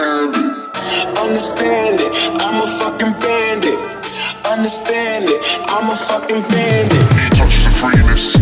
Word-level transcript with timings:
fucking 0.00 0.32
bandit. 0.32 1.18
Understand 1.18 2.00
it, 2.00 2.12
I'm 2.40 2.62
a 2.62 2.66
fucking 2.66 3.12
bandit. 3.20 3.78
Understand 4.44 5.26
it, 5.28 5.40
I'm 5.68 5.90
a 5.90 5.96
fucking 5.96 6.42
bandit. 6.48 7.36
Touches 7.36 7.66
of 7.66 7.74
freeness, 7.74 8.36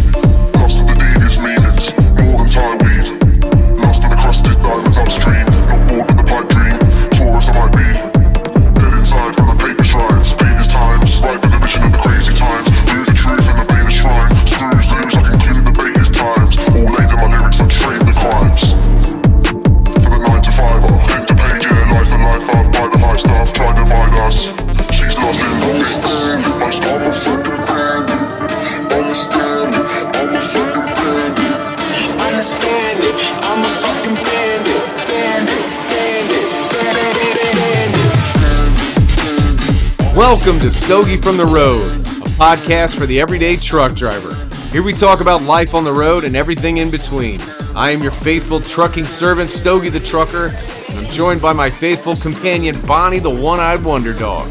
Welcome 40.29 40.61
to 40.61 40.71
Stogie 40.71 41.17
from 41.17 41.39
the 41.39 41.47
Road, 41.47 41.87
a 41.87 42.29
podcast 42.37 42.99
for 42.99 43.07
the 43.07 43.19
everyday 43.19 43.57
truck 43.57 43.95
driver. 43.95 44.35
Here 44.67 44.83
we 44.83 44.93
talk 44.93 45.23
about 45.23 45.41
life 45.41 45.75
on 45.75 45.85
the 45.85 45.93
road 45.93 46.25
and 46.25 46.37
everything 46.37 46.77
in 46.77 46.91
between. 46.91 47.41
I 47.75 47.93
am 47.93 48.03
your 48.03 48.11
faithful 48.11 48.61
trucking 48.61 49.07
servant, 49.07 49.49
Stogie 49.49 49.89
the 49.89 49.99
Trucker, 49.99 50.49
and 50.91 50.99
I'm 50.99 51.11
joined 51.11 51.41
by 51.41 51.55
my 51.55 51.71
faithful 51.71 52.15
companion, 52.15 52.77
Bonnie 52.87 53.21
the 53.21 53.31
One 53.31 53.59
Eyed 53.59 53.83
Wonder 53.83 54.13
Dog. 54.13 54.47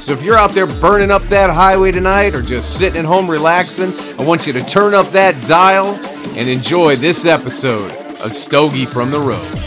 So 0.00 0.12
if 0.12 0.22
you're 0.22 0.36
out 0.36 0.50
there 0.50 0.66
burning 0.66 1.10
up 1.10 1.22
that 1.22 1.48
highway 1.48 1.92
tonight 1.92 2.36
or 2.36 2.42
just 2.42 2.76
sitting 2.76 2.98
at 2.98 3.06
home 3.06 3.28
relaxing, 3.28 3.98
I 4.20 4.24
want 4.24 4.46
you 4.46 4.52
to 4.52 4.60
turn 4.60 4.92
up 4.92 5.06
that 5.12 5.46
dial 5.46 5.94
and 6.36 6.46
enjoy 6.46 6.96
this 6.96 7.24
episode 7.24 7.90
of 8.20 8.34
Stogie 8.34 8.84
from 8.84 9.10
the 9.10 9.20
Road. 9.20 9.65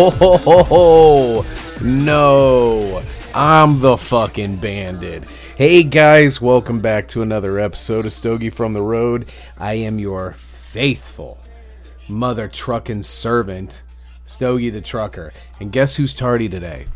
Ho 0.00 0.08
ho 0.08 0.38
ho 0.38 0.62
ho! 0.62 1.46
No, 1.84 3.02
I'm 3.34 3.80
the 3.80 3.98
fucking 3.98 4.56
bandit. 4.56 5.24
Hey 5.58 5.82
guys, 5.82 6.40
welcome 6.40 6.80
back 6.80 7.06
to 7.08 7.20
another 7.20 7.58
episode 7.58 8.06
of 8.06 8.14
Stogie 8.14 8.48
from 8.48 8.72
the 8.72 8.80
Road. 8.80 9.28
I 9.58 9.74
am 9.74 9.98
your 9.98 10.32
faithful 10.70 11.38
mother 12.08 12.48
trucking 12.48 13.02
servant, 13.02 13.82
Stogie 14.24 14.70
the 14.70 14.80
Trucker. 14.80 15.34
And 15.60 15.70
guess 15.70 15.96
who's 15.96 16.14
tardy 16.14 16.48
today? 16.48 16.86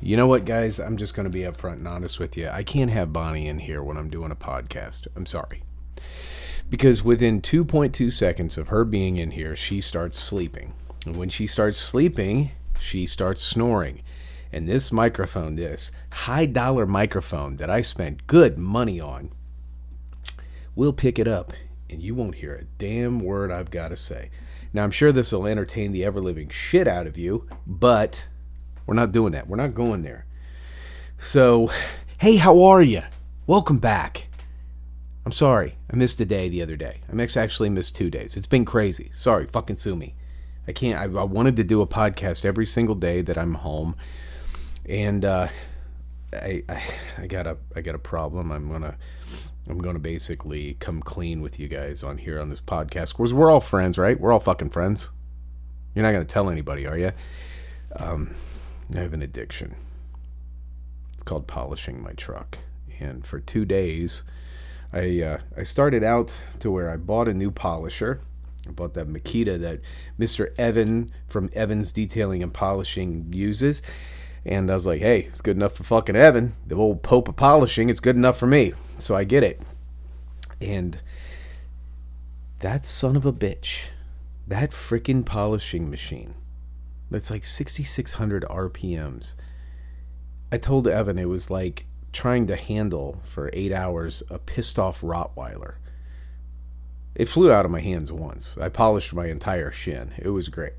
You 0.00 0.16
know 0.16 0.28
what, 0.28 0.44
guys? 0.44 0.78
I'm 0.78 0.98
just 0.98 1.16
going 1.16 1.26
to 1.26 1.36
be 1.36 1.40
upfront 1.40 1.78
and 1.78 1.88
honest 1.88 2.20
with 2.20 2.36
you. 2.36 2.48
I 2.48 2.62
can't 2.62 2.92
have 2.92 3.12
Bonnie 3.12 3.48
in 3.48 3.58
here 3.58 3.82
when 3.82 3.96
I'm 3.96 4.08
doing 4.08 4.30
a 4.30 4.36
podcast. 4.36 5.08
I'm 5.16 5.26
sorry. 5.26 5.64
Because 6.68 7.02
within 7.02 7.42
2.2 7.42 8.12
seconds 8.12 8.56
of 8.56 8.68
her 8.68 8.84
being 8.84 9.16
in 9.16 9.32
here, 9.32 9.56
she 9.56 9.80
starts 9.80 10.16
sleeping. 10.16 10.74
And 11.06 11.16
when 11.16 11.28
she 11.28 11.46
starts 11.46 11.78
sleeping, 11.78 12.50
she 12.78 13.06
starts 13.06 13.42
snoring. 13.42 14.02
And 14.52 14.68
this 14.68 14.90
microphone, 14.90 15.56
this 15.56 15.92
high 16.12 16.46
dollar 16.46 16.86
microphone 16.86 17.56
that 17.56 17.70
I 17.70 17.82
spent 17.82 18.26
good 18.26 18.58
money 18.58 19.00
on, 19.00 19.30
will 20.74 20.92
pick 20.92 21.18
it 21.18 21.28
up 21.28 21.52
and 21.90 22.00
you 22.00 22.14
won't 22.14 22.36
hear 22.36 22.54
a 22.54 22.64
damn 22.78 23.20
word 23.20 23.50
I've 23.50 23.70
got 23.70 23.88
to 23.88 23.96
say. 23.96 24.30
Now, 24.72 24.84
I'm 24.84 24.90
sure 24.92 25.10
this 25.10 25.32
will 25.32 25.46
entertain 25.46 25.92
the 25.92 26.04
ever 26.04 26.20
living 26.20 26.48
shit 26.48 26.86
out 26.86 27.06
of 27.06 27.18
you, 27.18 27.46
but 27.66 28.26
we're 28.86 28.94
not 28.94 29.12
doing 29.12 29.32
that. 29.32 29.48
We're 29.48 29.56
not 29.56 29.74
going 29.74 30.02
there. 30.02 30.26
So, 31.18 31.70
hey, 32.18 32.36
how 32.36 32.62
are 32.62 32.82
you? 32.82 33.02
Welcome 33.46 33.78
back. 33.78 34.26
I'm 35.26 35.32
sorry. 35.32 35.74
I 35.92 35.96
missed 35.96 36.20
a 36.20 36.24
day 36.24 36.48
the 36.48 36.62
other 36.62 36.76
day. 36.76 37.00
I 37.12 37.22
actually 37.36 37.68
missed 37.68 37.96
two 37.96 38.10
days. 38.10 38.36
It's 38.36 38.46
been 38.46 38.64
crazy. 38.64 39.10
Sorry. 39.14 39.46
Fucking 39.46 39.76
sue 39.76 39.96
me. 39.96 40.14
I 40.70 40.72
can't. 40.72 41.00
I, 41.00 41.18
I 41.18 41.24
wanted 41.24 41.56
to 41.56 41.64
do 41.64 41.80
a 41.80 41.86
podcast 41.86 42.44
every 42.44 42.64
single 42.64 42.94
day 42.94 43.22
that 43.22 43.36
I'm 43.36 43.54
home, 43.54 43.96
and 44.86 45.24
uh, 45.24 45.48
I, 46.32 46.62
I 46.68 46.82
I 47.18 47.26
got 47.26 47.48
a 47.48 47.56
I 47.74 47.80
got 47.80 47.96
a 47.96 47.98
problem. 47.98 48.52
I'm 48.52 48.70
gonna 48.70 48.96
I'm 49.68 49.78
gonna 49.78 49.98
basically 49.98 50.74
come 50.74 51.02
clean 51.02 51.42
with 51.42 51.58
you 51.58 51.66
guys 51.66 52.04
on 52.04 52.18
here 52.18 52.40
on 52.40 52.50
this 52.50 52.60
podcast. 52.60 53.14
Cause 53.14 53.34
we're 53.34 53.50
all 53.50 53.58
friends, 53.58 53.98
right? 53.98 54.18
We're 54.20 54.32
all 54.32 54.38
fucking 54.38 54.70
friends. 54.70 55.10
You're 55.92 56.04
not 56.04 56.12
gonna 56.12 56.24
tell 56.24 56.48
anybody, 56.48 56.86
are 56.86 56.96
you? 56.96 57.10
Um, 57.96 58.36
I 58.94 59.00
have 59.00 59.12
an 59.12 59.22
addiction. 59.22 59.74
It's 61.14 61.24
called 61.24 61.48
polishing 61.48 62.00
my 62.00 62.12
truck, 62.12 62.58
and 63.00 63.26
for 63.26 63.40
two 63.40 63.64
days, 63.64 64.22
I 64.92 65.20
uh, 65.20 65.38
I 65.56 65.64
started 65.64 66.04
out 66.04 66.40
to 66.60 66.70
where 66.70 66.90
I 66.90 66.96
bought 66.96 67.26
a 67.26 67.34
new 67.34 67.50
polisher. 67.50 68.20
I 68.70 68.72
bought 68.72 68.94
that 68.94 69.08
Makita 69.08 69.60
that 69.60 69.80
Mr. 70.18 70.56
Evan 70.56 71.10
from 71.26 71.50
Evans 71.52 71.90
Detailing 71.90 72.42
and 72.42 72.54
Polishing 72.54 73.32
uses. 73.32 73.82
And 74.44 74.70
I 74.70 74.74
was 74.74 74.86
like, 74.86 75.00
hey, 75.00 75.22
it's 75.22 75.40
good 75.40 75.56
enough 75.56 75.74
for 75.74 75.82
fucking 75.82 76.14
Evan. 76.14 76.54
The 76.66 76.76
old 76.76 77.02
Pope 77.02 77.28
of 77.28 77.36
polishing, 77.36 77.90
it's 77.90 78.00
good 78.00 78.16
enough 78.16 78.38
for 78.38 78.46
me. 78.46 78.72
So 78.98 79.16
I 79.16 79.24
get 79.24 79.42
it. 79.42 79.60
And 80.60 81.00
that 82.60 82.84
son 82.84 83.16
of 83.16 83.26
a 83.26 83.32
bitch, 83.32 83.80
that 84.46 84.70
freaking 84.70 85.26
polishing 85.26 85.90
machine, 85.90 86.34
that's 87.10 87.30
like 87.30 87.44
6,600 87.44 88.44
RPMs. 88.44 89.34
I 90.52 90.58
told 90.58 90.86
Evan 90.86 91.18
it 91.18 91.28
was 91.28 91.50
like 91.50 91.86
trying 92.12 92.46
to 92.46 92.56
handle 92.56 93.20
for 93.24 93.50
eight 93.52 93.72
hours 93.72 94.22
a 94.30 94.38
pissed 94.38 94.78
off 94.78 95.00
Rottweiler. 95.00 95.74
It 97.14 97.28
flew 97.28 97.52
out 97.52 97.64
of 97.64 97.70
my 97.70 97.80
hands 97.80 98.12
once. 98.12 98.56
I 98.58 98.68
polished 98.68 99.12
my 99.14 99.26
entire 99.26 99.70
shin. 99.72 100.12
It 100.18 100.30
was 100.30 100.48
great. 100.48 100.74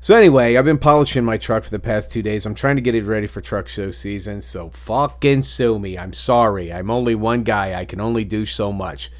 So 0.00 0.16
anyway, 0.16 0.56
I've 0.56 0.64
been 0.64 0.78
polishing 0.78 1.24
my 1.24 1.38
truck 1.38 1.62
for 1.62 1.70
the 1.70 1.78
past 1.78 2.10
two 2.10 2.22
days. 2.22 2.44
I'm 2.44 2.56
trying 2.56 2.74
to 2.74 2.82
get 2.82 2.96
it 2.96 3.04
ready 3.04 3.28
for 3.28 3.40
truck 3.40 3.68
show 3.68 3.92
season. 3.92 4.40
So 4.40 4.70
fucking 4.70 5.42
sue 5.42 5.78
me. 5.78 5.96
I'm 5.96 6.12
sorry. 6.12 6.72
I'm 6.72 6.90
only 6.90 7.14
one 7.14 7.44
guy. 7.44 7.78
I 7.78 7.84
can 7.84 8.00
only 8.00 8.24
do 8.24 8.44
so 8.44 8.72
much. 8.72 9.12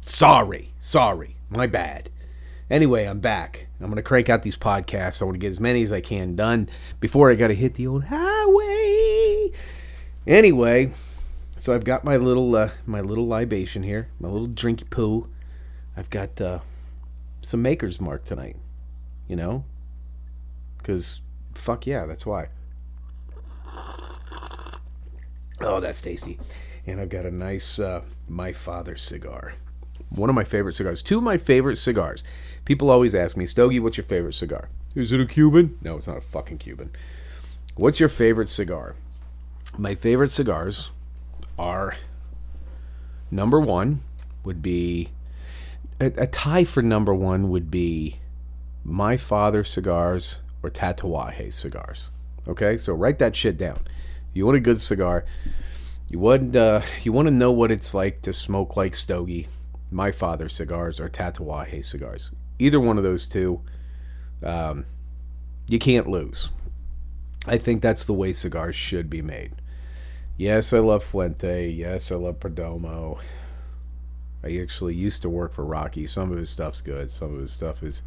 Sorry. 0.00 0.72
Sorry. 0.80 1.36
My 1.50 1.66
bad. 1.66 2.08
Anyway, 2.70 3.04
I'm 3.04 3.20
back. 3.20 3.66
I'm 3.80 3.88
gonna 3.88 4.02
crank 4.02 4.28
out 4.28 4.42
these 4.42 4.56
podcasts. 4.56 5.20
I 5.20 5.26
want 5.26 5.34
to 5.34 5.38
get 5.38 5.50
as 5.50 5.60
many 5.60 5.82
as 5.82 5.92
I 5.92 6.00
can 6.00 6.34
done 6.34 6.68
before 6.98 7.30
I 7.30 7.34
gotta 7.34 7.54
hit 7.54 7.74
the 7.74 7.86
old 7.86 8.04
highway. 8.04 9.52
Anyway, 10.26 10.92
so 11.56 11.74
I've 11.74 11.84
got 11.84 12.04
my 12.04 12.16
little 12.16 12.56
uh, 12.56 12.70
my 12.86 13.00
little 13.00 13.26
libation 13.26 13.82
here, 13.82 14.08
my 14.18 14.28
little 14.28 14.48
drinky 14.48 14.88
poo. 14.88 15.28
I've 15.96 16.10
got 16.10 16.40
uh, 16.40 16.58
some 17.42 17.62
Maker's 17.62 18.00
Mark 18.00 18.24
tonight. 18.24 18.56
You 19.28 19.36
know, 19.36 19.64
because 20.78 21.20
fuck 21.54 21.86
yeah, 21.86 22.06
that's 22.06 22.24
why. 22.24 22.48
Oh, 25.60 25.80
that's 25.80 26.00
tasty. 26.00 26.38
And 26.86 27.00
I've 27.00 27.08
got 27.08 27.26
a 27.26 27.30
nice 27.30 27.78
uh, 27.78 28.02
My 28.28 28.52
Father 28.52 28.96
cigar. 28.96 29.54
One 30.10 30.28
of 30.28 30.36
my 30.36 30.44
favorite 30.44 30.74
cigars. 30.74 31.02
Two 31.02 31.18
of 31.18 31.24
my 31.24 31.38
favorite 31.38 31.76
cigars. 31.76 32.22
People 32.64 32.90
always 32.90 33.14
ask 33.14 33.36
me, 33.36 33.46
Stogie, 33.46 33.80
what's 33.80 33.96
your 33.96 34.04
favorite 34.04 34.34
cigar? 34.34 34.68
Is 34.94 35.12
it 35.12 35.20
a 35.20 35.26
Cuban? 35.26 35.76
No, 35.82 35.96
it's 35.96 36.06
not 36.06 36.18
a 36.18 36.20
fucking 36.20 36.58
Cuban. 36.58 36.90
What's 37.74 37.98
your 37.98 38.08
favorite 38.08 38.48
cigar? 38.48 38.94
My 39.76 39.94
favorite 39.94 40.30
cigars 40.30 40.90
are 41.58 41.96
number 43.30 43.60
one 43.60 44.02
would 44.44 44.62
be 44.62 45.08
a, 46.00 46.06
a 46.16 46.26
tie 46.26 46.64
for 46.64 46.82
number 46.82 47.14
one 47.14 47.48
would 47.48 47.70
be 47.70 48.18
My 48.84 49.16
Father 49.16 49.64
cigars 49.64 50.40
or 50.62 50.70
Tatuaje 50.70 51.52
cigars. 51.52 52.10
Okay, 52.48 52.76
so 52.76 52.92
write 52.92 53.18
that 53.18 53.34
shit 53.34 53.56
down. 53.56 53.80
You 54.32 54.46
want 54.46 54.56
a 54.56 54.60
good 54.60 54.80
cigar? 54.80 55.24
You 56.10 56.18
want 56.18 56.54
uh, 56.54 56.82
you 57.02 57.12
want 57.12 57.26
to 57.26 57.32
know 57.34 57.50
what 57.50 57.70
it's 57.70 57.94
like 57.94 58.22
to 58.22 58.32
smoke 58.32 58.76
like 58.76 58.94
Stogie. 58.94 59.48
My 59.90 60.12
Father 60.12 60.48
cigars 60.48 61.00
or 61.00 61.08
Tatuaje 61.08 61.84
cigars. 61.84 62.30
Either 62.58 62.80
one 62.80 62.98
of 62.98 63.04
those 63.04 63.28
two, 63.28 63.60
um, 64.42 64.84
you 65.66 65.78
can't 65.78 66.08
lose. 66.08 66.50
I 67.46 67.58
think 67.58 67.82
that's 67.82 68.04
the 68.04 68.12
way 68.12 68.32
cigars 68.32 68.76
should 68.76 69.08
be 69.08 69.22
made. 69.22 69.52
Yes, 70.36 70.72
I 70.72 70.80
love 70.80 71.02
Fuente. 71.02 71.68
Yes, 71.68 72.12
I 72.12 72.16
love 72.16 72.40
Perdomo. 72.40 73.18
I 74.46 74.60
actually 74.62 74.94
used 74.94 75.22
to 75.22 75.28
work 75.28 75.52
for 75.52 75.64
Rocky. 75.64 76.06
Some 76.06 76.30
of 76.30 76.38
his 76.38 76.50
stuff's 76.50 76.80
good. 76.80 77.10
Some 77.10 77.34
of 77.34 77.40
his 77.40 77.50
stuff 77.50 77.82
is 77.82 78.02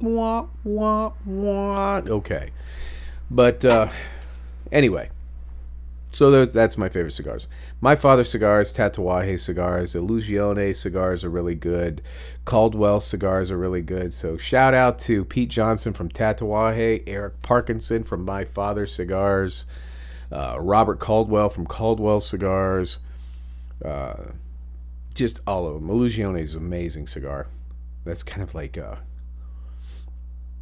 wah 0.00 0.46
wah 0.62 1.12
wah. 1.24 2.02
Okay, 2.06 2.50
but 3.30 3.64
uh, 3.64 3.88
anyway, 4.70 5.08
so 6.10 6.44
that's 6.44 6.76
my 6.76 6.90
favorite 6.90 7.12
cigars. 7.12 7.48
My 7.80 7.96
Father 7.96 8.24
cigars, 8.24 8.74
Tatuaje 8.74 9.40
cigars, 9.40 9.94
Illusione 9.94 10.76
cigars 10.76 11.24
are 11.24 11.30
really 11.30 11.54
good. 11.54 12.02
Caldwell 12.44 13.00
cigars 13.00 13.50
are 13.50 13.58
really 13.58 13.82
good. 13.82 14.12
So 14.12 14.36
shout 14.36 14.74
out 14.74 14.98
to 15.00 15.24
Pete 15.24 15.48
Johnson 15.48 15.94
from 15.94 16.10
Tatuaje, 16.10 17.02
Eric 17.06 17.40
Parkinson 17.40 18.04
from 18.04 18.22
My 18.22 18.44
Father 18.44 18.86
cigars, 18.86 19.64
uh, 20.30 20.58
Robert 20.60 20.98
Caldwell 20.98 21.48
from 21.48 21.66
Caldwell 21.66 22.20
cigars. 22.20 22.98
Uh, 23.82 24.32
just 25.18 25.40
all 25.46 25.66
of 25.66 25.74
them. 25.74 25.88
Illusione 25.88 26.40
is 26.40 26.54
an 26.54 26.64
amazing 26.64 27.06
cigar. 27.06 27.46
That's 28.04 28.22
kind 28.22 28.42
of 28.42 28.54
like 28.54 28.78
uh 28.78 28.96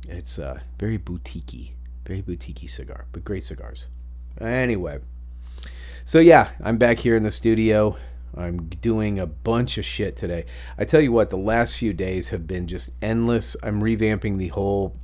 it's 0.08 0.38
uh 0.38 0.60
very 0.78 0.98
boutiquey, 0.98 1.72
very 2.06 2.22
boutiquey 2.22 2.68
cigar, 2.68 3.06
but 3.12 3.24
great 3.24 3.44
cigars. 3.44 3.86
Anyway, 4.40 4.98
so 6.04 6.18
yeah, 6.18 6.50
I'm 6.62 6.76
back 6.76 6.98
here 6.98 7.16
in 7.16 7.22
the 7.22 7.30
studio. 7.30 7.96
I'm 8.36 8.68
doing 8.68 9.18
a 9.18 9.26
bunch 9.26 9.78
of 9.78 9.84
shit 9.84 10.14
today. 10.14 10.44
I 10.76 10.84
tell 10.84 11.00
you 11.00 11.10
what, 11.10 11.30
the 11.30 11.38
last 11.38 11.76
few 11.76 11.94
days 11.94 12.28
have 12.28 12.46
been 12.46 12.66
just 12.66 12.90
endless. 13.00 13.56
I'm 13.62 13.80
revamping 13.80 14.36
the 14.36 14.48
whole 14.48 14.94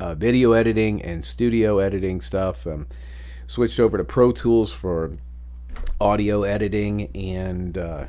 uh, 0.00 0.14
video 0.14 0.52
editing 0.52 1.00
and 1.02 1.24
studio 1.24 1.78
editing 1.78 2.20
stuff. 2.20 2.66
Um, 2.66 2.88
switched 3.46 3.78
over 3.78 3.96
to 3.96 4.04
Pro 4.04 4.32
Tools 4.32 4.72
for 4.72 5.16
audio 6.00 6.42
editing 6.42 7.14
and 7.16 7.78
uh, 7.78 8.06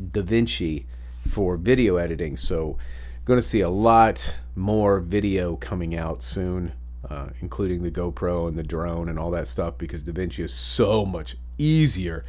DaVinci 0.00 0.86
for 1.28 1.56
video 1.56 1.96
editing. 1.96 2.36
So, 2.36 2.78
going 3.24 3.38
to 3.38 3.46
see 3.46 3.60
a 3.60 3.68
lot 3.68 4.38
more 4.54 5.00
video 5.00 5.56
coming 5.56 5.96
out 5.96 6.22
soon, 6.22 6.72
uh, 7.08 7.30
including 7.40 7.82
the 7.82 7.90
GoPro 7.90 8.46
and 8.48 8.56
the 8.56 8.62
drone 8.62 9.08
and 9.08 9.18
all 9.18 9.30
that 9.32 9.48
stuff, 9.48 9.76
because 9.78 10.02
DaVinci 10.02 10.44
is 10.44 10.54
so 10.54 11.04
much 11.04 11.36
easier 11.58 12.24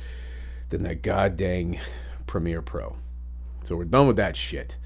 than 0.69 0.83
that 0.83 1.01
goddamn 1.01 1.77
Premiere 2.25 2.61
Pro. 2.61 2.95
So 3.63 3.75
we're 3.75 3.85
done 3.85 4.07
with 4.07 4.17
that 4.17 4.35
shit. 4.35 4.77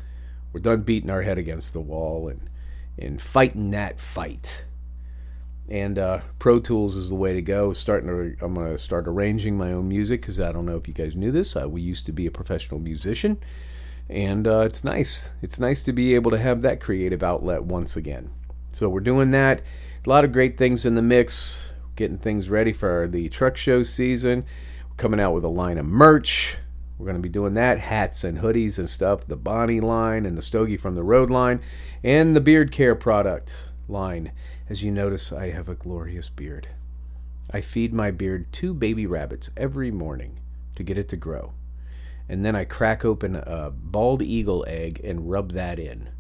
We're 0.54 0.60
done 0.60 0.82
beating 0.82 1.10
our 1.10 1.22
head 1.22 1.38
against 1.38 1.74
the 1.74 1.82
wall 1.82 2.28
and 2.28 2.50
and 2.98 3.22
fighting 3.22 3.72
that 3.72 4.00
fight. 4.00 4.66
And 5.72 5.98
uh, 5.98 6.20
Pro 6.38 6.60
Tools 6.60 6.98
is 6.98 7.08
the 7.08 7.16
way 7.16 7.32
to 7.32 7.42
go. 7.42 7.72
Starting 7.72 8.10
to, 8.10 8.46
I'm 8.46 8.56
gonna 8.56 8.78
start 8.78 9.08
arranging 9.08 9.58
my 9.58 9.72
own 9.72 9.88
music 9.88 10.20
because 10.20 10.38
I 10.38 10.52
don't 10.52 10.66
know 10.66 10.76
if 10.76 10.86
you 10.86 10.94
guys 10.94 11.16
knew 11.16 11.32
this. 11.32 11.56
Uh, 11.56 11.70
we 11.70 11.82
used 11.82 12.06
to 12.08 12.12
be 12.12 12.26
a 12.26 12.32
professional 12.32 12.78
musician, 12.82 13.38
and 14.10 14.50
uh, 14.50 14.60
it's 14.60 14.84
nice. 14.84 15.30
It's 15.42 15.62
nice 15.62 15.82
to 15.84 15.94
be 15.94 16.14
able 16.14 16.30
to 16.32 16.38
have 16.38 16.62
that 16.64 16.82
creative 16.82 17.24
outlet 17.24 17.64
once 17.64 17.96
again. 17.96 18.32
So 18.74 18.90
we're 18.90 19.00
doing 19.00 19.32
that. 19.32 19.62
A 20.06 20.10
lot 20.10 20.26
of 20.26 20.34
great 20.34 20.58
things 20.58 20.86
in 20.86 20.96
the 20.96 21.02
mix. 21.02 21.70
Getting 21.96 22.18
things 22.18 22.50
ready 22.50 22.74
for 22.74 23.08
the 23.08 23.30
truck 23.30 23.56
show 23.56 23.82
season. 23.82 24.44
We're 24.90 24.96
coming 24.98 25.22
out 25.22 25.34
with 25.34 25.46
a 25.46 25.50
line 25.50 25.78
of 25.78 25.86
merch. 25.86 26.58
We're 26.98 27.06
going 27.06 27.16
to 27.16 27.22
be 27.22 27.30
doing 27.30 27.54
that 27.54 27.80
hats 27.80 28.26
and 28.26 28.40
hoodies 28.40 28.78
and 28.78 28.90
stuff. 28.90 29.26
The 29.26 29.38
Bonnie 29.38 29.80
line 29.80 30.26
and 30.26 30.38
the 30.38 30.42
Stogie 30.42 30.78
from 30.78 30.96
the 30.96 31.04
Road 31.04 31.30
line, 31.30 31.62
and 32.04 32.36
the 32.36 32.42
Beard 32.42 32.74
Care 32.74 32.96
product 32.96 33.70
line. 33.88 34.34
As 34.72 34.82
you 34.82 34.90
notice, 34.90 35.34
I 35.34 35.50
have 35.50 35.68
a 35.68 35.76
glorious 35.76 36.30
beard. 36.30 36.70
I 37.52 37.60
feed 37.60 37.94
my 37.94 38.10
beard 38.10 38.54
two 38.54 38.74
baby 38.74 39.06
rabbits 39.06 39.50
every 39.58 39.92
morning 39.92 40.40
to 40.76 40.84
get 40.84 40.98
it 40.98 41.10
to 41.10 41.18
grow. 41.18 41.52
And 42.30 42.46
then 42.46 42.56
I 42.56 42.64
crack 42.64 43.04
open 43.04 43.36
a 43.36 43.70
bald 43.70 44.22
eagle 44.22 44.64
egg 44.70 45.02
and 45.04 45.30
rub 45.30 45.52
that 45.52 45.78
in. 45.78 46.12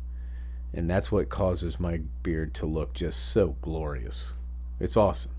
And 0.73 0.89
that's 0.89 1.13
what 1.13 1.29
causes 1.29 1.79
my 1.79 2.01
beard 2.23 2.53
to 2.55 2.65
look 2.65 2.93
just 2.93 3.29
so 3.29 3.55
glorious. 3.61 4.33
It's 4.81 4.97
awesome. 4.97 5.31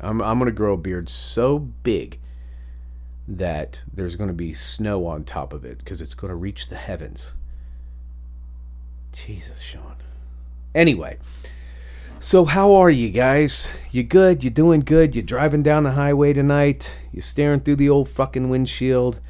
I'm, 0.00 0.22
I'm 0.22 0.38
going 0.38 0.50
to 0.50 0.56
grow 0.56 0.72
a 0.72 0.78
beard 0.78 1.10
so 1.10 1.58
big 1.58 2.18
that 3.28 3.82
there's 3.92 4.16
going 4.16 4.28
to 4.28 4.34
be 4.34 4.54
snow 4.54 5.06
on 5.06 5.24
top 5.24 5.52
of 5.52 5.66
it 5.66 5.76
because 5.80 6.00
it's 6.00 6.14
going 6.14 6.30
to 6.30 6.34
reach 6.34 6.68
the 6.68 6.76
heavens. 6.76 7.34
Jesus, 9.12 9.60
Sean. 9.60 9.96
Anyway, 10.74 11.18
so 12.20 12.44
how 12.44 12.74
are 12.74 12.90
you 12.90 13.10
guys? 13.10 13.70
You 13.90 14.02
good? 14.02 14.42
You 14.42 14.50
doing 14.50 14.80
good? 14.80 15.14
You 15.14 15.22
driving 15.22 15.62
down 15.62 15.84
the 15.84 15.92
highway 15.92 16.32
tonight? 16.32 16.96
You 17.12 17.20
staring 17.20 17.60
through 17.60 17.76
the 17.76 17.90
old 17.90 18.08
fucking 18.08 18.48
windshield, 18.48 19.20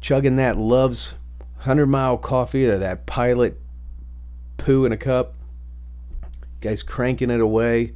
chugging 0.00 0.36
that 0.36 0.58
Love's 0.58 1.14
100 1.56 1.86
mile 1.86 2.18
coffee 2.18 2.66
or 2.66 2.78
that 2.78 3.06
pilot 3.06 3.58
poo 4.56 4.84
in 4.84 4.92
a 4.92 4.96
cup? 4.96 5.34
You 6.22 6.68
guys 6.68 6.82
cranking 6.82 7.30
it 7.30 7.40
away? 7.40 7.94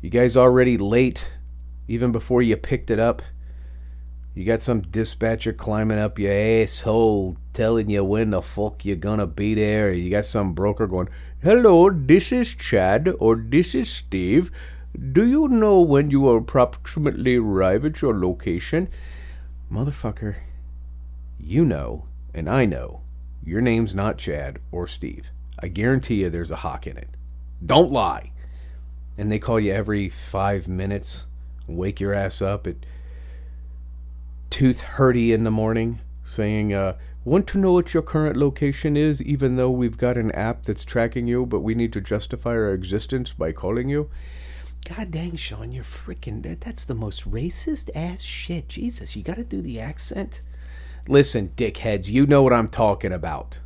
You 0.00 0.10
guys 0.10 0.36
already 0.36 0.76
late 0.78 1.32
even 1.88 2.12
before 2.12 2.42
you 2.42 2.56
picked 2.56 2.90
it 2.90 2.98
up? 2.98 3.22
You 4.40 4.46
got 4.46 4.60
some 4.60 4.80
dispatcher 4.80 5.52
climbing 5.52 5.98
up 5.98 6.18
your 6.18 6.32
asshole 6.32 7.36
telling 7.52 7.90
you 7.90 8.02
when 8.02 8.30
the 8.30 8.40
fuck 8.40 8.86
you're 8.86 8.96
gonna 8.96 9.26
be 9.26 9.52
there. 9.52 9.92
You 9.92 10.08
got 10.08 10.24
some 10.24 10.54
broker 10.54 10.86
going, 10.86 11.10
Hello, 11.42 11.90
this 11.90 12.32
is 12.32 12.54
Chad 12.54 13.12
or 13.18 13.36
this 13.36 13.74
is 13.74 13.90
Steve. 13.90 14.50
Do 15.12 15.26
you 15.26 15.46
know 15.46 15.82
when 15.82 16.10
you 16.10 16.20
will 16.20 16.38
approximately 16.38 17.36
arrive 17.36 17.84
at 17.84 18.00
your 18.00 18.18
location? 18.18 18.88
Motherfucker, 19.70 20.36
you 21.38 21.66
know, 21.66 22.06
and 22.32 22.48
I 22.48 22.64
know, 22.64 23.02
your 23.44 23.60
name's 23.60 23.94
not 23.94 24.16
Chad 24.16 24.58
or 24.72 24.86
Steve. 24.86 25.32
I 25.58 25.68
guarantee 25.68 26.22
you 26.22 26.30
there's 26.30 26.50
a 26.50 26.64
hawk 26.64 26.86
in 26.86 26.96
it. 26.96 27.10
Don't 27.66 27.92
lie. 27.92 28.32
And 29.18 29.30
they 29.30 29.38
call 29.38 29.60
you 29.60 29.74
every 29.74 30.08
five 30.08 30.66
minutes, 30.66 31.26
wake 31.66 32.00
your 32.00 32.14
ass 32.14 32.40
up 32.40 32.66
at 32.66 32.76
tooth 34.50 34.82
hurty 34.82 35.32
in 35.32 35.44
the 35.44 35.50
morning 35.50 36.00
saying, 36.24 36.74
uh, 36.74 36.96
Want 37.22 37.46
to 37.48 37.58
know 37.58 37.72
what 37.72 37.92
your 37.92 38.02
current 38.02 38.36
location 38.36 38.96
is, 38.96 39.20
even 39.22 39.56
though 39.56 39.70
we've 39.70 39.98
got 39.98 40.16
an 40.16 40.30
app 40.32 40.64
that's 40.64 40.84
tracking 40.84 41.26
you, 41.26 41.44
but 41.44 41.60
we 41.60 41.74
need 41.74 41.92
to 41.92 42.00
justify 42.00 42.50
our 42.50 42.72
existence 42.72 43.34
by 43.34 43.52
calling 43.52 43.90
you? 43.90 44.10
God 44.88 45.10
dang, 45.10 45.36
Sean, 45.36 45.70
you're 45.70 45.84
freaking. 45.84 46.42
That, 46.42 46.62
that's 46.62 46.86
the 46.86 46.94
most 46.94 47.30
racist 47.30 47.90
ass 47.94 48.22
shit. 48.22 48.68
Jesus, 48.68 49.14
you 49.14 49.22
gotta 49.22 49.44
do 49.44 49.60
the 49.60 49.78
accent. 49.78 50.40
Listen, 51.08 51.52
dickheads, 51.56 52.10
you 52.10 52.26
know 52.26 52.42
what 52.42 52.54
I'm 52.54 52.68
talking 52.68 53.12
about. 53.12 53.60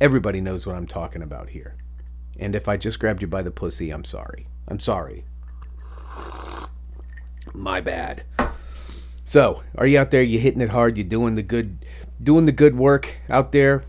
Everybody 0.00 0.40
knows 0.40 0.64
what 0.64 0.76
I'm 0.76 0.86
talking 0.86 1.22
about 1.22 1.50
here. 1.50 1.76
And 2.38 2.54
if 2.54 2.68
I 2.68 2.76
just 2.76 3.00
grabbed 3.00 3.22
you 3.22 3.28
by 3.28 3.42
the 3.42 3.50
pussy, 3.50 3.90
I'm 3.90 4.04
sorry. 4.04 4.46
I'm 4.68 4.78
sorry. 4.78 5.24
My 7.52 7.80
bad. 7.80 8.22
So, 9.30 9.62
are 9.78 9.86
you 9.86 9.96
out 9.96 10.10
there? 10.10 10.24
You 10.24 10.40
hitting 10.40 10.60
it 10.60 10.70
hard? 10.70 10.98
You 10.98 11.04
doing 11.04 11.36
the 11.36 11.42
good, 11.44 11.86
doing 12.20 12.46
the 12.46 12.52
good 12.52 12.76
work 12.76 13.14
out 13.28 13.52
there? 13.52 13.84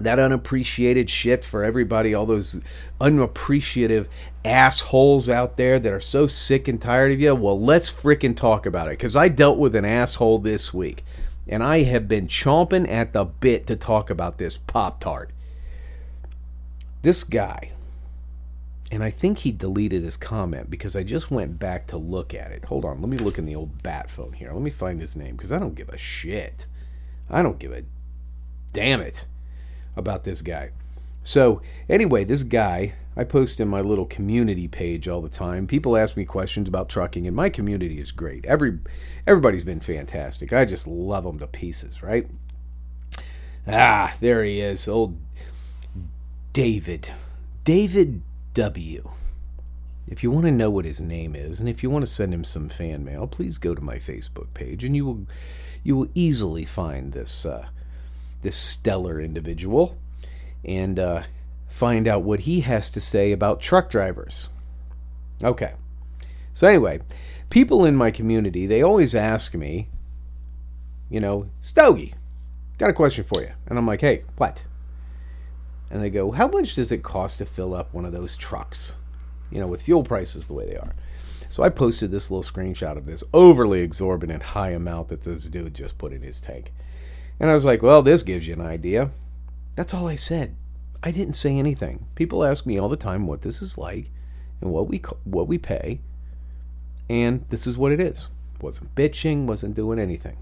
That 0.00 0.18
unappreciated 0.18 1.08
shit 1.08 1.44
for 1.44 1.62
everybody. 1.62 2.14
All 2.14 2.26
those 2.26 2.58
unappreciative 3.00 4.08
assholes 4.44 5.28
out 5.28 5.56
there 5.56 5.78
that 5.78 5.92
are 5.92 6.00
so 6.00 6.26
sick 6.26 6.66
and 6.66 6.82
tired 6.82 7.12
of 7.12 7.20
you. 7.20 7.32
Well, 7.36 7.60
let's 7.60 7.92
freaking 7.92 8.34
talk 8.34 8.66
about 8.66 8.88
it. 8.88 8.98
Because 8.98 9.14
I 9.14 9.28
dealt 9.28 9.56
with 9.58 9.76
an 9.76 9.84
asshole 9.84 10.40
this 10.40 10.74
week, 10.74 11.04
and 11.46 11.62
I 11.62 11.84
have 11.84 12.08
been 12.08 12.26
chomping 12.26 12.90
at 12.90 13.12
the 13.12 13.24
bit 13.24 13.68
to 13.68 13.76
talk 13.76 14.10
about 14.10 14.38
this 14.38 14.58
Pop 14.58 14.98
Tart. 14.98 15.30
This 17.02 17.22
guy 17.22 17.70
and 18.96 19.04
I 19.04 19.10
think 19.10 19.40
he 19.40 19.52
deleted 19.52 20.04
his 20.04 20.16
comment 20.16 20.70
because 20.70 20.96
I 20.96 21.02
just 21.02 21.30
went 21.30 21.58
back 21.58 21.86
to 21.88 21.98
look 21.98 22.32
at 22.32 22.50
it. 22.50 22.64
Hold 22.64 22.86
on, 22.86 23.02
let 23.02 23.10
me 23.10 23.18
look 23.18 23.36
in 23.36 23.44
the 23.44 23.54
old 23.54 23.82
bat 23.82 24.08
phone 24.08 24.32
here. 24.32 24.50
Let 24.50 24.62
me 24.62 24.70
find 24.70 25.02
his 25.02 25.14
name 25.14 25.36
because 25.36 25.52
I 25.52 25.58
don't 25.58 25.74
give 25.74 25.90
a 25.90 25.98
shit. 25.98 26.64
I 27.28 27.42
don't 27.42 27.58
give 27.58 27.72
a 27.72 27.84
damn 28.72 29.02
it 29.02 29.26
about 29.96 30.24
this 30.24 30.40
guy. 30.40 30.70
So, 31.22 31.60
anyway, 31.90 32.24
this 32.24 32.42
guy, 32.42 32.94
I 33.14 33.24
post 33.24 33.60
in 33.60 33.68
my 33.68 33.82
little 33.82 34.06
community 34.06 34.66
page 34.66 35.08
all 35.08 35.20
the 35.20 35.28
time. 35.28 35.66
People 35.66 35.94
ask 35.94 36.16
me 36.16 36.24
questions 36.24 36.66
about 36.66 36.88
trucking, 36.88 37.26
and 37.26 37.36
my 37.36 37.50
community 37.50 38.00
is 38.00 38.12
great. 38.12 38.46
Every 38.46 38.78
everybody's 39.26 39.64
been 39.64 39.80
fantastic. 39.80 40.54
I 40.54 40.64
just 40.64 40.86
love 40.86 41.24
them 41.24 41.38
to 41.40 41.46
pieces, 41.46 42.02
right? 42.02 42.30
Ah, 43.68 44.16
there 44.20 44.42
he 44.42 44.62
is, 44.62 44.88
old 44.88 45.18
David. 46.54 47.10
David 47.62 48.22
W. 48.56 49.10
If 50.08 50.22
you 50.22 50.30
want 50.30 50.46
to 50.46 50.50
know 50.50 50.70
what 50.70 50.86
his 50.86 50.98
name 50.98 51.36
is, 51.36 51.60
and 51.60 51.68
if 51.68 51.82
you 51.82 51.90
want 51.90 52.06
to 52.06 52.10
send 52.10 52.32
him 52.32 52.42
some 52.42 52.70
fan 52.70 53.04
mail, 53.04 53.26
please 53.26 53.58
go 53.58 53.74
to 53.74 53.82
my 53.82 53.96
Facebook 53.96 54.54
page, 54.54 54.82
and 54.82 54.96
you 54.96 55.04
will 55.04 55.26
you 55.82 55.94
will 55.94 56.08
easily 56.14 56.64
find 56.64 57.12
this 57.12 57.44
uh, 57.44 57.66
this 58.40 58.56
stellar 58.56 59.20
individual 59.20 59.98
and 60.64 60.98
uh, 60.98 61.24
find 61.68 62.08
out 62.08 62.22
what 62.22 62.40
he 62.40 62.60
has 62.60 62.90
to 62.92 63.00
say 63.00 63.30
about 63.30 63.60
truck 63.60 63.90
drivers. 63.90 64.48
Okay. 65.44 65.74
So, 66.54 66.66
anyway, 66.66 67.00
people 67.50 67.84
in 67.84 67.94
my 67.94 68.10
community, 68.10 68.66
they 68.66 68.80
always 68.80 69.14
ask 69.14 69.52
me, 69.52 69.90
you 71.10 71.20
know, 71.20 71.50
Stogie, 71.60 72.14
got 72.78 72.88
a 72.88 72.94
question 72.94 73.22
for 73.22 73.42
you. 73.42 73.52
And 73.66 73.78
I'm 73.78 73.86
like, 73.86 74.00
hey, 74.00 74.24
what? 74.38 74.64
And 75.90 76.02
they 76.02 76.10
go, 76.10 76.32
how 76.32 76.48
much 76.48 76.74
does 76.74 76.90
it 76.90 77.02
cost 77.02 77.38
to 77.38 77.46
fill 77.46 77.74
up 77.74 77.94
one 77.94 78.04
of 78.04 78.12
those 78.12 78.36
trucks? 78.36 78.96
You 79.50 79.60
know, 79.60 79.66
with 79.66 79.82
fuel 79.82 80.02
prices 80.02 80.46
the 80.46 80.52
way 80.52 80.66
they 80.66 80.76
are. 80.76 80.94
So 81.48 81.62
I 81.62 81.68
posted 81.68 82.10
this 82.10 82.30
little 82.30 82.42
screenshot 82.42 82.96
of 82.96 83.06
this 83.06 83.22
overly 83.32 83.80
exorbitant 83.80 84.42
high 84.42 84.70
amount 84.70 85.08
that 85.08 85.22
this 85.22 85.44
dude 85.44 85.74
just 85.74 85.96
put 85.96 86.12
in 86.12 86.22
his 86.22 86.40
tank. 86.40 86.72
And 87.38 87.50
I 87.50 87.54
was 87.54 87.64
like, 87.64 87.82
well, 87.82 88.02
this 88.02 88.22
gives 88.22 88.46
you 88.46 88.54
an 88.54 88.60
idea. 88.60 89.10
That's 89.76 89.94
all 89.94 90.08
I 90.08 90.16
said. 90.16 90.56
I 91.02 91.10
didn't 91.10 91.34
say 91.34 91.56
anything. 91.58 92.06
People 92.14 92.42
ask 92.42 92.66
me 92.66 92.78
all 92.78 92.88
the 92.88 92.96
time 92.96 93.26
what 93.26 93.42
this 93.42 93.62
is 93.62 93.78
like 93.78 94.10
and 94.60 94.72
what 94.72 94.88
we 94.88 94.98
what 95.24 95.46
we 95.46 95.58
pay. 95.58 96.00
And 97.08 97.44
this 97.50 97.66
is 97.66 97.78
what 97.78 97.92
it 97.92 98.00
is. 98.00 98.28
Wasn't 98.60 98.94
bitching, 98.94 99.44
wasn't 99.44 99.76
doing 99.76 99.98
anything. 99.98 100.38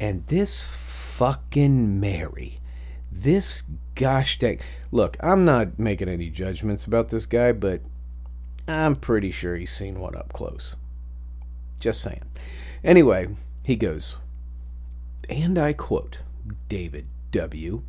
And 0.00 0.26
this 0.26 0.66
fucking 0.66 2.00
Mary, 2.00 2.60
this 3.10 3.62
gosh 3.94 4.38
dang. 4.38 4.60
Look, 4.90 5.16
I'm 5.20 5.44
not 5.44 5.78
making 5.78 6.08
any 6.08 6.30
judgments 6.30 6.84
about 6.84 7.08
this 7.08 7.26
guy, 7.26 7.52
but 7.52 7.80
I'm 8.66 8.96
pretty 8.96 9.30
sure 9.30 9.56
he's 9.56 9.72
seen 9.72 9.98
one 10.00 10.14
up 10.14 10.32
close. 10.32 10.76
Just 11.80 12.00
saying. 12.00 12.24
Anyway, 12.84 13.28
he 13.64 13.76
goes, 13.76 14.18
and 15.28 15.58
I 15.58 15.72
quote 15.72 16.20
David 16.68 17.06
W. 17.32 17.82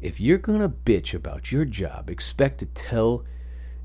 If 0.00 0.20
you're 0.20 0.38
going 0.38 0.60
to 0.60 0.68
bitch 0.68 1.14
about 1.14 1.50
your 1.50 1.64
job, 1.64 2.10
expect 2.10 2.58
to 2.58 2.66
tell 2.66 3.24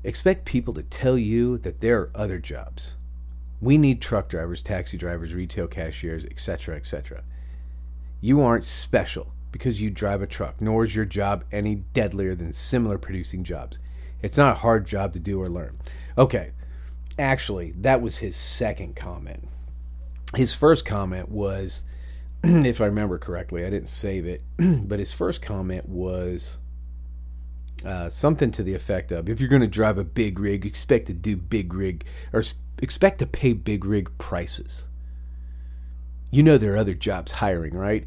expect 0.04 0.44
people 0.44 0.74
to 0.74 0.82
tell 0.82 1.16
you 1.16 1.58
that 1.58 1.80
there 1.80 2.00
are 2.00 2.10
other 2.14 2.38
jobs. 2.38 2.96
We 3.60 3.78
need 3.78 4.02
truck 4.02 4.28
drivers, 4.28 4.60
taxi 4.60 4.98
drivers, 4.98 5.32
retail 5.32 5.68
cashiers, 5.68 6.24
etc., 6.24 6.76
etc. 6.76 7.22
You 8.20 8.42
aren't 8.42 8.64
special 8.64 9.32
because 9.52 9.80
you 9.80 9.90
drive 9.90 10.22
a 10.22 10.26
truck, 10.26 10.60
nor 10.60 10.84
is 10.84 10.96
your 10.96 11.04
job 11.04 11.44
any 11.52 11.76
deadlier 11.76 12.34
than 12.34 12.52
similar 12.52 12.98
producing 12.98 13.44
jobs. 13.44 13.78
It's 14.22 14.38
not 14.38 14.56
a 14.56 14.60
hard 14.60 14.86
job 14.86 15.12
to 15.12 15.20
do 15.20 15.40
or 15.40 15.48
learn. 15.48 15.78
Okay, 16.16 16.52
actually, 17.18 17.72
that 17.72 18.00
was 18.00 18.18
his 18.18 18.34
second 18.34 18.96
comment. 18.96 19.48
His 20.34 20.54
first 20.54 20.86
comment 20.86 21.28
was 21.28 21.82
if 22.44 22.80
I 22.80 22.86
remember 22.86 23.18
correctly, 23.18 23.64
I 23.64 23.70
didn't 23.70 23.88
save 23.88 24.26
it, 24.26 24.42
but 24.58 24.98
his 24.98 25.12
first 25.12 25.42
comment 25.42 25.88
was 25.88 26.58
uh, 27.84 28.08
something 28.08 28.50
to 28.52 28.62
the 28.62 28.74
effect 28.74 29.12
of 29.12 29.28
if 29.28 29.40
you're 29.40 29.48
going 29.48 29.62
to 29.62 29.68
drive 29.68 29.98
a 29.98 30.04
big 30.04 30.38
rig, 30.38 30.64
expect 30.64 31.06
to 31.06 31.14
do 31.14 31.36
big 31.36 31.74
rig 31.74 32.04
or 32.32 32.42
expect 32.78 33.18
to 33.18 33.26
pay 33.26 33.52
big 33.52 33.84
rig 33.84 34.10
prices. 34.18 34.88
You 36.30 36.42
know 36.42 36.56
there 36.56 36.74
are 36.74 36.78
other 36.78 36.94
jobs 36.94 37.32
hiring, 37.32 37.74
right? 37.74 38.06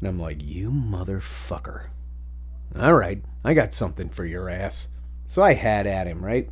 And 0.00 0.08
I'm 0.08 0.20
like, 0.20 0.42
you 0.42 0.70
motherfucker. 0.70 1.88
All 2.78 2.94
right, 2.94 3.22
I 3.44 3.54
got 3.54 3.74
something 3.74 4.08
for 4.08 4.24
your 4.24 4.50
ass. 4.50 4.88
So 5.26 5.42
I 5.42 5.54
had 5.54 5.86
at 5.86 6.06
him, 6.06 6.24
right? 6.24 6.48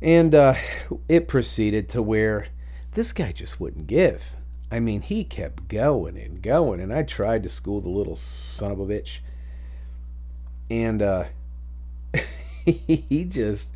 And 0.00 0.34
uh, 0.34 0.54
it 1.08 1.28
proceeded 1.28 1.88
to 1.90 2.02
where 2.02 2.46
this 2.92 3.12
guy 3.12 3.32
just 3.32 3.60
wouldn't 3.60 3.86
give. 3.86 4.36
I 4.70 4.80
mean, 4.80 5.02
he 5.02 5.24
kept 5.24 5.68
going 5.68 6.16
and 6.16 6.40
going, 6.40 6.80
and 6.80 6.92
I 6.92 7.02
tried 7.02 7.42
to 7.42 7.48
school 7.48 7.80
the 7.80 7.88
little 7.88 8.16
son 8.16 8.70
of 8.70 8.80
a 8.80 8.86
bitch. 8.86 9.18
And 10.70 11.02
uh, 11.02 11.24
he 12.64 13.26
just, 13.28 13.72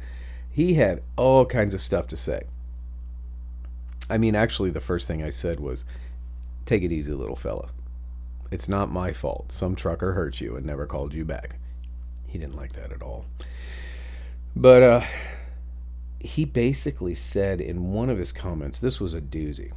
he 0.50 0.74
had 0.74 1.02
all 1.16 1.44
kinds 1.44 1.74
of 1.74 1.80
stuff 1.80 2.06
to 2.08 2.16
say. 2.16 2.44
I 4.08 4.18
mean, 4.18 4.34
actually, 4.34 4.70
the 4.70 4.80
first 4.80 5.08
thing 5.08 5.22
I 5.22 5.30
said 5.30 5.60
was, 5.60 5.84
Take 6.66 6.82
it 6.82 6.92
easy, 6.92 7.12
little 7.12 7.36
fella. 7.36 7.68
It's 8.54 8.68
not 8.68 8.88
my 8.88 9.12
fault. 9.12 9.50
Some 9.50 9.74
trucker 9.74 10.12
hurt 10.12 10.40
you 10.40 10.54
and 10.54 10.64
never 10.64 10.86
called 10.86 11.12
you 11.12 11.24
back. 11.24 11.56
He 12.28 12.38
didn't 12.38 12.54
like 12.54 12.74
that 12.74 12.92
at 12.92 13.02
all. 13.02 13.26
But 14.54 14.82
uh, 14.84 15.00
he 16.20 16.44
basically 16.44 17.16
said 17.16 17.60
in 17.60 17.92
one 17.92 18.08
of 18.08 18.18
his 18.18 18.30
comments, 18.30 18.78
this 18.78 19.00
was 19.00 19.12
a 19.12 19.20
doozy. 19.20 19.72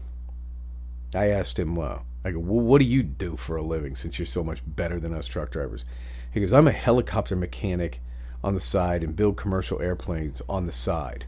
I 1.16 1.30
asked 1.30 1.58
him, 1.58 1.80
uh, 1.80 2.02
I 2.24 2.30
go, 2.30 2.38
well, 2.38 2.64
what 2.64 2.80
do 2.80 2.86
you 2.86 3.02
do 3.02 3.36
for 3.36 3.56
a 3.56 3.64
living 3.64 3.96
since 3.96 4.20
you're 4.20 4.28
so 4.28 4.44
much 4.44 4.62
better 4.64 5.00
than 5.00 5.12
us 5.12 5.26
truck 5.26 5.50
drivers? 5.50 5.84
He 6.32 6.40
goes, 6.40 6.54
I'm 6.54 6.68
a 6.68 6.72
helicopter 6.72 7.36
mechanic 7.36 8.00
on 8.44 8.54
the 8.54 8.60
side 8.60 9.04
and 9.04 9.16
build 9.16 9.38
commercial 9.38 9.82
airplanes 9.82 10.40
on 10.48 10.68
the 10.68 10.72
side. 10.72 11.26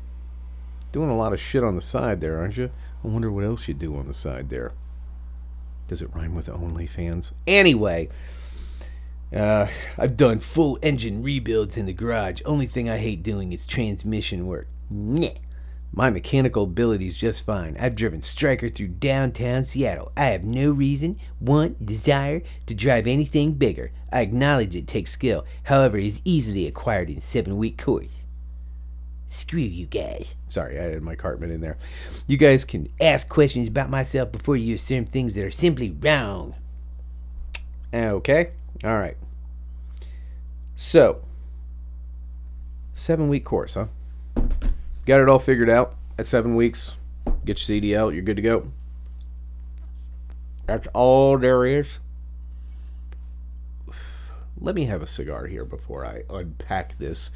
Doing 0.92 1.10
a 1.10 1.18
lot 1.18 1.34
of 1.34 1.40
shit 1.40 1.64
on 1.64 1.74
the 1.74 1.82
side 1.82 2.22
there, 2.22 2.38
aren't 2.38 2.58
you? 2.58 2.70
I 3.04 3.08
wonder 3.08 3.32
what 3.32 3.44
else 3.44 3.68
you 3.68 3.74
do 3.74 3.98
on 3.98 4.06
the 4.06 4.14
side 4.14 4.52
there. 4.52 4.74
Does 5.90 6.04
it 6.04 6.14
rhyme 6.14 6.36
with 6.36 6.46
OnlyFans? 6.46 7.32
Anyway, 7.48 8.10
uh, 9.36 9.66
I've 9.98 10.16
done 10.16 10.38
full 10.38 10.78
engine 10.84 11.24
rebuilds 11.24 11.78
in 11.78 11.88
the 11.88 11.94
garage. 11.94 12.44
Only 12.46 12.68
thing 12.68 12.88
I 12.88 13.00
hate 13.00 13.24
doing 13.24 13.54
is 13.54 13.66
transmission 13.66 14.46
work. 14.46 14.68
My 15.92 16.12
mechanical 16.12 16.66
ability 16.66 17.08
is 17.08 17.18
just 17.18 17.44
fine. 17.44 17.76
I've 17.80 17.96
driven 17.96 18.22
Stryker 18.22 18.70
through 18.70 18.90
downtown 18.90 19.64
Seattle. 19.64 20.12
I 20.16 20.26
have 20.26 20.44
no 20.44 20.70
reason, 20.70 21.18
want, 21.42 21.84
desire 21.84 22.44
to 22.68 22.76
drive 22.76 23.08
anything 23.08 23.54
bigger. 23.54 23.92
I 24.12 24.22
acknowledge 24.22 24.76
it 24.76 24.88
takes 24.88 25.10
skill, 25.10 25.44
however, 25.64 25.98
is 25.98 26.22
easily 26.24 26.68
acquired 26.68 27.10
in 27.10 27.20
seven 27.20 27.58
week 27.58 27.84
course. 27.84 28.26
Screw 29.30 29.60
you 29.60 29.86
guys. 29.86 30.36
Sorry, 30.50 30.80
I 30.80 30.84
had 30.84 31.04
my 31.04 31.16
Cartman 31.16 31.52
in 31.52 31.62
there. 31.62 31.78
You 32.26 32.36
guys 32.36 32.66
can 32.66 32.90
ask 33.00 33.30
questions 33.30 33.68
about 33.68 33.90
myself 33.90 34.32
before 34.32 34.58
you 34.58 34.74
assume 34.76 35.06
things 35.06 35.36
that 35.36 35.46
are 35.46 35.52
simply 35.52 35.92
wrong. 35.92 36.56
Okay? 37.94 38.52
Alright. 38.84 39.18
So, 40.76 41.22
seven 42.94 43.30
week 43.30 43.46
course, 43.46 43.76
huh? 43.76 43.88
Got 45.06 45.20
it 45.20 45.30
all 45.30 45.40
figured 45.40 45.70
out 45.70 45.96
at 46.18 46.26
seven 46.26 46.56
weeks. 46.56 46.92
Get 47.46 47.70
your 47.70 47.82
CDL, 47.82 48.14
you're 48.14 48.24
good 48.24 48.38
to 48.38 48.42
go. 48.42 48.72
That's 50.66 50.88
all 50.94 51.38
there 51.38 51.66
is. 51.66 51.90
Let 54.60 54.76
me 54.76 54.86
have 54.86 55.02
a 55.02 55.08
cigar 55.08 55.48
here 55.48 55.66
before 55.66 56.06
I 56.06 56.24
unpack 56.30 56.98
this, 56.98 57.32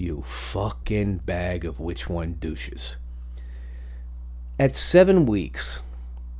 you 0.00 0.22
fucking 0.26 1.18
bag 1.18 1.64
of 1.64 1.78
which 1.78 2.08
one 2.08 2.36
douches. 2.40 2.96
At 4.58 4.74
seven 4.74 5.26
weeks, 5.26 5.80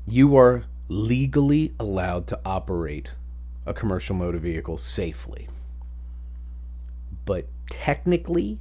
you 0.06 0.36
are 0.36 0.64
legally 0.88 1.74
allowed 1.78 2.26
to 2.28 2.40
operate 2.44 3.14
a 3.64 3.72
commercial 3.72 4.16
motor 4.16 4.38
vehicle 4.38 4.76
safely. 4.76 5.48
But 7.24 7.46
technically, 7.70 8.58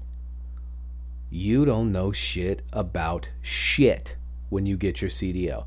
you 1.29 1.65
don't 1.65 1.91
know 1.91 2.11
shit 2.11 2.61
about 2.71 3.29
shit 3.41 4.15
when 4.49 4.65
you 4.65 4.77
get 4.77 5.01
your 5.01 5.09
CDL. 5.09 5.65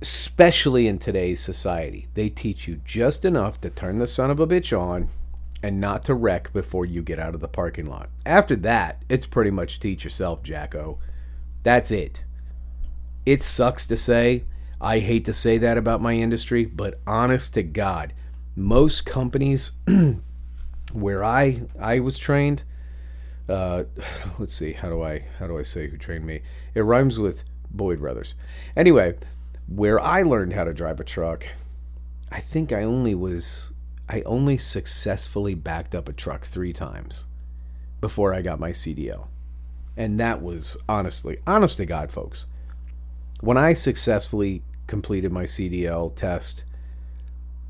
Especially 0.00 0.86
in 0.86 0.98
today's 0.98 1.40
society. 1.40 2.08
They 2.14 2.28
teach 2.28 2.66
you 2.66 2.80
just 2.84 3.24
enough 3.24 3.60
to 3.60 3.70
turn 3.70 3.98
the 3.98 4.06
son 4.06 4.30
of 4.30 4.40
a 4.40 4.46
bitch 4.46 4.76
on 4.76 5.08
and 5.64 5.80
not 5.80 6.04
to 6.04 6.12
wreck 6.12 6.52
before 6.52 6.84
you 6.84 7.00
get 7.00 7.18
out 7.18 7.34
of 7.34 7.40
the 7.40 7.48
parking 7.48 7.86
lot. 7.86 8.10
After 8.26 8.54
that, 8.56 9.02
it's 9.08 9.24
pretty 9.24 9.50
much 9.50 9.80
teach 9.80 10.04
yourself, 10.04 10.42
Jacko. 10.42 10.98
That's 11.62 11.90
it. 11.90 12.22
It 13.24 13.42
sucks 13.42 13.86
to 13.86 13.96
say. 13.96 14.44
I 14.78 14.98
hate 14.98 15.24
to 15.24 15.32
say 15.32 15.56
that 15.56 15.78
about 15.78 16.02
my 16.02 16.12
industry, 16.12 16.66
but 16.66 17.00
honest 17.06 17.54
to 17.54 17.62
God, 17.62 18.12
most 18.54 19.06
companies 19.06 19.72
where 20.92 21.24
I 21.24 21.62
I 21.80 22.00
was 22.00 22.18
trained, 22.18 22.64
uh, 23.48 23.84
let's 24.38 24.54
see, 24.54 24.74
how 24.74 24.90
do 24.90 25.02
I 25.02 25.24
how 25.38 25.46
do 25.46 25.58
I 25.58 25.62
say 25.62 25.88
who 25.88 25.96
trained 25.96 26.26
me? 26.26 26.42
It 26.74 26.82
rhymes 26.82 27.18
with 27.18 27.42
Boyd 27.70 28.00
Brothers. 28.00 28.34
Anyway, 28.76 29.16
where 29.66 29.98
I 29.98 30.24
learned 30.24 30.52
how 30.52 30.64
to 30.64 30.74
drive 30.74 31.00
a 31.00 31.04
truck, 31.04 31.46
I 32.30 32.40
think 32.40 32.70
I 32.70 32.82
only 32.82 33.14
was 33.14 33.72
I 34.08 34.22
only 34.22 34.58
successfully 34.58 35.54
backed 35.54 35.94
up 35.94 36.08
a 36.08 36.12
truck 36.12 36.44
three 36.44 36.72
times 36.72 37.26
before 38.00 38.34
I 38.34 38.42
got 38.42 38.60
my 38.60 38.70
CDL. 38.70 39.28
And 39.96 40.20
that 40.20 40.42
was 40.42 40.76
honestly, 40.88 41.38
honest 41.46 41.78
to 41.78 41.86
God, 41.86 42.12
folks. 42.12 42.46
When 43.40 43.56
I 43.56 43.72
successfully 43.72 44.62
completed 44.86 45.32
my 45.32 45.44
CDL 45.44 46.14
test, 46.14 46.64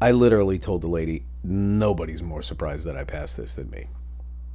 I 0.01 0.11
literally 0.11 0.59
told 0.59 0.83
the 0.83 0.89
lady, 0.89 1.25
nobody's 1.43 2.23
more 2.23 2.43
surprised 2.43 2.87
that 2.87 2.97
I 2.97 3.05
passed 3.05 3.37
this 3.37 3.55
than 3.55 3.71
me. 3.71 3.87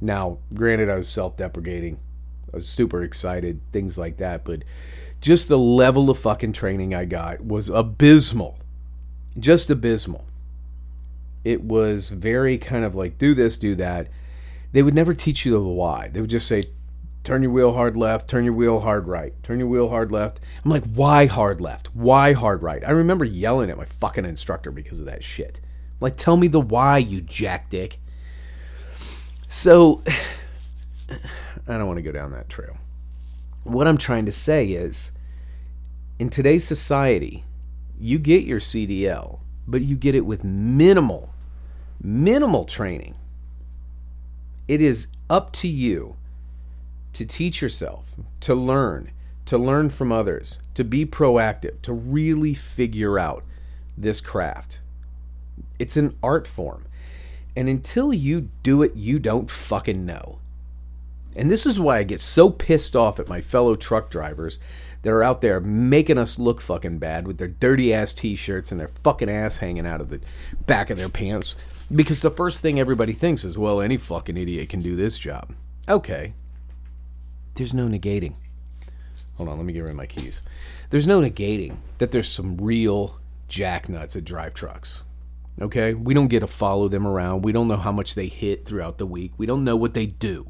Now, 0.00 0.38
granted, 0.54 0.90
I 0.90 0.96
was 0.96 1.08
self 1.08 1.36
deprecating, 1.36 1.98
I 2.52 2.56
was 2.56 2.68
super 2.68 3.02
excited, 3.02 3.60
things 3.72 3.96
like 3.96 4.18
that, 4.18 4.44
but 4.44 4.64
just 5.20 5.48
the 5.48 5.58
level 5.58 6.10
of 6.10 6.18
fucking 6.18 6.52
training 6.52 6.94
I 6.94 7.04
got 7.04 7.44
was 7.44 7.68
abysmal. 7.68 8.58
Just 9.38 9.70
abysmal. 9.70 10.24
It 11.44 11.62
was 11.62 12.10
very 12.10 12.58
kind 12.58 12.84
of 12.84 12.94
like 12.94 13.18
do 13.18 13.34
this, 13.34 13.56
do 13.56 13.74
that. 13.76 14.08
They 14.72 14.82
would 14.82 14.94
never 14.94 15.14
teach 15.14 15.44
you 15.44 15.52
the 15.52 15.60
why. 15.60 16.08
They 16.08 16.20
would 16.20 16.30
just 16.30 16.46
say, 16.46 16.64
turn 17.24 17.42
your 17.42 17.50
wheel 17.50 17.72
hard 17.72 17.96
left, 17.96 18.28
turn 18.28 18.44
your 18.44 18.54
wheel 18.54 18.80
hard 18.80 19.06
right, 19.06 19.34
turn 19.42 19.58
your 19.58 19.68
wheel 19.68 19.88
hard 19.88 20.12
left. 20.12 20.40
I'm 20.64 20.70
like, 20.70 20.84
why 20.84 21.26
hard 21.26 21.60
left? 21.60 21.94
Why 21.94 22.32
hard 22.32 22.62
right? 22.62 22.82
I 22.86 22.90
remember 22.90 23.24
yelling 23.24 23.70
at 23.70 23.76
my 23.76 23.84
fucking 23.84 24.24
instructor 24.24 24.70
because 24.70 25.00
of 25.00 25.06
that 25.06 25.24
shit. 25.24 25.60
I'm 25.62 25.98
like, 26.00 26.16
tell 26.16 26.36
me 26.36 26.48
the 26.48 26.60
why, 26.60 26.98
you 26.98 27.20
jack 27.20 27.70
dick. 27.70 27.98
So, 29.48 30.02
I 31.68 31.78
don't 31.78 31.86
want 31.86 31.98
to 31.98 32.02
go 32.02 32.12
down 32.12 32.32
that 32.32 32.48
trail. 32.48 32.76
What 33.64 33.86
I'm 33.86 33.98
trying 33.98 34.26
to 34.26 34.32
say 34.32 34.68
is, 34.68 35.10
in 36.18 36.30
today's 36.30 36.66
society, 36.66 37.44
you 37.98 38.18
get 38.18 38.44
your 38.44 38.60
CDL, 38.60 39.40
but 39.70 39.82
you 39.82 39.96
get 39.96 40.14
it 40.14 40.26
with 40.26 40.42
minimal, 40.44 41.32
minimal 42.02 42.64
training. 42.64 43.14
It 44.66 44.80
is 44.80 45.06
up 45.28 45.52
to 45.54 45.68
you 45.68 46.16
to 47.12 47.24
teach 47.24 47.62
yourself, 47.62 48.16
to 48.40 48.54
learn, 48.54 49.12
to 49.46 49.56
learn 49.56 49.90
from 49.90 50.12
others, 50.12 50.58
to 50.74 50.84
be 50.84 51.06
proactive, 51.06 51.80
to 51.82 51.92
really 51.92 52.54
figure 52.54 53.18
out 53.18 53.44
this 53.96 54.20
craft. 54.20 54.80
It's 55.78 55.96
an 55.96 56.16
art 56.22 56.46
form. 56.46 56.86
And 57.56 57.68
until 57.68 58.12
you 58.12 58.48
do 58.62 58.82
it, 58.82 58.94
you 58.94 59.18
don't 59.18 59.50
fucking 59.50 60.06
know. 60.06 60.38
And 61.36 61.50
this 61.50 61.66
is 61.66 61.78
why 61.78 61.98
I 61.98 62.02
get 62.02 62.20
so 62.20 62.50
pissed 62.50 62.96
off 62.96 63.20
at 63.20 63.28
my 63.28 63.40
fellow 63.40 63.76
truck 63.76 64.10
drivers 64.10 64.58
that 65.02 65.12
are 65.12 65.22
out 65.22 65.40
there 65.40 65.60
making 65.60 66.18
us 66.18 66.38
look 66.38 66.60
fucking 66.60 66.98
bad 66.98 67.26
with 67.26 67.38
their 67.38 67.48
dirty 67.48 67.94
ass 67.94 68.12
t 68.12 68.36
shirts 68.36 68.70
and 68.70 68.80
their 68.80 68.88
fucking 68.88 69.30
ass 69.30 69.58
hanging 69.58 69.86
out 69.86 70.00
of 70.00 70.10
the 70.10 70.20
back 70.66 70.90
of 70.90 70.98
their 70.98 71.08
pants. 71.08 71.54
Because 71.92 72.22
the 72.22 72.30
first 72.30 72.60
thing 72.60 72.78
everybody 72.78 73.12
thinks 73.12 73.44
is, 73.44 73.58
well, 73.58 73.80
any 73.80 73.96
fucking 73.96 74.36
idiot 74.36 74.68
can 74.68 74.80
do 74.80 74.94
this 74.94 75.18
job. 75.18 75.52
Okay. 75.88 76.34
There's 77.54 77.74
no 77.74 77.88
negating. 77.88 78.34
Hold 79.36 79.48
on, 79.48 79.56
let 79.56 79.66
me 79.66 79.72
get 79.72 79.80
rid 79.80 79.90
of 79.90 79.96
my 79.96 80.06
keys. 80.06 80.42
There's 80.90 81.06
no 81.06 81.20
negating 81.20 81.76
that 81.98 82.12
there's 82.12 82.30
some 82.30 82.56
real 82.58 83.18
jacknuts 83.48 84.14
that 84.14 84.24
drive 84.24 84.54
trucks. 84.54 85.02
Okay? 85.60 85.94
We 85.94 86.14
don't 86.14 86.28
get 86.28 86.40
to 86.40 86.46
follow 86.46 86.88
them 86.88 87.06
around. 87.06 87.42
We 87.42 87.52
don't 87.52 87.68
know 87.68 87.76
how 87.76 87.92
much 87.92 88.14
they 88.14 88.28
hit 88.28 88.64
throughout 88.64 88.98
the 88.98 89.06
week. 89.06 89.32
We 89.36 89.46
don't 89.46 89.64
know 89.64 89.76
what 89.76 89.94
they 89.94 90.06
do. 90.06 90.48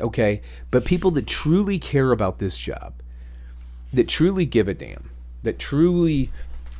Okay? 0.00 0.42
But 0.70 0.84
people 0.84 1.10
that 1.12 1.26
truly 1.26 1.78
care 1.78 2.12
about 2.12 2.38
this 2.38 2.56
job, 2.56 2.99
that 3.92 4.08
truly 4.08 4.46
give 4.46 4.68
a 4.68 4.74
damn, 4.74 5.10
that 5.42 5.58
truly 5.58 6.30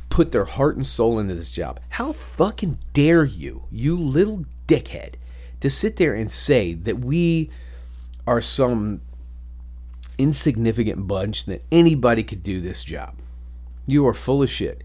put 0.09 0.31
their 0.31 0.45
heart 0.45 0.75
and 0.75 0.85
soul 0.85 1.19
into 1.19 1.35
this 1.35 1.51
job, 1.51 1.79
how 1.89 2.11
fucking 2.11 2.79
dare 2.93 3.23
you, 3.23 3.63
you 3.71 3.95
little 3.95 4.45
dickhead, 4.67 5.15
to 5.59 5.69
sit 5.69 5.97
there 5.97 6.13
and 6.13 6.29
say 6.29 6.73
that 6.73 6.99
we 6.99 7.49
are 8.25 8.41
some 8.41 9.01
insignificant 10.17 11.07
bunch 11.07 11.45
that 11.45 11.63
anybody 11.71 12.23
could 12.23 12.43
do 12.43 12.61
this 12.61 12.83
job? 12.83 13.15
You 13.87 14.05
are 14.07 14.13
full 14.13 14.43
of 14.43 14.49
shit 14.49 14.83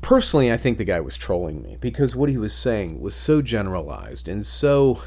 personally, 0.00 0.52
I 0.52 0.56
think 0.56 0.78
the 0.78 0.84
guy 0.84 1.00
was 1.00 1.16
trolling 1.16 1.62
me 1.62 1.76
because 1.80 2.14
what 2.14 2.28
he 2.28 2.36
was 2.36 2.54
saying 2.54 3.00
was 3.00 3.14
so 3.14 3.42
generalized 3.42 4.28
and 4.28 4.44
so 4.44 5.02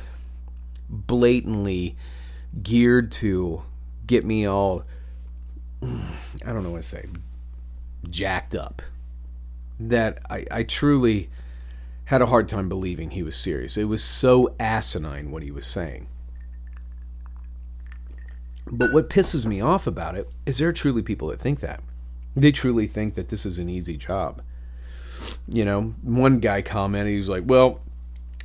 blatantly 0.89 1.95
geared 2.61 3.11
to 3.13 3.63
get 4.05 4.25
me 4.25 4.45
all, 4.45 4.83
I 5.83 6.53
don't 6.53 6.63
know 6.63 6.71
what 6.71 6.83
to 6.83 6.87
say, 6.87 7.05
jacked 8.09 8.55
up 8.55 8.81
that 9.79 10.19
I, 10.29 10.45
I 10.51 10.63
truly 10.63 11.29
had 12.05 12.21
a 12.21 12.27
hard 12.27 12.49
time 12.49 12.67
believing 12.67 13.11
he 13.11 13.23
was 13.23 13.35
serious. 13.35 13.77
It 13.77 13.85
was 13.85 14.03
so 14.03 14.55
asinine 14.59 15.31
what 15.31 15.43
he 15.43 15.51
was 15.51 15.65
saying. 15.65 16.07
But 18.71 18.93
what 18.93 19.09
pisses 19.09 19.45
me 19.45 19.61
off 19.61 19.87
about 19.87 20.15
it 20.15 20.29
is 20.45 20.57
there 20.57 20.69
are 20.69 20.73
truly 20.73 21.01
people 21.01 21.27
that 21.29 21.39
think 21.39 21.59
that. 21.61 21.81
They 22.35 22.51
truly 22.51 22.87
think 22.87 23.15
that 23.15 23.29
this 23.29 23.45
is 23.45 23.57
an 23.57 23.69
easy 23.69 23.97
job 23.97 24.41
you 25.47 25.65
know, 25.65 25.93
one 26.01 26.39
guy 26.39 26.61
commented, 26.61 27.11
he 27.11 27.17
was 27.17 27.29
like, 27.29 27.43
well, 27.45 27.81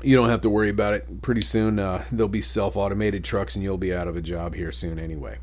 you 0.02 0.16
don't 0.16 0.28
have 0.28 0.40
to 0.42 0.50
worry 0.50 0.68
about 0.68 0.94
it. 0.94 1.22
Pretty 1.22 1.40
soon, 1.40 1.78
uh, 1.78 2.04
there'll 2.10 2.28
be 2.28 2.42
self 2.42 2.76
automated 2.76 3.24
trucks 3.24 3.54
and 3.54 3.62
you'll 3.62 3.78
be 3.78 3.94
out 3.94 4.08
of 4.08 4.16
a 4.16 4.20
job 4.20 4.54
here 4.54 4.72
soon 4.72 4.98
anyway. 4.98 5.38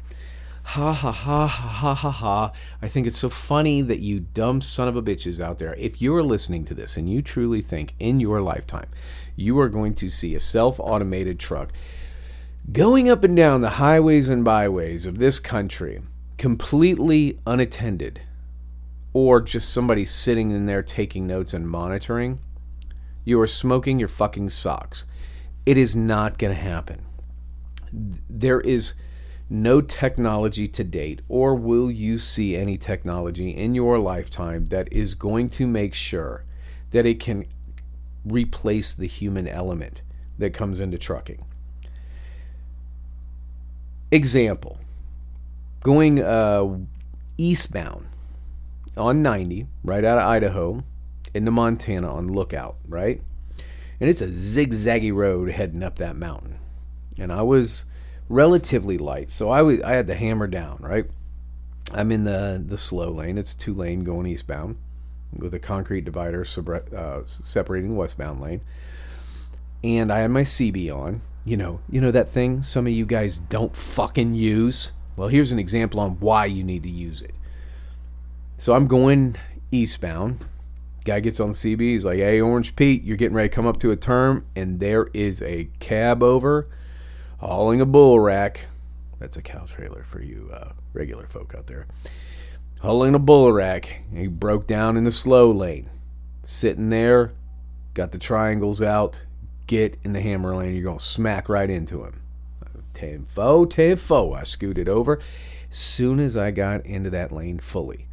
Ha 0.63 0.93
ha 0.93 1.11
ha 1.11 1.47
ha 1.47 1.93
ha 1.93 2.11
ha. 2.11 2.51
I 2.81 2.87
think 2.87 3.07
it's 3.07 3.17
so 3.17 3.29
funny 3.29 3.81
that 3.81 3.99
you 3.99 4.19
dumb 4.19 4.61
son 4.61 4.87
of 4.87 4.95
a 4.95 5.01
bitches 5.01 5.39
out 5.39 5.59
there, 5.59 5.73
if 5.75 6.01
you 6.01 6.15
are 6.15 6.23
listening 6.23 6.65
to 6.65 6.73
this 6.73 6.97
and 6.97 7.09
you 7.09 7.21
truly 7.21 7.61
think 7.61 7.93
in 7.99 8.19
your 8.19 8.41
lifetime 8.41 8.87
you 9.35 9.59
are 9.59 9.69
going 9.69 9.93
to 9.95 10.09
see 10.09 10.35
a 10.35 10.39
self 10.39 10.79
automated 10.79 11.39
truck 11.39 11.71
going 12.71 13.09
up 13.09 13.23
and 13.23 13.35
down 13.35 13.61
the 13.61 13.71
highways 13.71 14.29
and 14.29 14.43
byways 14.43 15.05
of 15.05 15.17
this 15.17 15.39
country 15.39 16.01
completely 16.37 17.39
unattended 17.45 18.21
or 19.13 19.41
just 19.41 19.69
somebody 19.69 20.05
sitting 20.05 20.51
in 20.51 20.65
there 20.65 20.83
taking 20.83 21.27
notes 21.27 21.53
and 21.53 21.69
monitoring, 21.69 22.39
you 23.25 23.39
are 23.41 23.47
smoking 23.47 23.99
your 23.99 24.07
fucking 24.07 24.49
socks. 24.49 25.05
It 25.65 25.77
is 25.77 25.95
not 25.95 26.37
going 26.37 26.55
to 26.55 26.61
happen. 26.61 27.05
There 27.91 28.61
is 28.61 28.93
no 29.51 29.81
technology 29.81 30.65
to 30.65 30.81
date, 30.81 31.21
or 31.27 31.53
will 31.53 31.91
you 31.91 32.17
see 32.17 32.55
any 32.55 32.77
technology 32.77 33.49
in 33.49 33.75
your 33.75 33.99
lifetime 33.99 34.63
that 34.67 34.91
is 34.93 35.13
going 35.13 35.49
to 35.49 35.67
make 35.67 35.93
sure 35.93 36.45
that 36.91 37.05
it 37.05 37.19
can 37.19 37.45
replace 38.23 38.93
the 38.93 39.07
human 39.07 39.49
element 39.49 40.01
that 40.37 40.53
comes 40.53 40.79
into 40.79 40.97
trucking? 40.97 41.43
Example 44.09 44.77
going 45.81 46.21
uh, 46.21 46.77
eastbound 47.37 48.07
on 48.95 49.21
90 49.21 49.67
right 49.83 50.05
out 50.05 50.17
of 50.17 50.23
Idaho 50.23 50.83
into 51.33 51.51
Montana 51.51 52.09
on 52.13 52.31
lookout, 52.31 52.77
right? 52.87 53.21
And 53.99 54.09
it's 54.09 54.21
a 54.21 54.27
zigzaggy 54.27 55.13
road 55.13 55.51
heading 55.51 55.83
up 55.83 55.97
that 55.97 56.15
mountain. 56.15 56.57
And 57.19 57.33
I 57.33 57.41
was 57.41 57.83
relatively 58.31 58.97
light, 58.97 59.29
so 59.29 59.49
I 59.49 59.61
was 59.61 59.81
I 59.81 59.93
had 59.93 60.07
to 60.07 60.15
hammer 60.15 60.47
down, 60.47 60.77
right? 60.79 61.05
I'm 61.93 62.11
in 62.11 62.23
the 62.23 62.63
the 62.65 62.77
slow 62.77 63.09
lane. 63.09 63.37
It's 63.37 63.53
two 63.53 63.73
lane 63.73 64.03
going 64.03 64.25
eastbound 64.25 64.77
with 65.35 65.53
a 65.53 65.59
concrete 65.59 66.05
divider 66.05 66.45
uh, 66.95 67.21
separating 67.25 67.95
westbound 67.95 68.41
lane. 68.41 68.61
And 69.83 70.11
I 70.11 70.19
had 70.19 70.31
my 70.31 70.43
CB 70.43 70.95
on. 70.95 71.21
You 71.43 71.57
know, 71.57 71.79
you 71.89 71.99
know 71.99 72.11
that 72.11 72.29
thing 72.29 72.61
some 72.61 72.85
of 72.85 72.93
you 72.93 73.05
guys 73.05 73.39
don't 73.39 73.75
fucking 73.75 74.35
use. 74.35 74.91
Well, 75.15 75.27
here's 75.27 75.51
an 75.51 75.59
example 75.59 75.99
on 75.99 76.11
why 76.19 76.45
you 76.45 76.63
need 76.63 76.83
to 76.83 76.89
use 76.89 77.21
it. 77.21 77.33
So 78.57 78.73
I'm 78.73 78.87
going 78.87 79.37
eastbound. 79.71 80.45
Guy 81.03 81.19
gets 81.19 81.39
on 81.39 81.49
CB. 81.49 81.79
He's 81.79 82.05
like, 82.05 82.19
"Hey, 82.19 82.39
Orange 82.39 82.75
Pete, 82.75 83.03
you're 83.03 83.17
getting 83.17 83.35
ready 83.35 83.49
to 83.49 83.55
come 83.55 83.65
up 83.65 83.79
to 83.79 83.89
a 83.89 83.95
turn, 83.95 84.45
and 84.55 84.79
there 84.79 85.07
is 85.15 85.41
a 85.41 85.67
cab 85.79 86.21
over, 86.21 86.67
hauling 87.41 87.81
a 87.81 87.85
bull 87.85 88.19
rack. 88.19 88.65
That's 89.19 89.37
a 89.37 89.41
cow 89.41 89.65
trailer 89.65 90.03
for 90.03 90.21
you 90.21 90.49
uh, 90.53 90.71
regular 90.93 91.27
folk 91.27 91.53
out 91.57 91.67
there. 91.67 91.87
Hauling 92.81 93.13
a 93.13 93.19
bull 93.19 93.51
rack. 93.51 94.01
He 94.13 94.27
broke 94.27 94.67
down 94.67 94.97
in 94.97 95.03
the 95.03 95.11
slow 95.11 95.51
lane, 95.51 95.89
sitting 96.43 96.89
there, 96.89 97.33
got 97.93 98.11
the 98.11 98.17
triangles 98.17 98.81
out. 98.81 99.21
Get 99.67 99.97
in 100.03 100.13
the 100.13 100.21
hammer 100.21 100.55
lane. 100.55 100.75
You're 100.75 100.83
gonna 100.83 100.99
smack 100.99 101.47
right 101.47 101.69
into 101.69 102.03
him. 102.03 102.21
Ten 102.93 103.25
foe. 103.25 104.33
I 104.33 104.43
scooted 104.43 104.89
over. 104.89 105.19
Soon 105.69 106.19
as 106.19 106.35
I 106.35 106.51
got 106.51 106.85
into 106.85 107.09
that 107.11 107.31
lane 107.31 107.59
fully, 107.59 108.07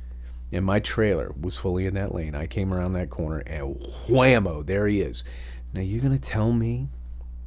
and 0.52 0.64
my 0.64 0.78
trailer 0.78 1.32
was 1.38 1.56
fully 1.58 1.86
in 1.86 1.94
that 1.94 2.14
lane. 2.14 2.34
I 2.34 2.46
came 2.46 2.72
around 2.72 2.92
that 2.92 3.10
corner 3.10 3.38
and 3.38 3.76
whammo, 4.08 4.64
there 4.64 4.86
he 4.86 5.00
is. 5.00 5.24
Now 5.72 5.80
you're 5.80 6.00
going 6.00 6.18
to 6.18 6.30
tell 6.30 6.52
me 6.52 6.88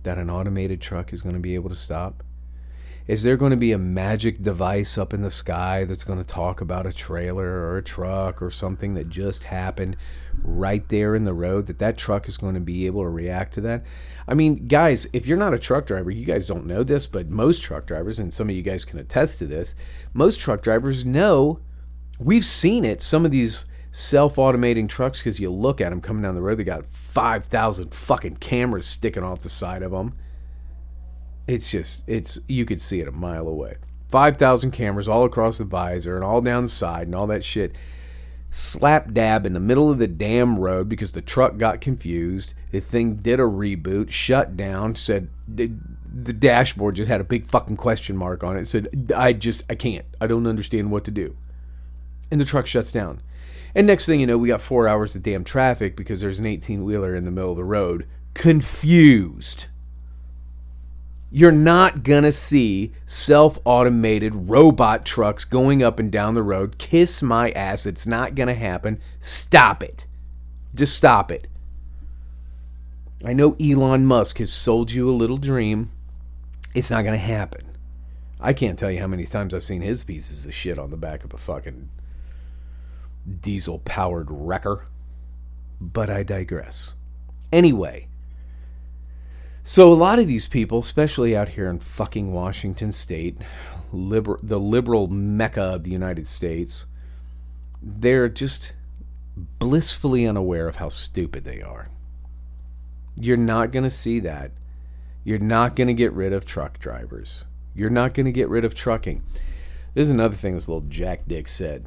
that 0.04 0.18
an 0.18 0.30
automated 0.30 0.82
truck 0.82 1.14
is 1.14 1.22
going 1.22 1.36
to 1.36 1.42
be 1.42 1.56
able 1.56 1.70
to 1.70 1.76
stop? 1.76 2.24
Is 3.08 3.24
there 3.24 3.36
going 3.36 3.52
to 3.52 3.58
be 3.58 3.72
a 3.72 3.78
magic 3.78 4.42
device 4.42 4.98
up 4.98 5.14
in 5.14 5.22
the 5.22 5.32
sky 5.32 5.86
that's 5.86 6.04
going 6.04 6.20
to 6.20 6.26
talk 6.26 6.62
about 6.62 6.86
a 6.86 6.94
trailer 6.94 7.46
or 7.46 7.78
a 7.78 7.84
truck 7.84 8.42
or 8.42 8.52
something 8.52 8.94
that 8.94 9.10
just 9.10 9.44
happened 9.44 9.98
right 10.44 10.88
there 10.88 11.16
in 11.16 11.24
the 11.24 11.34
road 11.34 11.66
that 11.68 11.80
that 11.80 11.98
truck 11.98 12.30
is 12.30 12.38
going 12.38 12.54
to 12.54 12.62
be 12.62 12.86
able 12.86 13.02
to 13.02 13.10
react 13.10 13.56
to 13.56 13.62
that? 13.62 13.84
I 14.28 14.36
mean, 14.36 14.68
guys, 14.68 15.08
if 15.14 15.26
you're 15.26 15.38
not 15.38 15.54
a 15.54 15.60
truck 15.60 15.88
driver, 15.88 16.12
you 16.12 16.26
guys 16.26 16.46
don't 16.48 16.68
know 16.68 16.84
this, 16.84 17.08
but 17.08 17.30
most 17.30 17.64
truck 17.64 17.88
drivers 17.88 18.20
and 18.20 18.34
some 18.34 18.50
of 18.50 18.56
you 18.56 18.62
guys 18.62 18.86
can 18.86 19.00
attest 19.00 19.40
to 19.40 19.48
this, 19.48 19.76
most 20.14 20.40
truck 20.40 20.62
drivers 20.62 21.04
know 21.04 21.60
We've 22.22 22.46
seen 22.46 22.86
it. 22.86 23.02
Some 23.02 23.26
of 23.26 23.32
these 23.32 23.66
self-automating 23.92 24.88
trucks, 24.88 25.20
because 25.20 25.40
you 25.40 25.50
look 25.50 25.82
at 25.82 25.90
them 25.90 26.02
coming 26.02 26.24
down 26.24 26.36
the 26.36 26.42
road, 26.42 26.58
they 26.58 26.64
got 26.64 26.86
five 26.86 27.46
thousand 27.46 27.94
fucking 27.94 28.38
cameras 28.38 28.88
sticking 28.88 29.24
off 29.24 29.42
the 29.42 29.50
side 29.50 29.84
of 29.84 29.92
them. 29.92 30.18
It's 31.48 31.70
just, 31.70 32.04
it's 32.08 32.40
you 32.48 32.66
could 32.66 32.80
see 32.82 33.02
it 33.02 33.08
a 33.08 33.12
mile 33.12 33.48
away. 33.48 33.76
Five 34.10 34.38
thousand 34.38 34.72
cameras 34.72 35.10
all 35.10 35.26
across 35.26 35.58
the 35.58 35.66
visor 35.66 36.16
and 36.16 36.24
all 36.24 36.42
down 36.42 36.64
the 36.64 36.70
side 36.70 37.08
and 37.08 37.16
all 37.16 37.28
that 37.28 37.44
shit. 37.44 37.76
slap 38.52 39.14
dab 39.14 39.46
in 39.46 39.54
the 39.54 39.60
middle 39.60 39.90
of 39.90 39.98
the 39.98 40.08
damn 40.08 40.60
road 40.60 40.90
because 40.90 41.14
the 41.14 41.22
truck 41.22 41.58
got 41.58 41.82
confused. 41.82 42.54
The 42.72 42.82
thing 42.82 43.16
did 43.16 43.40
a 43.40 43.44
reboot, 43.44 44.12
shut 44.12 44.58
down, 44.58 44.96
said 44.96 45.30
the 45.48 46.34
dashboard 46.34 46.96
just 46.96 47.10
had 47.10 47.22
a 47.22 47.26
big 47.26 47.46
fucking 47.48 47.78
question 47.78 48.18
mark 48.18 48.44
on 48.44 48.58
it. 48.58 48.68
Said, 48.68 49.12
I 49.16 49.32
just, 49.34 49.64
I 49.70 49.76
can't. 49.76 50.06
I 50.20 50.28
don't 50.28 50.48
understand 50.48 50.92
what 50.92 51.06
to 51.06 51.12
do. 51.12 51.38
And 52.30 52.40
the 52.40 52.46
truck 52.46 52.68
shuts 52.68 52.92
down. 52.92 53.22
And 53.74 53.88
next 53.88 54.06
thing 54.06 54.20
you 54.20 54.28
know, 54.28 54.38
we 54.38 54.50
got 54.50 54.62
four 54.62 54.88
hours 54.88 55.16
of 55.16 55.24
damn 55.24 55.44
traffic 55.44 55.96
because 55.96 56.22
there's 56.22 56.40
an 56.40 56.46
18 56.46 56.84
wheeler 56.84 57.16
in 57.16 57.26
the 57.26 57.32
middle 57.32 57.52
of 57.52 57.58
the 57.58 57.64
road, 57.64 58.08
confused. 58.34 59.68
You're 61.34 61.52
not 61.54 62.04
going 62.04 62.24
to 62.24 62.32
see 62.32 62.92
self 63.06 63.58
automated 63.64 64.50
robot 64.50 65.06
trucks 65.06 65.46
going 65.46 65.82
up 65.82 65.98
and 65.98 66.12
down 66.12 66.34
the 66.34 66.44
road. 66.44 66.78
Kiss 66.78 67.24
my 67.24 67.52
ass. 67.52 67.86
It's 67.86 68.06
not 68.06 68.36
going 68.36 68.48
to 68.48 68.54
happen. 68.54 69.00
Stop 69.22 69.82
it. 69.82 70.06
Just 70.76 70.96
stop 70.96 71.32
it. 71.32 71.48
I 73.24 73.32
know 73.32 73.56
Elon 73.62 74.06
Musk 74.06 74.40
has 74.40 74.52
sold 74.52 74.92
you 74.92 75.10
a 75.10 75.12
little 75.12 75.38
dream. 75.38 75.92
It's 76.74 76.90
not 76.90 77.04
going 77.04 77.18
to 77.18 77.26
happen. 77.26 77.62
I 78.40 78.54
can't 78.54 78.78
tell 78.78 78.92
you 78.92 79.00
how 79.00 79.08
many 79.08 79.26
times 79.26 79.54
I've 79.54 79.64
seen 79.64 79.82
his 79.82 80.04
pieces 80.04 80.46
of 80.46 80.54
shit 80.54 80.80
on 80.80 80.90
the 80.90 80.98
back 80.98 81.24
of 81.24 81.34
a 81.34 81.38
fucking 81.38 81.90
diesel 83.40 83.80
powered 83.80 84.28
wrecker. 84.30 84.88
But 85.80 86.10
I 86.10 86.24
digress. 86.24 86.94
Anyway, 87.52 88.08
so 89.64 89.92
a 89.92 89.94
lot 89.94 90.20
of 90.20 90.28
these 90.28 90.48
people, 90.48 90.80
especially 90.80 91.36
out 91.36 91.50
here 91.50 91.70
in 91.70 91.80
fucking 91.80 92.32
Washington 92.32 92.92
State, 92.92 93.38
liber- 93.92 94.40
the 94.42 94.60
liberal 94.60 95.08
mecca 95.08 95.62
of 95.62 95.84
the 95.84 95.92
United 95.92 96.28
States, 96.28 96.86
they're 97.82 98.30
just 98.30 98.74
blissfully 99.36 100.26
unaware 100.26 100.68
of 100.68 100.78
how 100.78 100.90
stupid 100.90 101.44
they 101.44 101.62
are. 101.62 101.90
You're 103.16 103.38
not 103.38 103.72
going 103.72 103.84
to 103.84 103.92
see 103.92 104.20
that. 104.22 104.52
You're 105.24 105.40
not 105.40 105.76
going 105.76 105.88
to 105.88 105.94
get 105.94 106.14
rid 106.14 106.34
of 106.34 106.46
truck 106.46 106.80
drivers. 106.80 107.46
You're 107.76 107.90
not 107.90 108.14
going 108.14 108.26
to 108.26 108.32
get 108.32 108.50
rid 108.50 108.66
of 108.66 108.74
trucking. 108.74 109.24
This 109.94 110.06
is 110.06 110.12
another 110.12 110.36
thing 110.36 110.56
this 110.56 110.68
little 110.68 110.88
Jack 110.88 111.28
Dick 111.28 111.48
said. 111.48 111.86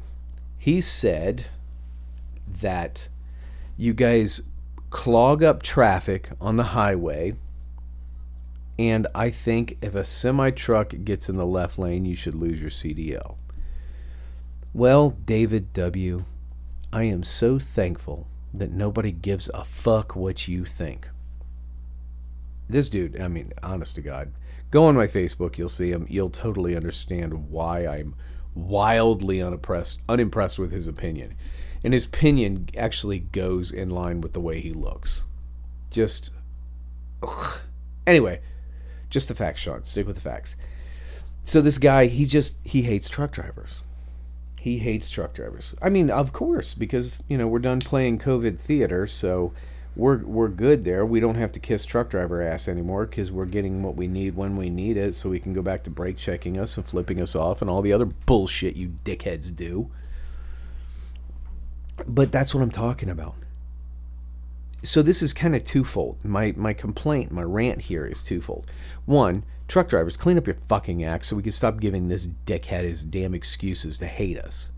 He 0.65 0.81
said 0.81 1.45
that 2.47 3.07
you 3.77 3.93
guys 3.93 4.41
clog 4.89 5.43
up 5.43 5.61
traffic 5.61 6.31
on 6.41 6.55
the 6.55 6.73
highway. 6.73 7.35
And 8.79 9.05
I 9.13 9.29
think 9.29 9.77
if 9.83 9.93
a 9.93 10.03
semi 10.03 10.49
truck 10.49 10.95
gets 11.03 11.29
in 11.29 11.35
the 11.35 11.45
left 11.45 11.77
lane, 11.77 12.05
you 12.05 12.15
should 12.15 12.33
lose 12.33 12.59
your 12.59 12.71
CDL. 12.71 13.35
Well, 14.73 15.11
David 15.11 15.71
W., 15.73 16.25
I 16.91 17.03
am 17.03 17.21
so 17.21 17.59
thankful 17.59 18.25
that 18.51 18.71
nobody 18.71 19.11
gives 19.11 19.51
a 19.53 19.65
fuck 19.65 20.15
what 20.15 20.47
you 20.47 20.65
think. 20.65 21.07
This 22.67 22.89
dude, 22.89 23.21
I 23.21 23.27
mean, 23.27 23.53
honest 23.61 23.93
to 23.97 24.01
God, 24.01 24.31
go 24.71 24.85
on 24.85 24.95
my 24.95 25.05
Facebook, 25.05 25.59
you'll 25.59 25.69
see 25.69 25.91
him. 25.91 26.07
You'll 26.09 26.31
totally 26.31 26.75
understand 26.75 27.51
why 27.51 27.85
I'm 27.85 28.15
wildly 28.55 29.41
unimpressed 29.41 29.99
unimpressed 30.07 30.57
with 30.57 30.71
his 30.71 30.87
opinion. 30.87 31.35
And 31.83 31.93
his 31.93 32.05
opinion 32.05 32.69
actually 32.75 33.19
goes 33.19 33.71
in 33.71 33.91
line 33.91 34.21
with 34.21 34.33
the 34.33 34.39
way 34.39 34.59
he 34.59 34.71
looks. 34.71 35.23
Just 35.91 36.31
ugh. 37.21 37.59
anyway, 38.07 38.41
just 39.09 39.27
the 39.27 39.35
facts, 39.35 39.61
Sean. 39.61 39.83
Stick 39.83 40.07
with 40.07 40.15
the 40.15 40.21
facts. 40.21 40.55
So 41.43 41.61
this 41.61 41.77
guy, 41.77 42.07
he 42.07 42.25
just 42.25 42.57
he 42.63 42.81
hates 42.81 43.07
truck 43.07 43.31
drivers. 43.31 43.83
He 44.59 44.79
hates 44.79 45.11
truck 45.11 45.35
drivers. 45.35 45.75
I 45.79 45.91
mean, 45.91 46.09
of 46.09 46.33
course, 46.33 46.73
because 46.73 47.21
you 47.27 47.37
know 47.37 47.47
we're 47.47 47.59
done 47.59 47.79
playing 47.79 48.17
COVID 48.17 48.57
theater, 48.57 49.05
so 49.05 49.53
we're 49.95 50.17
we're 50.25 50.49
good 50.49 50.83
there. 50.83 51.05
We 51.05 51.19
don't 51.19 51.35
have 51.35 51.51
to 51.53 51.59
kiss 51.59 51.85
truck 51.85 52.09
driver 52.09 52.41
ass 52.41 52.67
anymore 52.67 53.05
because 53.05 53.31
we're 53.31 53.45
getting 53.45 53.81
what 53.81 53.95
we 53.95 54.07
need 54.07 54.35
when 54.35 54.57
we 54.57 54.69
need 54.69 54.97
it, 54.97 55.15
so 55.15 55.29
we 55.29 55.39
can 55.39 55.53
go 55.53 55.61
back 55.61 55.83
to 55.83 55.89
brake 55.89 56.17
checking 56.17 56.59
us 56.59 56.75
and 56.77 56.85
flipping 56.85 57.21
us 57.21 57.35
off 57.35 57.61
and 57.61 57.69
all 57.69 57.81
the 57.81 57.93
other 57.93 58.05
bullshit 58.05 58.75
you 58.75 58.95
dickheads 59.03 59.55
do. 59.55 59.89
But 62.07 62.31
that's 62.31 62.53
what 62.53 62.61
I'm 62.61 62.71
talking 62.71 63.09
about. 63.09 63.35
So 64.83 65.01
this 65.01 65.21
is 65.23 65.33
kind 65.33 65.55
of 65.55 65.63
twofold. 65.63 66.23
My 66.23 66.53
my 66.57 66.73
complaint, 66.73 67.31
my 67.31 67.43
rant 67.43 67.83
here 67.83 68.05
is 68.05 68.23
twofold. 68.23 68.69
One, 69.05 69.43
truck 69.67 69.87
drivers, 69.87 70.17
clean 70.17 70.37
up 70.37 70.45
your 70.45 70.55
fucking 70.55 71.03
act 71.03 71.25
so 71.25 71.35
we 71.35 71.43
can 71.43 71.51
stop 71.51 71.79
giving 71.79 72.07
this 72.07 72.27
dickhead 72.45 72.83
his 72.83 73.03
damn 73.03 73.33
excuses 73.33 73.97
to 73.99 74.07
hate 74.07 74.37
us. 74.37 74.71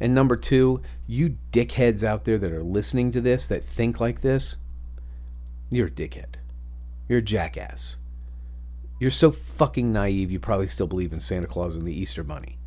And 0.00 0.14
number 0.14 0.36
two, 0.36 0.80
you 1.06 1.36
dickheads 1.52 2.02
out 2.02 2.24
there 2.24 2.38
that 2.38 2.52
are 2.52 2.62
listening 2.62 3.12
to 3.12 3.20
this 3.20 3.46
that 3.48 3.62
think 3.62 4.00
like 4.00 4.22
this, 4.22 4.56
you're 5.70 5.86
a 5.86 5.90
dickhead. 5.90 6.36
You're 7.08 7.20
a 7.20 7.22
jackass. 7.22 7.96
You're 8.98 9.10
so 9.10 9.30
fucking 9.30 9.92
naive 9.92 10.30
you 10.30 10.38
probably 10.38 10.68
still 10.68 10.86
believe 10.86 11.12
in 11.12 11.20
Santa 11.20 11.46
Claus 11.46 11.74
and 11.74 11.86
the 11.86 11.98
Easter 11.98 12.22
Bunny. 12.22 12.58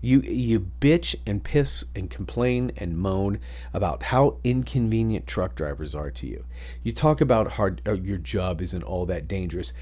You 0.00 0.20
you 0.20 0.60
bitch 0.80 1.16
and 1.26 1.42
piss 1.42 1.84
and 1.96 2.08
complain 2.08 2.70
and 2.76 2.96
moan 2.96 3.40
about 3.74 4.04
how 4.04 4.36
inconvenient 4.44 5.26
truck 5.26 5.56
drivers 5.56 5.94
are 5.96 6.12
to 6.12 6.26
you. 6.26 6.44
You 6.84 6.92
talk 6.92 7.20
about 7.20 7.52
hard 7.52 7.82
uh, 7.86 7.94
your 7.94 8.18
job 8.18 8.60
isn't 8.62 8.84
all 8.84 9.04
that 9.06 9.26
dangerous. 9.26 9.72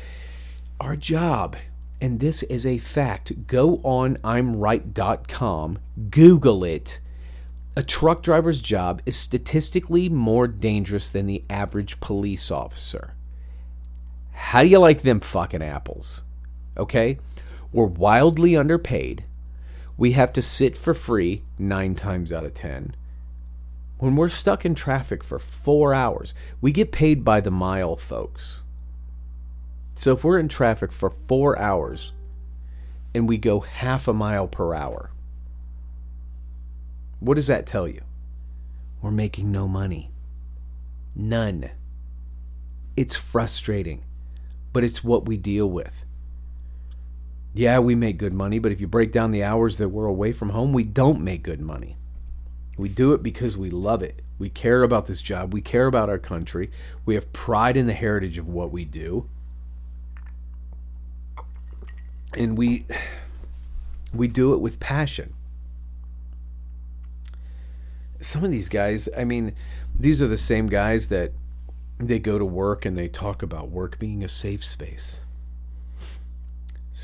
Our 0.81 0.97
job, 0.97 1.57
and 2.01 2.21
this 2.21 2.43
is 2.45 2.65
a 2.65 2.79
fact. 2.79 3.47
Go 3.47 3.81
on 3.83 4.17
imright.com, 4.19 5.79
Google 6.11 6.65
it. 6.65 7.01
A 7.77 7.83
truck 7.83 8.23
driver's 8.23 8.63
job 8.63 9.03
is 9.05 9.17
statistically 9.17 10.09
more 10.09 10.47
dangerous 10.47 11.11
than 11.11 11.27
the 11.27 11.45
average 11.51 11.99
police 12.01 12.51
officer. 12.51 13.15
How 14.33 14.63
do 14.63 14.69
you 14.69 14.79
like 14.79 15.03
them 15.03 15.21
fucking 15.21 15.63
apples? 15.63 16.23
Okay? 16.77 17.19
We're 17.73 17.87
wildly 17.87 18.57
underpaid 18.57 19.25
we 19.97 20.13
have 20.13 20.33
to 20.33 20.43
sit 20.43 20.77
for 20.77 20.95
free 20.95 21.43
nine 21.59 21.95
times 21.95 22.33
out 22.33 22.45
of 22.45 22.55
ten. 22.55 22.95
When 23.99 24.17
we're 24.17 24.29
stuck 24.29 24.65
in 24.65 24.75
traffic 24.75 25.23
for 25.23 25.39
four 25.39 25.95
hours, 25.95 26.35
we 26.61 26.73
get 26.73 26.93
paid 26.93 27.25
by 27.25 27.41
the 27.41 27.51
mile, 27.51 27.97
folks. 27.97 28.63
So 29.95 30.13
if 30.13 30.25
we're 30.25 30.41
in 30.41 30.49
traffic 30.49 30.91
for 30.91 31.11
four 31.11 31.59
hours 31.59 32.13
and 33.15 33.29
we 33.29 33.39
go 33.39 33.61
half 33.61 34.09
a 34.09 34.13
mile 34.13 34.49
per 34.49 34.75
hour, 34.75 35.11
what 37.25 37.37
does 37.37 37.47
that 37.47 37.67
tell 37.67 37.89
you? 37.89 38.03
We're 39.01 39.11
making 39.11 39.51
no 39.51 39.67
money. 39.67 40.11
None. 41.17 41.71
It's 42.97 43.17
frustrating, 43.17 44.05
but 44.75 44.85
it's 44.85 45.03
what 45.03 45.25
we 45.25 45.39
deal 45.39 45.69
with. 45.69 46.05
Yeah, 47.55 47.79
we 47.79 47.95
make 47.95 48.19
good 48.19 48.35
money, 48.35 48.59
but 48.59 48.73
if 48.73 48.81
you 48.81 48.87
break 48.87 49.11
down 49.11 49.31
the 49.31 49.43
hours 49.43 49.79
that 49.79 49.89
we're 49.89 50.05
away 50.05 50.33
from 50.33 50.51
home, 50.51 50.73
we 50.75 50.85
don't 50.85 51.23
make 51.23 51.43
good 51.43 51.61
money. 51.61 51.97
We 52.77 52.91
do 52.91 53.15
it 53.15 53.23
because 53.23 53.57
we 53.57 53.71
love 53.71 54.03
it. 54.03 54.21
We 54.39 54.51
care 54.51 54.83
about 54.83 55.07
this 55.07 55.23
job. 55.23 55.55
We 55.55 55.63
care 55.63 55.87
about 55.87 56.11
our 56.11 56.19
country. 56.19 56.71
We 57.07 57.15
have 57.15 57.33
pride 57.33 57.77
in 57.77 57.87
the 57.87 57.95
heritage 57.95 58.37
of 58.37 58.49
what 58.49 58.71
we 58.71 58.85
do. 58.85 59.29
And 62.37 62.59
we 62.59 62.85
we 64.13 64.29
do 64.29 64.53
it 64.53 64.61
with 64.61 64.79
passion. 64.79 65.33
Some 68.21 68.45
of 68.45 68.51
these 68.51 68.69
guys, 68.69 69.09
I 69.17 69.25
mean, 69.25 69.55
these 69.99 70.23
are 70.23 70.27
the 70.27 70.39
same 70.39 70.69
guys 70.69 71.09
that 71.09 71.33
they 71.99 72.19
go 72.19 72.39
to 72.39 72.45
work 72.45 72.85
and 72.85 72.97
they 72.97 73.09
talk 73.09 73.43
about 73.43 73.71
work 73.71 73.99
being 73.99 74.25
a 74.25 74.29
safe 74.29 74.65
space 74.65 75.21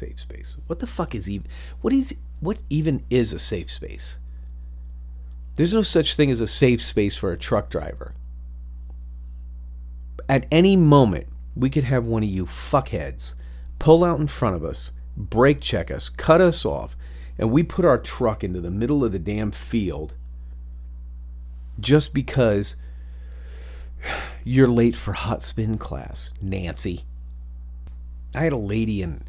safe 0.01 0.21
space. 0.21 0.57
What 0.67 0.79
the 0.79 0.87
fuck 0.87 1.15
is 1.15 1.29
even 1.29 1.47
what 1.83 1.93
is 1.93 2.15
what 2.41 2.63
even 2.71 3.05
is 3.11 3.33
a 3.33 3.39
safe 3.39 3.71
space? 3.71 4.19
There's 5.57 5.75
no 5.75 5.83
such 5.83 6.15
thing 6.15 6.31
as 6.31 6.41
a 6.41 6.47
safe 6.47 6.81
space 6.81 7.17
for 7.17 7.33
a 7.33 7.39
truck 7.39 7.69
driver. 7.69 8.15
At 10.29 10.47
any 10.51 10.77
moment, 10.77 11.27
we 11.55 11.69
could 11.69 11.85
have 11.85 12.07
one 12.07 12.23
of 12.23 12.29
you 12.29 12.47
fuckheads 12.47 13.35
pull 13.79 14.05
out 14.05 14.21
in 14.21 14.27
front 14.27 14.57
of 14.57 14.65
us, 14.65 14.93
brake 15.17 15.61
check 15.61 15.91
us, 15.91 16.09
cut 16.09 16.41
us 16.41 16.65
off, 16.65 16.97
and 17.37 17.51
we 17.51 17.63
put 17.63 17.85
our 17.85 17.99
truck 17.99 18.45
into 18.45 18.61
the 18.61 18.71
middle 18.71 19.05
of 19.05 19.13
the 19.13 19.19
damn 19.19 19.51
field 19.51 20.15
just 21.81 22.15
because 22.15 22.77
you're 24.45 24.69
late 24.69 24.97
for 24.97 25.13
hot 25.13 25.43
spin 25.43 25.79
class, 25.79 26.31
Nancy. 26.41 27.05
I 28.35 28.41
had 28.41 28.53
a 28.53 28.59
lady 28.59 29.03
in 29.03 29.25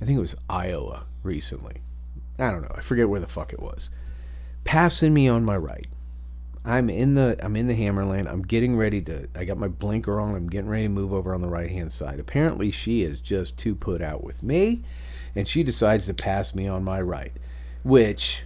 I 0.00 0.04
think 0.04 0.16
it 0.18 0.20
was 0.20 0.36
Iowa 0.50 1.04
recently. 1.22 1.76
I 2.38 2.50
don't 2.50 2.62
know. 2.62 2.74
I 2.74 2.80
forget 2.80 3.08
where 3.08 3.20
the 3.20 3.26
fuck 3.26 3.52
it 3.52 3.60
was. 3.60 3.90
Passing 4.64 5.14
me 5.14 5.28
on 5.28 5.44
my 5.44 5.56
right. 5.56 5.86
I'm 6.64 6.88
in 6.90 7.14
the 7.14 7.36
I'm 7.42 7.56
in 7.56 7.66
the 7.66 7.74
hammer 7.74 8.04
lane. 8.04 8.26
I'm 8.26 8.42
getting 8.42 8.76
ready 8.76 9.00
to 9.02 9.28
I 9.34 9.44
got 9.44 9.58
my 9.58 9.68
blinker 9.68 10.20
on. 10.20 10.34
I'm 10.34 10.48
getting 10.48 10.68
ready 10.68 10.84
to 10.84 10.88
move 10.88 11.12
over 11.12 11.34
on 11.34 11.42
the 11.42 11.48
right 11.48 11.70
hand 11.70 11.92
side. 11.92 12.18
Apparently 12.18 12.70
she 12.70 13.02
is 13.02 13.20
just 13.20 13.56
too 13.56 13.74
put 13.74 14.02
out 14.02 14.24
with 14.24 14.42
me 14.42 14.82
and 15.34 15.46
she 15.46 15.62
decides 15.62 16.06
to 16.06 16.14
pass 16.14 16.54
me 16.54 16.66
on 16.66 16.84
my 16.84 17.00
right, 17.00 17.32
which 17.82 18.44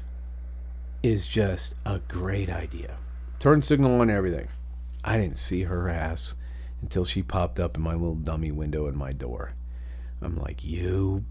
is 1.03 1.27
just 1.27 1.75
a 1.85 2.01
great 2.09 2.51
idea. 2.51 2.99
Turn 3.38 3.62
signal 3.62 4.01
on 4.01 4.11
everything. 4.11 4.48
I 5.05 5.16
didn't 5.16 5.37
see 5.37 5.62
her 5.62 5.88
ass 5.88 6.35
until 6.83 7.05
she 7.05 7.22
popped 7.22 7.61
up 7.61 7.77
in 7.77 7.83
my 7.83 7.92
little 7.92 8.16
dummy 8.16 8.51
window 8.51 8.88
in 8.88 8.96
my 8.96 9.12
door. 9.12 9.55
I'm 10.20 10.37
like, 10.37 10.64
you 10.64 11.24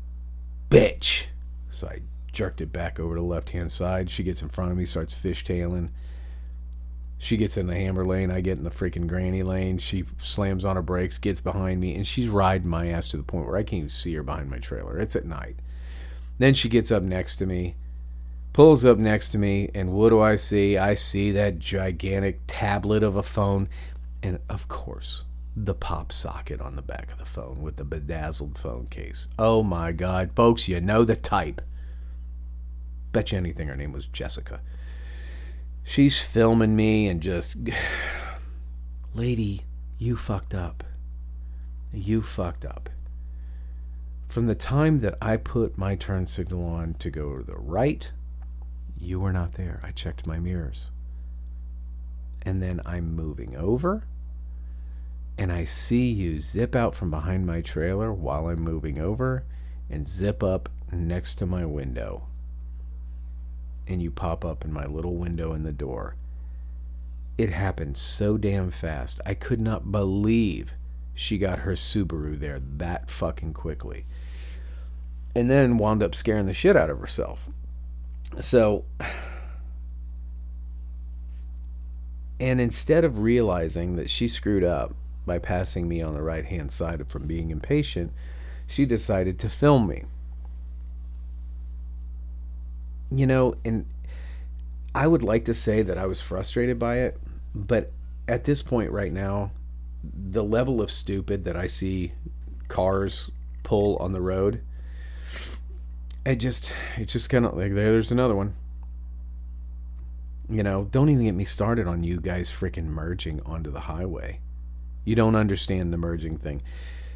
bitch. 0.70 1.26
So 1.70 1.88
I 1.88 2.02
jerked 2.32 2.62
it 2.62 2.72
back 2.72 3.00
over 3.00 3.16
to 3.16 3.22
the 3.22 3.28
left 3.28 3.50
hand 3.50 3.72
side. 3.72 4.10
She 4.10 4.24
gets 4.24 4.42
in 4.42 4.50
front 4.50 4.72
of 4.72 4.78
me, 4.78 4.86
starts 4.86 5.14
fishtailing. 5.14 5.90
She 7.18 7.36
gets 7.36 7.58
in 7.58 7.68
the 7.68 7.76
hammer 7.76 8.06
lane. 8.06 8.32
I 8.32 8.42
get 8.42 8.58
in 8.58 8.64
the 8.64 8.70
freaking 8.70 9.08
granny 9.08 9.44
lane. 9.44 9.78
She 9.78 10.06
slams 10.18 10.64
on 10.64 10.76
her 10.76 10.82
brakes, 10.82 11.18
gets 11.18 11.42
behind 11.42 11.82
me, 11.82 11.96
and 11.96 12.08
she's 12.08 12.30
riding 12.30 12.70
my 12.70 12.88
ass 12.88 13.10
to 13.10 13.18
the 13.18 13.24
point 13.24 13.48
where 13.48 13.58
I 13.58 13.64
can't 13.64 13.80
even 13.80 13.90
see 13.90 14.14
her 14.14 14.24
behind 14.24 14.50
my 14.50 14.60
trailer. 14.60 14.98
It's 14.98 15.16
at 15.16 15.26
night. 15.26 15.58
Then 16.38 16.54
she 16.54 16.70
gets 16.70 16.92
up 16.92 17.04
next 17.04 17.38
to 17.38 17.46
me, 17.46 17.76
pulls 18.58 18.84
up 18.84 18.98
next 18.98 19.30
to 19.30 19.38
me, 19.38 19.70
and 19.76 19.92
what 19.92 20.10
do 20.10 20.20
I 20.20 20.36
see? 20.36 20.80
I 20.80 20.96
see 20.96 21.30
that 21.30 21.60
gigantic 21.60 22.40
tablet 22.48 23.04
of 23.04 23.16
a 23.16 23.22
phone, 23.22 23.70
and 24.24 24.40
of 24.50 24.68
course, 24.68 25.26
the 25.56 25.76
pop 25.76 26.12
socket 26.12 26.60
on 26.60 26.76
the 26.76 26.82
back 26.82 27.12
of 27.12 27.20
the 27.20 27.26
phone 27.26 27.62
with 27.62 27.76
the 27.76 27.84
bedazzled 27.84 28.58
phone 28.58 28.88
case. 28.88 29.28
Oh 29.38 29.62
my 29.62 29.92
God, 29.92 30.32
folks, 30.36 30.68
you 30.68 30.82
know 30.82 31.04
the 31.04 31.16
type. 31.16 31.62
Bet 33.12 33.32
you 33.32 33.38
anything 33.38 33.68
her 33.68 33.76
name 33.76 33.92
was 33.92 34.08
Jessica. 34.08 34.60
She's 35.84 36.20
filming 36.20 36.76
me 36.76 37.08
and 37.08 37.22
just. 37.22 37.58
Lady, 39.14 39.66
you 40.00 40.18
fucked 40.18 40.56
up. 40.56 40.84
You 41.94 42.24
fucked 42.24 42.66
up. 42.66 42.90
From 44.28 44.48
the 44.48 44.56
time 44.56 44.98
that 44.98 45.16
I 45.22 45.38
put 45.38 45.78
my 45.78 45.94
turn 45.94 46.26
signal 46.26 46.66
on 46.66 46.96
to 46.96 47.12
go 47.12 47.38
to 47.38 47.44
the 47.44 47.56
right, 47.56 48.12
you 49.00 49.20
were 49.20 49.34
not 49.34 49.54
there. 49.54 49.82
I 49.84 49.92
checked 49.92 50.28
my 50.28 50.40
mirrors. 50.40 50.92
And 52.44 52.62
then 52.62 52.82
I'm 52.86 53.16
moving 53.16 53.56
over, 53.56 54.06
and 55.38 55.52
I 55.52 55.66
see 55.66 56.10
you 56.10 56.40
zip 56.42 56.76
out 56.76 56.96
from 56.96 57.12
behind 57.12 57.46
my 57.46 57.62
trailer 57.62 58.14
while 58.14 58.48
I'm 58.48 58.62
moving 58.62 59.00
over 59.00 59.44
and 59.90 60.08
zip 60.08 60.44
up 60.44 60.70
next 60.92 61.36
to 61.36 61.46
my 61.46 61.66
window. 61.66 62.28
And 63.88 64.02
you 64.02 64.12
pop 64.12 64.44
up 64.44 64.66
in 64.66 64.74
my 64.74 64.86
little 64.86 65.16
window 65.16 65.54
in 65.54 65.64
the 65.64 65.72
door. 65.72 66.16
It 67.38 67.52
happened 67.52 67.98
so 67.98 68.38
damn 68.38 68.72
fast. 68.72 69.22
I 69.26 69.34
could 69.34 69.62
not 69.62 69.92
believe 69.92 70.74
she 71.14 71.38
got 71.38 71.60
her 71.60 71.74
Subaru 71.74 72.40
there 72.40 72.60
that 72.60 73.10
fucking 73.12 73.54
quickly. 73.54 74.06
And 75.36 75.50
then 75.50 75.78
wound 75.78 76.02
up 76.02 76.16
scaring 76.16 76.48
the 76.48 76.54
shit 76.54 76.76
out 76.76 76.90
of 76.90 77.00
herself. 77.00 77.50
So, 78.40 78.86
and 82.40 82.62
instead 82.62 83.04
of 83.04 83.20
realizing 83.20 83.96
that 83.96 84.10
she 84.10 84.28
screwed 84.28 84.64
up 84.64 84.96
by 85.26 85.40
passing 85.40 85.88
me 85.88 86.02
on 86.02 86.14
the 86.14 86.22
right 86.22 86.46
hand 86.46 86.72
side 86.72 87.08
from 87.08 87.26
being 87.26 87.50
impatient, 87.50 88.12
she 88.68 88.86
decided 88.86 89.40
to 89.40 89.50
film 89.50 89.88
me. 89.88 90.04
You 93.10 93.26
know, 93.26 93.56
and 93.64 93.86
I 94.94 95.08
would 95.08 95.24
like 95.24 95.46
to 95.46 95.54
say 95.54 95.82
that 95.82 95.98
I 95.98 96.06
was 96.06 96.22
frustrated 96.22 96.78
by 96.78 96.98
it, 96.98 97.20
but 97.56 97.92
at 98.28 98.44
this 98.44 98.62
point 98.62 98.92
right 98.92 99.12
now, 99.12 99.52
the 100.04 100.44
level 100.44 100.82
of 100.82 100.92
stupid 100.92 101.46
that 101.46 101.56
I 101.56 101.68
see 101.68 102.14
cars 102.68 103.32
pull 103.64 103.98
on 103.98 104.12
the 104.12 104.22
road, 104.22 104.62
it 106.28 106.38
just 106.38 106.74
it 106.98 107.06
just 107.06 107.30
kind 107.30 107.46
of 107.46 107.56
like 107.56 107.74
there 107.74 107.92
there's 107.92 108.12
another 108.12 108.36
one. 108.36 108.54
You 110.50 110.64
know, 110.64 110.86
don't 110.92 111.10
even 111.10 111.26
get 111.26 111.36
me 111.36 111.46
started 111.46 111.88
on 111.88 112.04
you 112.04 112.20
guys 112.20 112.50
freaking 112.50 112.86
merging 112.86 113.42
onto 113.46 113.72
the 113.72 113.82
highway. 113.82 114.40
You 115.06 115.16
don't 115.16 115.36
understand 115.36 115.92
the 115.92 115.98
merging 115.98 116.38
thing. 116.38 116.62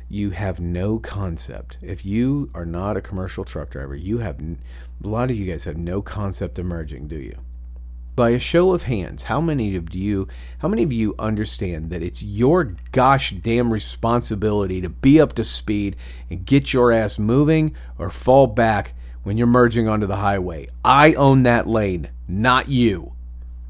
You 0.09 0.31
have 0.31 0.59
no 0.59 0.99
concept. 0.99 1.77
If 1.81 2.05
you 2.05 2.49
are 2.53 2.65
not 2.65 2.97
a 2.97 3.01
commercial 3.01 3.45
truck 3.45 3.69
driver, 3.69 3.95
you 3.95 4.17
have 4.19 4.39
a 4.39 5.07
lot 5.07 5.29
of 5.29 5.37
you 5.37 5.49
guys 5.49 5.65
have 5.65 5.77
no 5.77 6.01
concept 6.01 6.59
of 6.59 6.65
merging, 6.65 7.07
do 7.07 7.17
you? 7.17 7.37
By 8.15 8.31
a 8.31 8.39
show 8.39 8.73
of 8.73 8.83
hands, 8.83 9.23
how 9.23 9.39
many 9.39 9.75
of 9.75 9.93
you 9.95 10.27
how 10.59 10.67
many 10.67 10.83
of 10.83 10.91
you 10.91 11.15
understand 11.17 11.89
that 11.89 12.03
it's 12.03 12.23
your 12.23 12.75
gosh 12.91 13.31
damn 13.31 13.71
responsibility 13.73 14.79
to 14.81 14.89
be 14.89 15.19
up 15.19 15.33
to 15.33 15.43
speed 15.43 15.95
and 16.29 16.45
get 16.45 16.73
your 16.73 16.91
ass 16.91 17.17
moving 17.17 17.75
or 17.97 18.09
fall 18.09 18.47
back 18.47 18.93
when 19.23 19.37
you're 19.37 19.47
merging 19.47 19.87
onto 19.87 20.07
the 20.07 20.17
highway? 20.17 20.67
I 20.83 21.13
own 21.13 21.43
that 21.43 21.67
lane, 21.67 22.09
not 22.27 22.69
you. 22.69 23.13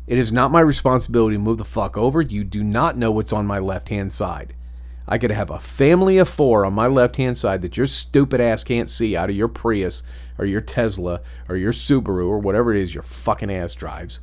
It 0.07 0.17
is 0.17 0.31
not 0.31 0.51
my 0.51 0.59
responsibility 0.59 1.35
to 1.35 1.41
move 1.41 1.57
the 1.57 1.65
fuck 1.65 1.95
over. 1.95 2.21
You 2.21 2.43
do 2.43 2.63
not 2.63 2.97
know 2.97 3.11
what's 3.11 3.33
on 3.33 3.45
my 3.45 3.59
left 3.59 3.89
hand 3.89 4.11
side. 4.11 4.53
I 5.07 5.17
could 5.17 5.31
have 5.31 5.49
a 5.49 5.59
family 5.59 6.17
of 6.17 6.29
four 6.29 6.65
on 6.65 6.73
my 6.73 6.87
left 6.87 7.17
hand 7.17 7.37
side 7.37 7.61
that 7.61 7.77
your 7.77 7.87
stupid 7.87 8.39
ass 8.39 8.63
can't 8.63 8.89
see 8.89 9.15
out 9.15 9.29
of 9.29 9.35
your 9.35 9.47
Prius 9.47 10.03
or 10.37 10.45
your 10.45 10.61
Tesla 10.61 11.21
or 11.49 11.55
your 11.55 11.73
Subaru 11.73 12.27
or 12.27 12.39
whatever 12.39 12.73
it 12.73 12.81
is 12.81 12.93
your 12.93 13.03
fucking 13.03 13.51
ass 13.51 13.73
drives. 13.73 14.19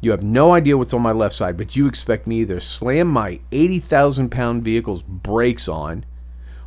You 0.00 0.10
have 0.12 0.22
no 0.22 0.52
idea 0.52 0.78
what's 0.78 0.94
on 0.94 1.02
my 1.02 1.12
left 1.12 1.34
side, 1.34 1.56
but 1.58 1.76
you 1.76 1.86
expect 1.86 2.26
me 2.26 2.40
either 2.40 2.60
slam 2.60 3.08
my 3.08 3.40
80,000 3.52 4.30
pound 4.30 4.62
vehicle's 4.62 5.02
brakes 5.02 5.68
on 5.68 6.04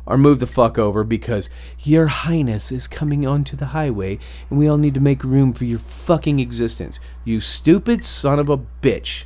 or 0.06 0.18
move 0.18 0.38
the 0.38 0.46
fuck 0.46 0.78
over 0.78 1.04
because 1.04 1.48
your 1.80 2.08
highness 2.08 2.70
is 2.70 2.86
coming 2.86 3.26
onto 3.26 3.56
the 3.56 3.66
highway 3.66 4.18
and 4.50 4.58
we 4.58 4.68
all 4.68 4.76
need 4.76 4.94
to 4.94 5.00
make 5.00 5.24
room 5.24 5.52
for 5.52 5.64
your 5.64 5.78
fucking 5.78 6.40
existence. 6.40 7.00
You 7.24 7.40
stupid 7.40 8.04
son 8.04 8.38
of 8.38 8.48
a 8.48 8.58
bitch. 8.58 9.24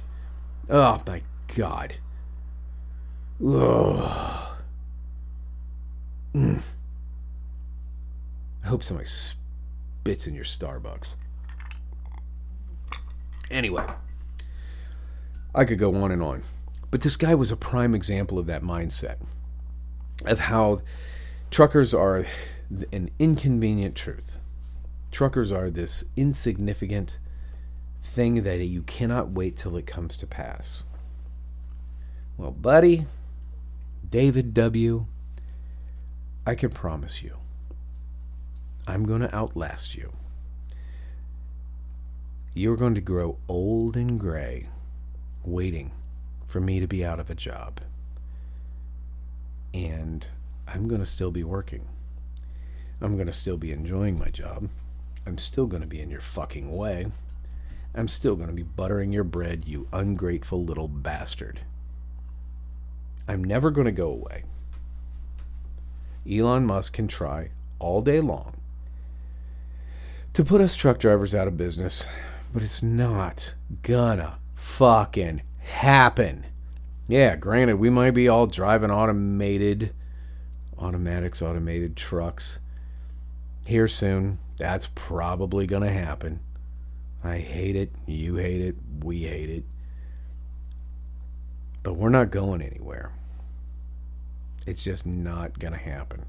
Oh 0.69 1.03
my 1.07 1.23
god. 1.57 1.95
Ugh. 3.45 4.49
Mm. 6.35 6.61
I 8.65 8.67
hope 8.67 8.83
somebody 8.83 9.09
spits 9.09 10.27
in 10.27 10.35
your 10.35 10.45
Starbucks. 10.45 11.15
Anyway, 13.51 13.85
I 15.55 15.65
could 15.65 15.79
go 15.79 15.95
on 15.95 16.11
and 16.11 16.23
on. 16.23 16.43
But 16.91 17.01
this 17.01 17.17
guy 17.17 17.35
was 17.35 17.51
a 17.51 17.57
prime 17.57 17.95
example 17.95 18.39
of 18.39 18.47
that 18.47 18.63
mindset 18.63 19.17
of 20.25 20.41
how 20.41 20.81
truckers 21.51 21.95
are 21.95 22.27
an 22.93 23.11
inconvenient 23.19 23.95
truth. 23.95 24.39
Truckers 25.11 25.51
are 25.51 25.71
this 25.71 26.05
insignificant 26.17 27.19
thing 28.03 28.43
that 28.43 28.65
you 28.65 28.83
cannot 28.83 29.31
wait 29.31 29.57
till 29.57 29.77
it 29.77 29.87
comes 29.87 30.17
to 30.17 30.27
pass. 30.27 30.85
Well, 32.37 32.51
buddy, 32.51 33.07
David 34.09 34.55
W., 34.55 35.07
I 36.47 36.55
can 36.55 36.71
promise 36.71 37.23
you, 37.23 37.37
I'm 38.87 39.05
going 39.05 39.21
to 39.21 39.35
outlast 39.35 39.95
you. 39.95 40.13
You're 42.55 42.77
going 42.77 42.95
to 42.95 43.01
grow 43.01 43.39
old 43.49 43.97
and 43.97 44.19
gray 44.19 44.69
waiting 45.45 45.93
for 46.47 46.61
me 46.61 46.81
to 46.81 46.87
be 46.87 47.05
out 47.05 47.21
of 47.21 47.29
a 47.29 47.35
job 47.35 47.81
and 49.73 50.27
I'm 50.67 50.89
going 50.89 51.01
to 51.01 51.07
still 51.07 51.31
be 51.31 51.45
working. 51.45 51.87
I'm 53.01 53.17
going 53.17 53.27
to 53.27 53.33
still 53.33 53.57
be 53.57 53.73
enjoying 53.73 54.19
my 54.19 54.29
job. 54.29 54.69
I'm 55.27 55.39
still 55.39 55.67
going 55.67 55.83
to 55.83 55.89
be 55.89 56.01
in 56.01 56.11
your 56.11 56.21
fucking 56.21 56.75
way. 56.75 57.07
I'm 57.95 58.09
still 58.09 58.37
going 58.37 58.49
to 58.49 58.55
be 58.55 58.63
buttering 58.63 59.13
your 59.13 59.25
bread, 59.25 59.65
you 59.67 59.89
ungrateful 59.93 60.65
little 60.65 60.89
bastard. 60.89 61.61
I'm 63.27 63.45
never 63.45 63.71
going 63.71 63.87
to 63.87 63.93
go 63.93 64.09
away. 64.09 64.43
Elon 66.31 66.67
Musk 66.67 66.93
can 66.93 67.09
try 67.09 67.51
all 67.79 68.03
day 68.03 68.21
long 68.21 68.55
to 70.35 70.45
put 70.45 70.61
us 70.61 70.77
truck 70.77 70.99
drivers 70.99 71.35
out 71.35 71.49
of 71.49 71.57
business, 71.57 72.07
but 72.53 72.63
it's 72.63 72.83
not 72.83 73.55
gonna 73.83 74.39
fucking 74.55 75.43
happen. 75.59 76.47
Yeah, 77.09 77.37
granted, 77.37 77.77
we 77.77 77.89
might 77.89 78.11
be 78.11 78.29
all 78.29 78.47
driving 78.47 78.91
automated, 78.91 79.95
automatics, 80.79 81.41
automated 81.41 81.97
trucks 81.97 82.61
here 83.65 83.89
soon. 83.89 84.39
That's 84.59 84.91
probably 84.95 85.67
going 85.67 85.83
to 85.83 85.91
happen. 85.91 86.41
I 87.25 87.39
hate 87.39 87.77
it. 87.77 87.93
You 88.07 88.37
hate 88.37 88.61
it. 88.61 88.77
We 89.03 89.23
hate 89.23 89.49
it. 89.49 89.65
But 91.83 91.95
we're 91.95 92.11
not 92.11 92.31
going 92.31 92.61
anywhere. 92.61 93.13
It's 94.67 94.85
just 94.85 95.07
not 95.07 95.59
going 95.59 95.73
to 95.73 95.79
happen. 95.79 96.27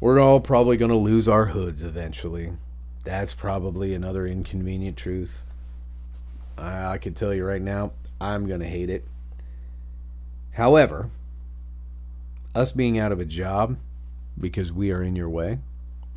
We're 0.00 0.20
all 0.20 0.40
probably 0.40 0.78
going 0.78 0.90
to 0.90 0.96
lose 0.96 1.28
our 1.28 1.46
hoods 1.46 1.82
eventually. 1.82 2.52
That's 3.04 3.34
probably 3.34 3.94
another 3.94 4.26
inconvenient 4.26 4.96
truth. 4.96 5.42
I, 6.56 6.92
I 6.92 6.98
can 6.98 7.12
tell 7.12 7.34
you 7.34 7.44
right 7.44 7.60
now, 7.60 7.92
I'm 8.20 8.46
going 8.46 8.60
to 8.60 8.66
hate 8.66 8.88
it. 8.88 9.04
However, 10.58 11.08
us 12.52 12.72
being 12.72 12.98
out 12.98 13.12
of 13.12 13.20
a 13.20 13.24
job 13.24 13.78
because 14.36 14.72
we 14.72 14.90
are 14.90 15.04
in 15.04 15.14
your 15.14 15.28
way 15.28 15.60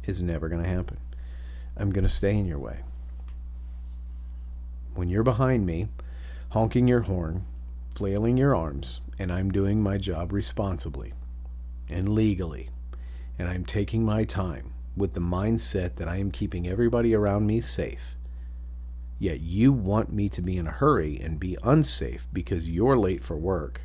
is 0.06 0.19
never 0.19 0.49
going 0.49 0.63
to 0.63 0.67
happen. 0.67 0.97
I'm 1.77 1.91
going 1.91 2.06
to 2.06 2.10
stay 2.10 2.36
in 2.36 2.47
your 2.47 2.58
way. 2.58 2.80
when 4.95 5.10
you're 5.10 5.23
behind 5.23 5.65
me, 5.65 5.89
honking 6.49 6.88
your 6.88 7.01
horn, 7.01 7.45
flailing 7.95 8.36
your 8.36 8.56
arms, 8.56 8.99
and 9.19 9.32
I'm 9.32 9.51
doing 9.51 9.82
my 9.82 9.97
job 9.99 10.34
responsibly 10.34 11.13
and 11.88 12.10
legally, 12.10 12.69
and 13.38 13.47
I'm 13.47 13.63
taking 13.63 14.04
my 14.04 14.23
time 14.23 14.73
with 14.97 15.13
the 15.13 15.19
mindset 15.19 15.97
that 15.97 16.10
I 16.10 16.17
am 16.17 16.32
keeping 16.32 16.67
everybody 16.67 17.13
around 17.13 17.45
me 17.45 17.62
safe. 17.62 18.15
Yet 19.19 19.41
you 19.41 19.71
want 19.71 20.12
me 20.12 20.30
to 20.30 20.41
be 20.41 20.58
in 20.58 20.65
a 20.65 20.71
hurry 20.71 21.19
and 21.19 21.39
be 21.39 21.58
unsafe 21.63 22.27
because 22.34 22.67
you're 22.67 22.97
late 22.97 23.23
for 23.23 23.38
work. 23.38 23.82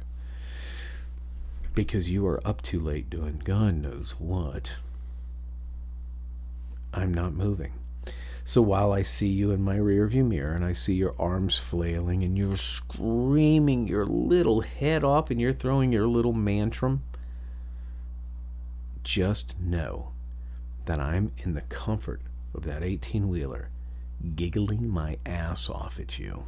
Because 1.76 2.08
you 2.08 2.26
are 2.26 2.40
up 2.42 2.62
too 2.62 2.80
late 2.80 3.10
doing 3.10 3.42
God 3.44 3.74
knows 3.74 4.14
what. 4.18 4.76
I'm 6.94 7.12
not 7.12 7.34
moving. 7.34 7.74
So 8.44 8.62
while 8.62 8.92
I 8.92 9.02
see 9.02 9.28
you 9.28 9.50
in 9.50 9.62
my 9.62 9.76
rearview 9.76 10.26
mirror 10.26 10.54
and 10.54 10.64
I 10.64 10.72
see 10.72 10.94
your 10.94 11.14
arms 11.18 11.58
flailing 11.58 12.24
and 12.24 12.38
you're 12.38 12.56
screaming 12.56 13.86
your 13.86 14.06
little 14.06 14.62
head 14.62 15.04
off 15.04 15.30
and 15.30 15.38
you're 15.38 15.52
throwing 15.52 15.92
your 15.92 16.06
little 16.06 16.32
mantrum, 16.32 17.02
just 19.04 19.58
know 19.60 20.12
that 20.86 20.98
I'm 20.98 21.32
in 21.36 21.52
the 21.52 21.60
comfort 21.60 22.22
of 22.54 22.64
that 22.64 22.82
18 22.82 23.28
wheeler 23.28 23.68
giggling 24.34 24.88
my 24.88 25.18
ass 25.26 25.68
off 25.68 26.00
at 26.00 26.18
you. 26.18 26.44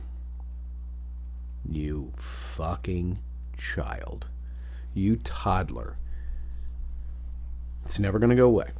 You 1.68 2.14
fucking 2.16 3.18
child. 3.58 4.28
You 4.98 5.16
toddler. 5.16 5.96
It's 7.84 7.98
never 7.98 8.18
going 8.18 8.30
to 8.30 8.36
go 8.36 8.46
away. 8.46 8.70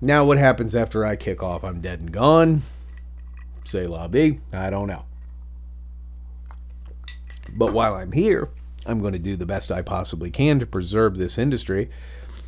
Now, 0.00 0.24
what 0.24 0.36
happens 0.36 0.74
after 0.74 1.04
I 1.04 1.16
kick 1.16 1.42
off? 1.42 1.64
I'm 1.64 1.80
dead 1.80 2.00
and 2.00 2.12
gone. 2.12 2.62
Say 3.64 3.86
la 3.86 4.08
B. 4.08 4.40
I 4.52 4.68
don't 4.68 4.88
know. 4.88 5.04
But 7.54 7.72
while 7.72 7.94
I'm 7.94 8.12
here, 8.12 8.48
I'm 8.84 9.00
going 9.00 9.12
to 9.12 9.18
do 9.18 9.36
the 9.36 9.46
best 9.46 9.70
I 9.70 9.82
possibly 9.82 10.30
can 10.30 10.58
to 10.58 10.66
preserve 10.66 11.16
this 11.16 11.38
industry 11.38 11.88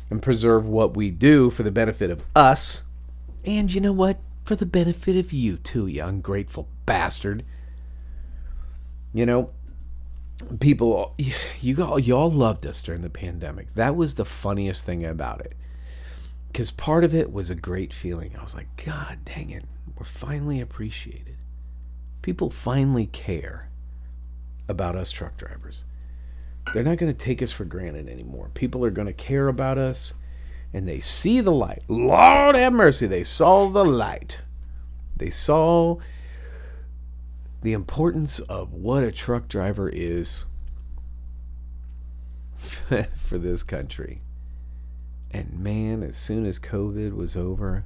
and 0.09 0.21
preserve 0.21 0.65
what 0.65 0.95
we 0.95 1.09
do 1.11 1.49
for 1.49 1.63
the 1.63 1.71
benefit 1.71 2.11
of 2.11 2.23
us. 2.35 2.83
And 3.45 3.73
you 3.73 3.81
know 3.81 3.93
what? 3.93 4.19
For 4.43 4.55
the 4.55 4.65
benefit 4.65 5.15
of 5.15 5.31
you 5.31 5.57
too, 5.57 5.87
you 5.87 6.03
ungrateful 6.03 6.67
bastard. 6.85 7.43
You 9.13 9.25
know, 9.25 9.51
people, 10.59 11.15
you 11.61 11.83
all, 11.83 11.99
y'all 11.99 12.31
loved 12.31 12.65
us 12.65 12.81
during 12.81 13.01
the 13.01 13.09
pandemic. 13.09 13.73
That 13.75 13.95
was 13.95 14.15
the 14.15 14.25
funniest 14.25 14.85
thing 14.85 15.05
about 15.05 15.41
it. 15.41 15.53
Because 16.47 16.71
part 16.71 17.03
of 17.03 17.13
it 17.13 17.31
was 17.33 17.49
a 17.49 17.55
great 17.55 17.91
feeling. 17.91 18.35
I 18.37 18.41
was 18.41 18.55
like, 18.55 18.85
God 18.85 19.19
dang 19.25 19.49
it, 19.49 19.65
we're 19.97 20.05
finally 20.05 20.61
appreciated. 20.61 21.35
People 22.21 22.49
finally 22.49 23.07
care 23.07 23.69
about 24.67 24.95
us 24.95 25.11
truck 25.11 25.37
drivers. 25.37 25.83
They're 26.73 26.83
not 26.83 26.97
going 26.97 27.13
to 27.13 27.19
take 27.19 27.43
us 27.43 27.51
for 27.51 27.65
granted 27.65 28.09
anymore. 28.09 28.49
People 28.53 28.83
are 28.85 28.89
going 28.89 29.07
to 29.07 29.13
care 29.13 29.47
about 29.47 29.77
us 29.77 30.13
and 30.73 30.87
they 30.87 30.99
see 30.99 31.41
the 31.41 31.51
light. 31.51 31.83
Lord 31.87 32.55
have 32.55 32.73
mercy, 32.73 33.07
they 33.07 33.23
saw 33.23 33.69
the 33.69 33.85
light. 33.85 34.41
They 35.15 35.29
saw 35.29 35.97
the 37.65 37.73
importance 37.73 38.39
of 38.39 38.73
what 38.73 39.03
a 39.03 39.11
truck 39.11 39.47
driver 39.47 39.89
is 39.89 40.45
for 43.17 43.37
this 43.37 43.63
country. 43.63 44.21
And 45.31 45.59
man, 45.59 46.03
as 46.03 46.15
soon 46.15 46.45
as 46.45 46.59
COVID 46.59 47.13
was 47.13 47.35
over 47.35 47.83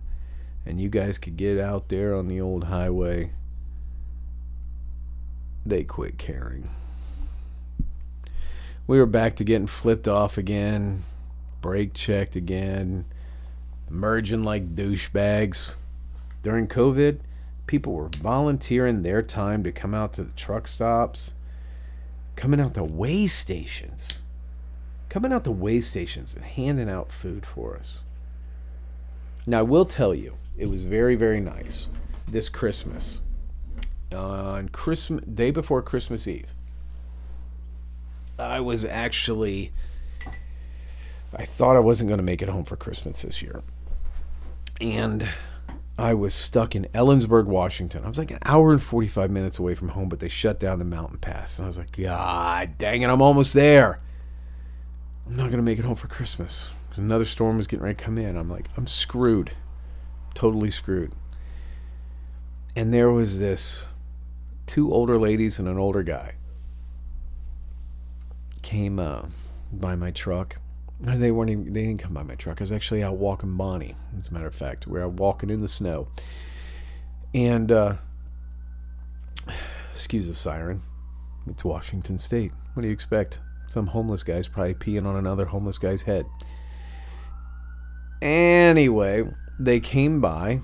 and 0.65 0.79
you 0.79 0.89
guys 0.89 1.17
could 1.17 1.37
get 1.37 1.59
out 1.59 1.89
there 1.89 2.13
on 2.13 2.27
the 2.27 2.41
old 2.41 2.65
highway, 2.65 3.31
they 5.65 5.83
quit 5.83 6.17
caring 6.17 6.69
we 8.89 8.97
were 8.97 9.05
back 9.05 9.35
to 9.35 9.43
getting 9.43 9.67
flipped 9.67 10.07
off 10.07 10.39
again, 10.39 11.03
brake 11.61 11.93
checked 11.93 12.35
again, 12.35 13.05
merging 13.87 14.41
like 14.41 14.73
douchebags. 14.73 15.75
During 16.41 16.67
COVID, 16.67 17.19
people 17.69 17.93
were 17.93 18.09
volunteering 18.17 19.03
their 19.03 19.21
time 19.21 19.63
to 19.63 19.71
come 19.71 19.93
out 19.93 20.11
to 20.11 20.23
the 20.23 20.33
truck 20.33 20.67
stops, 20.67 21.33
coming 22.35 22.59
out 22.59 22.73
to 22.73 22.83
way 22.83 23.27
stations, 23.27 24.17
coming 25.07 25.31
out 25.31 25.43
to 25.43 25.51
way 25.51 25.79
stations 25.79 26.33
and 26.33 26.43
handing 26.43 26.89
out 26.89 27.11
food 27.11 27.45
for 27.45 27.77
us. 27.77 28.01
Now, 29.45 29.59
I 29.59 29.61
will 29.61 29.85
tell 29.85 30.15
you, 30.15 30.33
it 30.57 30.65
was 30.65 30.83
very, 30.83 31.13
very 31.13 31.39
nice 31.39 31.89
this 32.27 32.49
Christmas. 32.49 33.21
On 34.11 34.69
Christmas 34.69 35.23
day 35.25 35.51
before 35.51 35.83
Christmas 35.83 36.27
Eve, 36.27 36.55
I 38.39 38.61
was 38.61 38.83
actually 38.83 39.71
I 41.37 41.45
thought 41.45 41.75
I 41.75 41.79
wasn't 41.81 42.07
going 42.07 42.17
to 42.17 42.23
make 42.23 42.41
it 42.41 42.49
home 42.49 42.65
for 42.65 42.75
Christmas 42.75 43.21
this 43.21 43.43
year. 43.43 43.61
And 44.81 45.29
I 45.99 46.13
was 46.13 46.33
stuck 46.33 46.75
in 46.75 46.85
Ellensburg, 46.93 47.45
Washington. 47.45 48.05
I 48.05 48.07
was 48.07 48.17
like 48.17 48.31
an 48.31 48.39
hour 48.45 48.71
and 48.71 48.81
45 48.81 49.29
minutes 49.29 49.59
away 49.59 49.75
from 49.75 49.89
home, 49.89 50.09
but 50.09 50.19
they 50.19 50.29
shut 50.29 50.59
down 50.59 50.79
the 50.79 50.85
mountain 50.85 51.17
pass. 51.17 51.57
And 51.57 51.65
I 51.65 51.67
was 51.67 51.77
like, 51.77 51.91
God 51.91 52.77
dang 52.77 53.01
it, 53.01 53.09
I'm 53.09 53.21
almost 53.21 53.53
there. 53.53 53.99
I'm 55.27 55.35
not 55.35 55.43
going 55.43 55.57
to 55.57 55.63
make 55.63 55.77
it 55.77 55.85
home 55.85 55.95
for 55.95 56.07
Christmas. 56.07 56.69
Another 56.95 57.25
storm 57.25 57.57
was 57.57 57.67
getting 57.67 57.83
ready 57.83 57.95
to 57.95 58.03
come 58.03 58.17
in. 58.17 58.35
I'm 58.35 58.49
like, 58.49 58.67
I'm 58.75 58.87
screwed. 58.87 59.51
Totally 60.33 60.71
screwed. 60.71 61.13
And 62.75 62.93
there 62.93 63.11
was 63.11 63.39
this 63.39 63.87
two 64.67 64.93
older 64.93 65.17
ladies 65.17 65.59
and 65.59 65.67
an 65.67 65.77
older 65.77 66.03
guy 66.03 66.35
came 68.61 68.99
uh, 68.99 69.23
by 69.71 69.95
my 69.95 70.11
truck. 70.11 70.57
They 71.01 71.31
weren't 71.31 71.49
even, 71.49 71.73
they 71.73 71.85
didn't 71.85 72.01
come 72.01 72.13
by 72.13 72.23
my 72.23 72.35
truck. 72.35 72.59
I 72.59 72.63
was 72.63 72.71
actually 72.71 73.03
out 73.03 73.15
walking 73.15 73.55
Bonnie, 73.55 73.95
as 74.17 74.27
a 74.27 74.33
matter 74.33 74.47
of 74.47 74.55
fact. 74.55 74.85
We 74.85 74.99
were 74.99 75.07
walking 75.07 75.49
in 75.49 75.61
the 75.61 75.67
snow. 75.67 76.09
And, 77.33 77.71
uh, 77.71 77.95
excuse 79.93 80.27
the 80.27 80.33
siren. 80.33 80.81
It's 81.47 81.63
Washington 81.63 82.19
State. 82.19 82.51
What 82.73 82.81
do 82.81 82.87
you 82.87 82.93
expect? 82.93 83.39
Some 83.67 83.87
homeless 83.87 84.23
guy's 84.23 84.47
probably 84.47 84.73
peeing 84.73 85.05
on 85.05 85.15
another 85.15 85.45
homeless 85.45 85.77
guy's 85.77 86.01
head. 86.01 86.25
Anyway, 88.21 89.23
they 89.57 89.79
came 89.79 90.19
by 90.19 90.59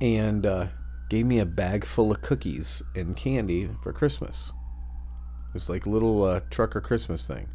and 0.00 0.46
uh, 0.46 0.66
gave 1.08 1.26
me 1.26 1.40
a 1.40 1.46
bag 1.46 1.84
full 1.84 2.12
of 2.12 2.22
cookies 2.22 2.82
and 2.94 3.16
candy 3.16 3.68
for 3.82 3.92
Christmas. 3.92 4.52
It 5.48 5.54
was 5.54 5.68
like 5.68 5.86
a 5.86 5.90
little 5.90 6.22
uh, 6.22 6.40
trucker 6.50 6.80
Christmas 6.80 7.26
thing. 7.26 7.48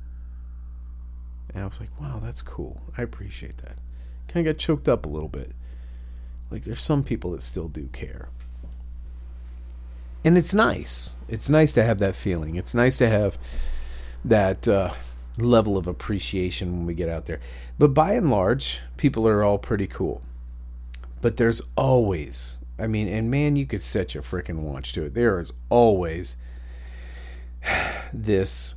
And 1.54 1.64
I 1.64 1.68
was 1.68 1.80
like, 1.80 1.90
wow, 2.00 2.20
that's 2.24 2.42
cool. 2.42 2.82
I 2.98 3.02
appreciate 3.02 3.58
that. 3.58 3.78
Kind 4.28 4.48
of 4.48 4.56
got 4.56 4.60
choked 4.60 4.88
up 4.88 5.06
a 5.06 5.10
little 5.10 5.30
bit. 5.30 5.52
Like, 6.52 6.64
there's 6.64 6.82
some 6.82 7.04
people 7.04 7.32
that 7.32 7.42
still 7.42 7.68
do 7.68 7.88
care. 7.88 8.30
And 10.24 10.38
it's 10.38 10.54
nice. 10.54 11.12
It's 11.28 11.50
nice 11.50 11.74
to 11.74 11.84
have 11.84 12.00
that 12.00 12.16
feeling. 12.16 12.56
It's 12.56 12.74
nice 12.74 12.98
to 12.98 13.08
have 13.10 13.38
that 14.26 14.68
uh, 14.68 14.94
level 15.38 15.78
of 15.78 15.88
appreciation 15.88 16.78
when 16.78 16.86
we 16.86 16.94
get 16.94 17.10
out 17.10 17.26
there. 17.26 17.40
But 17.78 17.94
by 17.94 18.14
and 18.14 18.30
large, 18.30 18.82
people 18.98 19.28
are 19.28 19.44
all 19.44 19.58
pretty 19.58 19.88
cool. 19.88 20.22
But 21.22 21.38
there's 21.38 21.62
always, 21.76 22.58
I 22.78 22.88
mean, 22.88 23.08
and 23.08 23.32
man, 23.32 23.56
you 23.56 23.66
could 23.66 23.82
set 23.82 24.14
your 24.14 24.24
freaking 24.24 24.62
watch 24.62 24.94
to 24.94 25.04
it. 25.04 25.14
There 25.14 25.40
is 25.40 25.52
always 25.70 26.38
this 28.14 28.76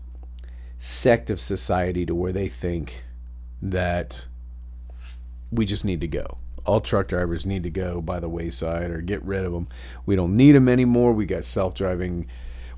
sect 0.82 1.28
of 1.28 1.38
society 1.38 2.06
to 2.06 2.14
where 2.14 2.32
they 2.32 2.48
think 2.48 3.04
that 3.60 4.26
we 5.52 5.66
just 5.66 5.84
need 5.84 6.00
to 6.00 6.08
go. 6.08 6.38
All 6.64 6.80
truck 6.80 7.06
drivers 7.06 7.44
need 7.44 7.62
to 7.64 7.70
go 7.70 8.00
by 8.00 8.18
the 8.18 8.30
wayside 8.30 8.90
or 8.90 9.02
get 9.02 9.22
rid 9.22 9.44
of 9.44 9.52
them. 9.52 9.68
We 10.06 10.16
don't 10.16 10.36
need 10.36 10.52
them 10.52 10.68
anymore. 10.68 11.12
We 11.12 11.26
got 11.26 11.44
self 11.44 11.74
driving. 11.74 12.26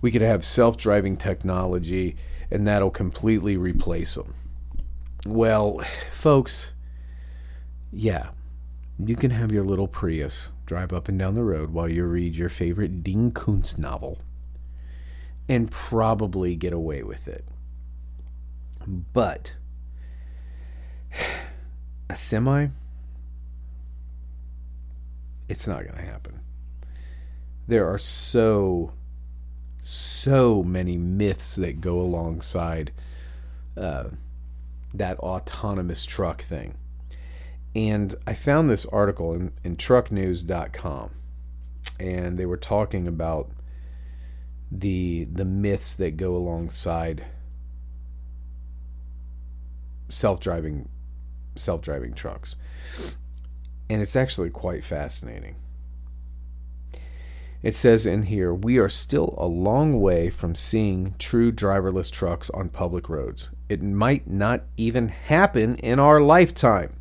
We 0.00 0.10
could 0.10 0.20
have 0.20 0.44
self 0.44 0.76
driving 0.76 1.16
technology 1.16 2.16
and 2.50 2.66
that'll 2.66 2.90
completely 2.90 3.56
replace 3.56 4.16
them. 4.16 4.34
Well, 5.24 5.80
folks, 6.12 6.72
yeah, 7.92 8.30
you 8.98 9.14
can 9.14 9.30
have 9.30 9.52
your 9.52 9.64
little 9.64 9.86
Prius 9.86 10.50
drive 10.66 10.92
up 10.92 11.08
and 11.08 11.18
down 11.18 11.34
the 11.34 11.44
road 11.44 11.70
while 11.70 11.90
you 11.90 12.04
read 12.04 12.34
your 12.34 12.48
favorite 12.48 13.04
Dean 13.04 13.30
Koontz 13.30 13.78
novel 13.78 14.18
and 15.48 15.70
probably 15.70 16.56
get 16.56 16.72
away 16.72 17.04
with 17.04 17.28
it. 17.28 17.44
But 18.86 19.52
a 22.10 22.16
semi, 22.16 22.68
it's 25.48 25.66
not 25.66 25.84
going 25.84 25.96
to 25.96 26.04
happen. 26.04 26.40
There 27.68 27.88
are 27.88 27.98
so, 27.98 28.92
so 29.80 30.62
many 30.62 30.96
myths 30.96 31.54
that 31.56 31.80
go 31.80 32.00
alongside 32.00 32.92
uh, 33.76 34.10
that 34.92 35.18
autonomous 35.20 36.04
truck 36.04 36.42
thing. 36.42 36.76
And 37.74 38.16
I 38.26 38.34
found 38.34 38.68
this 38.68 38.84
article 38.86 39.32
in, 39.32 39.52
in 39.64 39.76
trucknews.com 39.76 41.10
and 41.98 42.38
they 42.38 42.46
were 42.46 42.56
talking 42.56 43.06
about 43.06 43.50
the 44.70 45.24
the 45.24 45.44
myths 45.44 45.94
that 45.94 46.16
go 46.16 46.34
alongside 46.34 47.24
self-driving 50.12 50.88
self-driving 51.56 52.14
trucks. 52.14 52.56
And 53.90 54.00
it's 54.00 54.16
actually 54.16 54.50
quite 54.50 54.84
fascinating. 54.84 55.56
It 57.62 57.74
says 57.74 58.06
in 58.06 58.24
here, 58.24 58.52
we 58.52 58.78
are 58.78 58.88
still 58.88 59.34
a 59.38 59.46
long 59.46 60.00
way 60.00 60.30
from 60.30 60.54
seeing 60.54 61.14
true 61.18 61.52
driverless 61.52 62.10
trucks 62.10 62.50
on 62.50 62.70
public 62.70 63.08
roads. 63.08 63.50
It 63.68 63.82
might 63.82 64.28
not 64.28 64.64
even 64.76 65.08
happen 65.08 65.76
in 65.76 66.00
our 66.00 66.20
lifetime. 66.20 66.96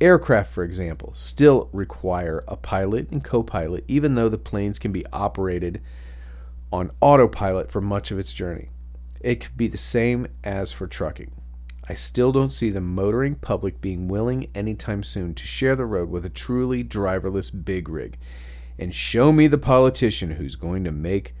Aircraft, 0.00 0.52
for 0.52 0.62
example, 0.62 1.12
still 1.14 1.68
require 1.72 2.44
a 2.46 2.56
pilot 2.56 3.10
and 3.10 3.24
co 3.24 3.42
pilot, 3.42 3.84
even 3.88 4.14
though 4.14 4.28
the 4.28 4.38
planes 4.38 4.78
can 4.78 4.92
be 4.92 5.04
operated 5.12 5.82
on 6.72 6.92
autopilot 7.00 7.70
for 7.70 7.80
much 7.80 8.10
of 8.10 8.18
its 8.18 8.32
journey. 8.32 8.70
It 9.20 9.40
could 9.40 9.56
be 9.56 9.68
the 9.68 9.76
same 9.76 10.28
as 10.44 10.72
for 10.72 10.86
trucking. 10.86 11.32
I 11.88 11.94
still 11.94 12.30
don't 12.30 12.52
see 12.52 12.70
the 12.70 12.80
motoring 12.80 13.34
public 13.34 13.80
being 13.80 14.06
willing 14.06 14.48
anytime 14.54 15.02
soon 15.02 15.34
to 15.34 15.46
share 15.46 15.74
the 15.74 15.86
road 15.86 16.08
with 16.08 16.24
a 16.24 16.30
truly 16.30 16.84
driverless 16.84 17.50
big 17.64 17.88
rig. 17.88 18.16
And 18.78 18.94
show 18.94 19.32
me 19.32 19.46
the 19.46 19.58
politician 19.58 20.32
who's 20.32 20.56
going 20.56 20.84
to 20.84 20.92
make 20.92 21.34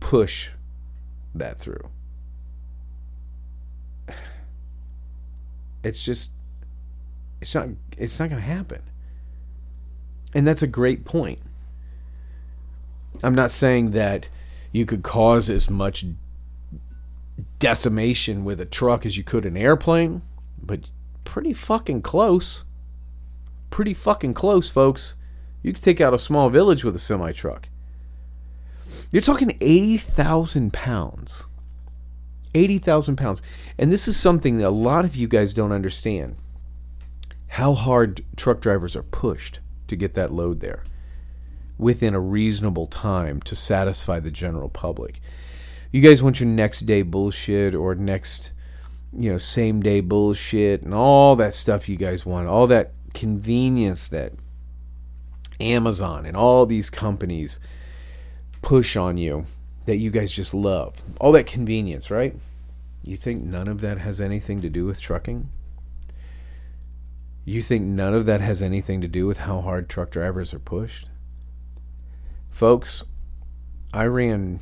push 0.00 0.50
that 1.34 1.58
through. 1.58 1.88
It's 5.84 6.04
just 6.04 6.32
it's 7.40 7.54
not 7.54 7.68
it's 7.96 8.18
not 8.18 8.30
going 8.30 8.42
to 8.42 8.48
happen. 8.48 8.82
And 10.34 10.46
that's 10.46 10.62
a 10.62 10.66
great 10.66 11.04
point. 11.04 11.38
I'm 13.22 13.34
not 13.34 13.52
saying 13.52 13.92
that 13.92 14.28
you 14.72 14.84
could 14.84 15.02
cause 15.02 15.48
as 15.48 15.70
much 15.70 16.04
decimation 17.58 18.44
with 18.44 18.60
a 18.60 18.64
truck 18.64 19.04
as 19.04 19.16
you 19.16 19.24
could 19.24 19.44
an 19.44 19.56
airplane, 19.56 20.22
but 20.60 20.90
pretty 21.24 21.52
fucking 21.52 22.02
close. 22.02 22.64
Pretty 23.70 23.94
fucking 23.94 24.34
close, 24.34 24.70
folks. 24.70 25.14
You 25.62 25.72
could 25.72 25.82
take 25.82 26.00
out 26.00 26.14
a 26.14 26.18
small 26.18 26.50
village 26.50 26.84
with 26.84 26.96
a 26.96 26.98
semi 26.98 27.32
truck. 27.32 27.68
You're 29.10 29.22
talking 29.22 29.56
80,000 29.60 30.72
pounds. 30.72 31.46
80,000 32.54 33.16
pounds. 33.16 33.42
And 33.78 33.92
this 33.92 34.08
is 34.08 34.16
something 34.16 34.58
that 34.58 34.68
a 34.68 34.70
lot 34.70 35.04
of 35.04 35.16
you 35.16 35.28
guys 35.28 35.54
don't 35.54 35.72
understand 35.72 36.36
how 37.48 37.74
hard 37.74 38.24
truck 38.36 38.60
drivers 38.60 38.94
are 38.94 39.02
pushed 39.02 39.60
to 39.88 39.96
get 39.96 40.14
that 40.14 40.32
load 40.32 40.60
there 40.60 40.82
within 41.78 42.14
a 42.14 42.20
reasonable 42.20 42.86
time 42.86 43.40
to 43.42 43.54
satisfy 43.54 44.20
the 44.20 44.30
general 44.30 44.68
public. 44.68 45.20
You 45.90 46.00
guys 46.00 46.22
want 46.22 46.40
your 46.40 46.48
next 46.48 46.80
day 46.80 47.02
bullshit 47.02 47.74
or 47.74 47.94
next, 47.94 48.52
you 49.12 49.30
know, 49.30 49.38
same 49.38 49.80
day 49.80 50.00
bullshit 50.00 50.82
and 50.82 50.92
all 50.92 51.36
that 51.36 51.54
stuff 51.54 51.88
you 51.88 51.96
guys 51.96 52.26
want, 52.26 52.48
all 52.48 52.66
that 52.66 52.92
convenience 53.14 54.08
that 54.08 54.32
Amazon 55.60 56.26
and 56.26 56.36
all 56.36 56.66
these 56.66 56.90
companies 56.90 57.58
push 58.60 58.96
on 58.96 59.16
you 59.16 59.46
that 59.86 59.96
you 59.96 60.10
guys 60.10 60.30
just 60.30 60.52
love. 60.52 61.02
All 61.20 61.32
that 61.32 61.46
convenience, 61.46 62.10
right? 62.10 62.36
You 63.02 63.16
think 63.16 63.42
none 63.42 63.68
of 63.68 63.80
that 63.80 63.98
has 63.98 64.20
anything 64.20 64.60
to 64.60 64.68
do 64.68 64.84
with 64.84 65.00
trucking? 65.00 65.48
You 67.46 67.62
think 67.62 67.86
none 67.86 68.12
of 68.12 68.26
that 68.26 68.42
has 68.42 68.60
anything 68.60 69.00
to 69.00 69.08
do 69.08 69.26
with 69.26 69.38
how 69.38 69.62
hard 69.62 69.88
truck 69.88 70.10
drivers 70.10 70.52
are 70.52 70.58
pushed? 70.58 71.08
Folks, 72.50 73.04
I 73.94 74.04
ran, 74.04 74.60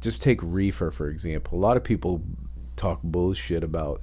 just 0.00 0.22
take 0.22 0.40
reefer 0.42 0.90
for 0.90 1.08
example. 1.08 1.58
A 1.58 1.60
lot 1.60 1.76
of 1.76 1.84
people 1.84 2.22
talk 2.76 3.02
bullshit 3.02 3.64
about 3.64 4.02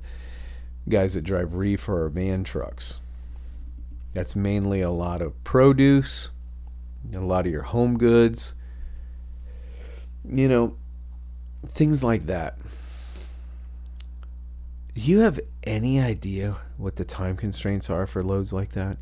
guys 0.89 1.13
that 1.13 1.21
drive 1.21 1.53
reefer 1.53 2.05
or 2.05 2.09
van 2.09 2.43
trucks. 2.43 2.99
That's 4.13 4.35
mainly 4.35 4.81
a 4.81 4.91
lot 4.91 5.21
of 5.21 5.41
produce, 5.43 6.29
a 7.13 7.19
lot 7.19 7.45
of 7.45 7.51
your 7.51 7.63
home 7.63 7.97
goods, 7.97 8.53
you 10.27 10.47
know, 10.47 10.75
things 11.67 12.03
like 12.03 12.25
that. 12.27 12.57
Do 14.95 15.01
you 15.01 15.19
have 15.19 15.39
any 15.63 15.99
idea 15.99 16.57
what 16.77 16.97
the 16.97 17.05
time 17.05 17.35
constraints 17.35 17.89
are 17.89 18.05
for 18.05 18.21
loads 18.21 18.53
like 18.53 18.71
that? 18.71 18.97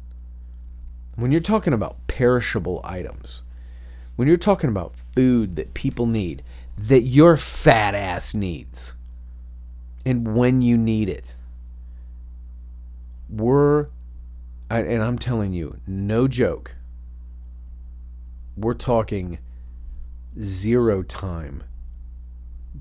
When 1.15 1.31
you're 1.31 1.41
talking 1.41 1.73
about 1.73 2.07
perishable 2.07 2.79
items, 2.83 3.43
when 4.15 4.27
you're 4.27 4.37
talking 4.37 4.69
about 4.69 4.95
food 4.95 5.55
that 5.55 5.73
people 5.73 6.05
need, 6.05 6.43
that 6.81 7.03
your 7.03 7.37
fat 7.37 7.93
ass 7.93 8.33
needs, 8.33 8.95
and 10.03 10.35
when 10.35 10.61
you 10.61 10.77
need 10.77 11.09
it, 11.09 11.35
we're, 13.29 13.87
and 14.69 15.03
I'm 15.03 15.19
telling 15.19 15.53
you, 15.53 15.77
no 15.85 16.27
joke, 16.27 16.75
we're 18.57 18.73
talking 18.73 19.37
zero 20.39 21.03
time 21.03 21.63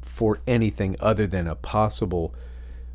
for 0.01 0.41
anything 0.47 0.97
other 0.99 1.27
than 1.27 1.47
a 1.47 1.55
possible 1.55 2.35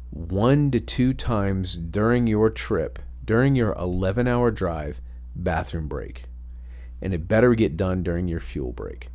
one 0.10 0.72
to 0.72 0.80
two 0.80 1.14
times 1.14 1.76
during 1.76 2.26
your 2.26 2.50
trip, 2.50 2.98
during 3.24 3.56
your 3.56 3.74
11 3.74 4.28
hour 4.28 4.50
drive, 4.50 5.02
bathroom 5.36 5.88
break. 5.88 6.24
And 7.00 7.14
it 7.14 7.28
better 7.28 7.54
get 7.54 7.78
done 7.78 8.02
during 8.02 8.28
your 8.28 8.40
fuel 8.40 8.72
break. 8.72 9.10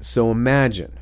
So 0.00 0.30
imagine 0.30 0.98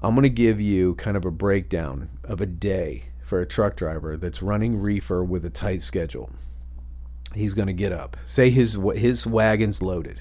I'm 0.00 0.14
going 0.14 0.24
to 0.24 0.30
give 0.30 0.60
you 0.60 0.94
kind 0.96 1.16
of 1.16 1.24
a 1.24 1.30
breakdown 1.30 2.10
of 2.24 2.40
a 2.40 2.46
day 2.46 3.06
for 3.22 3.40
a 3.40 3.46
truck 3.46 3.76
driver 3.76 4.16
that's 4.16 4.42
running 4.42 4.78
reefer 4.78 5.24
with 5.24 5.44
a 5.44 5.50
tight 5.50 5.82
schedule. 5.82 6.30
He's 7.34 7.54
going 7.54 7.68
to 7.68 7.72
get 7.72 7.92
up. 7.92 8.16
Say 8.24 8.50
his 8.50 8.78
his 8.94 9.26
wagon's 9.26 9.82
loaded. 9.82 10.20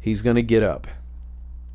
He's 0.00 0.22
going 0.22 0.36
to 0.36 0.42
get 0.42 0.62
up. 0.62 0.86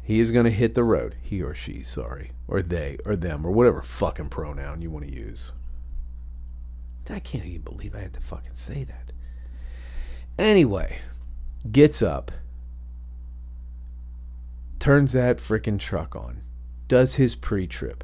He 0.02 0.20
is 0.20 0.32
going 0.32 0.46
to 0.46 0.52
hit 0.52 0.76
the 0.76 0.84
road. 0.84 1.16
He 1.22 1.42
or 1.42 1.54
she, 1.54 1.84
sorry 1.84 2.32
or 2.50 2.62
they 2.62 2.98
or 3.06 3.16
them 3.16 3.46
or 3.46 3.52
whatever 3.52 3.82
fucking 3.82 4.30
pronoun 4.30 4.82
you 4.82 4.90
want 4.90 5.06
to 5.06 5.14
use. 5.14 5.52
I 7.10 7.20
can't 7.20 7.46
even 7.46 7.62
believe 7.62 7.96
I 7.96 8.02
had 8.02 8.14
to 8.14 8.20
fucking 8.20 8.54
say 8.54 8.84
that. 8.84 9.12
Anyway, 10.38 11.00
gets 11.72 12.02
up, 12.02 12.32
turns 14.80 15.12
that 15.14 15.38
freaking 15.38 15.80
truck 15.80 16.16
on, 16.16 16.42
does 16.88 17.16
his 17.16 17.36
pre 17.36 17.68
trip, 17.68 18.04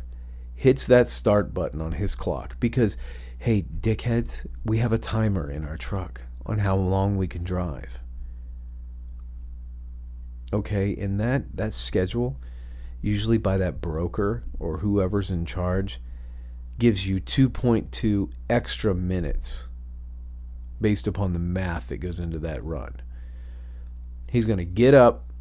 hits 0.53 0.85
that 0.87 1.07
start 1.07 1.53
button 1.53 1.81
on 1.81 1.93
his 1.93 2.15
clock 2.15 2.57
because, 2.59 2.97
hey, 3.37 3.63
dickheads, 3.63 4.45
we 4.63 4.77
have 4.79 4.93
a 4.93 4.97
timer 4.97 5.49
in 5.49 5.65
our 5.65 5.77
truck 5.77 6.21
on 6.45 6.59
how 6.59 6.75
long 6.75 7.17
we 7.17 7.27
can 7.27 7.43
drive. 7.43 7.99
Okay, 10.53 10.91
in 10.91 11.17
that 11.17 11.57
that 11.57 11.73
schedule, 11.73 12.39
usually 13.01 13.37
by 13.37 13.57
that 13.57 13.81
broker 13.81 14.43
or 14.59 14.77
whoever's 14.77 15.31
in 15.31 15.45
charge, 15.45 15.99
gives 16.77 17.07
you 17.07 17.19
2.2 17.19 18.29
extra 18.49 18.93
minutes 18.93 19.67
based 20.79 21.07
upon 21.07 21.33
the 21.33 21.39
math 21.39 21.87
that 21.87 21.97
goes 21.97 22.19
into 22.19 22.39
that 22.39 22.63
run. 22.63 23.01
He's 24.29 24.45
going 24.45 24.59
to 24.59 24.65
get 24.65 24.93
up, 24.93 25.31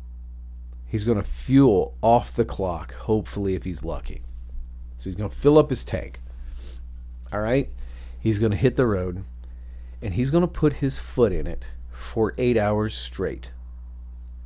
he's 0.95 1.05
going 1.05 1.19
to 1.19 1.29
fuel 1.29 1.97
off 2.03 2.33
the 2.33 2.45
clock, 2.45 2.95
hopefully, 2.95 3.57
if 3.57 3.65
he's 3.65 3.83
lucky. 3.83 4.23
So 4.99 5.11
he's 5.11 5.17
going 5.17 5.29
to 5.29 5.35
fill 5.35 5.59
up 5.59 5.71
his 5.71 5.83
tank. 5.83 6.21
All 7.33 7.41
right? 7.41 7.69
He's 8.21 8.39
going 8.39 8.53
to 8.53 8.57
hit 8.57 8.77
the 8.77 8.87
road 8.87 9.25
and 10.01 10.15
he's 10.15 10.31
going 10.31 10.43
to 10.43 10.49
put 10.49 10.75
his 10.75 10.99
foot 10.99 11.33
in 11.33 11.49
it 11.49 11.65
for 11.91 12.33
eight 12.39 12.57
hours 12.57 12.95
straight 12.95 13.51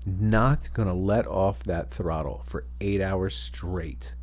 not 0.09 0.73
going 0.73 0.89
to 0.89 0.95
let 0.95 1.27
off 1.27 1.63
that 1.65 1.91
throttle 1.91 2.43
for 2.47 2.65
eight 2.81 3.03
hours 3.03 3.37
straight. 3.37 4.15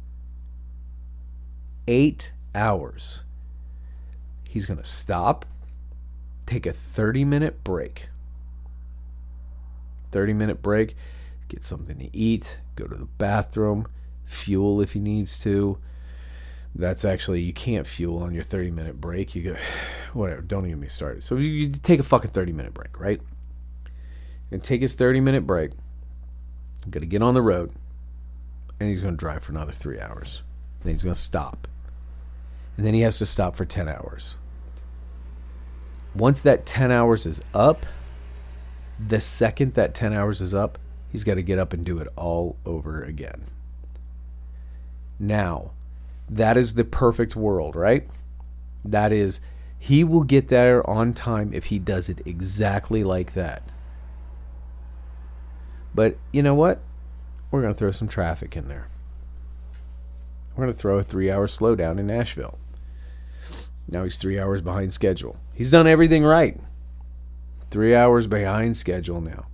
Eight 1.88 2.32
hours. 2.56 3.24
He's 4.50 4.66
going 4.66 4.80
to 4.80 4.86
stop, 4.86 5.46
take 6.48 6.66
a 6.66 6.74
30 6.74 7.24
minute 7.24 7.64
break. 7.64 8.08
30 10.12 10.34
minute 10.34 10.62
break, 10.64 10.96
get 11.48 11.64
something 11.64 11.98
to 12.00 12.16
eat, 12.16 12.58
go 12.76 12.88
to 12.88 12.96
the 12.96 13.06
bathroom, 13.06 13.88
fuel 14.26 14.82
if 14.82 14.94
he 14.94 15.00
needs 15.00 15.40
to. 15.40 15.78
That's 16.74 17.06
actually, 17.06 17.42
you 17.42 17.54
can't 17.54 17.88
fuel 17.88 18.22
on 18.22 18.34
your 18.34 18.44
30 18.44 18.72
minute 18.72 19.00
break. 19.00 19.34
You 19.36 19.44
go, 19.44 19.56
whatever, 20.14 20.42
don't 20.42 20.66
even 20.66 20.80
get 20.80 20.82
me 20.82 20.88
started. 20.88 21.24
So 21.24 21.38
you 21.38 21.70
take 21.70 22.00
a 22.00 22.04
fucking 22.04 22.32
30 22.32 22.52
minute 22.52 22.74
break, 22.74 23.00
right? 23.00 23.22
And 24.52 24.64
take 24.64 24.82
his 24.82 24.94
30 24.94 25.22
minute 25.22 25.48
break. 25.48 25.72
Going 26.90 27.02
to 27.02 27.08
get 27.08 27.22
on 27.22 27.34
the 27.34 27.42
road. 27.42 27.72
And 28.80 28.90
he's 28.90 29.02
going 29.02 29.14
to 29.14 29.18
drive 29.18 29.44
for 29.44 29.54
another 29.54 29.72
three 29.72 30.00
hours. 30.00 30.42
Then 30.84 30.94
he's 30.94 31.04
going 31.04 31.16
to 31.16 31.20
stop. 31.20 31.68
And 32.78 32.86
then 32.86 32.94
he 32.94 33.02
has 33.02 33.18
to 33.20 33.26
stop 33.26 33.56
for 33.56 33.66
10 33.66 33.88
hours. 33.88 34.36
Once 36.14 36.42
that 36.42 36.66
10 36.66 36.92
hours 36.92 37.26
is 37.26 37.42
up, 37.54 37.86
The 39.00 39.20
second 39.20 39.74
that 39.74 39.94
10 39.94 40.14
hours 40.14 40.40
is 40.42 40.54
up, 40.54 40.78
he's 41.16 41.24
got 41.24 41.36
to 41.36 41.42
get 41.42 41.58
up 41.58 41.72
and 41.72 41.86
do 41.86 41.98
it 42.00 42.10
all 42.18 42.58
over 42.66 43.02
again. 43.02 43.46
Now, 45.18 45.72
that 46.30 46.58
is 46.58 46.74
the 46.74 46.84
perfect 46.84 47.38
world, 47.38 47.74
right? 47.74 48.06
That 48.84 49.14
is, 49.14 49.40
he 49.80 50.04
will 50.04 50.24
get 50.24 50.50
there 50.50 50.88
on 50.90 51.14
time 51.14 51.54
if 51.54 51.68
he 51.68 51.80
does 51.80 52.10
it 52.10 52.20
exactly 52.26 53.02
like 53.02 53.34
that. 53.34 53.64
But 55.94 56.18
you 56.34 56.44
know 56.44 56.54
what? 56.54 56.82
We're 57.50 57.62
going 57.62 57.74
to 57.74 57.80
throw 57.80 57.92
some 57.92 58.10
traffic 58.10 58.58
in 58.58 58.68
there. 58.68 58.90
We're 60.54 60.66
going 60.66 60.76
to 60.76 60.80
throw 60.80 60.98
a 60.98 61.04
three 61.04 61.32
hour 61.32 61.48
slowdown 61.48 61.98
in 61.98 62.08
Nashville. 62.08 62.60
Now 63.88 64.04
he's 64.04 64.18
three 64.18 64.38
hours 64.38 64.62
behind 64.62 64.92
schedule. 64.92 65.38
He's 65.54 65.72
done 65.72 65.88
everything 65.88 66.26
right. 66.26 66.60
Three 67.72 67.96
hours 67.96 68.28
behind 68.28 68.76
schedule 68.76 69.22
now. 69.22 69.46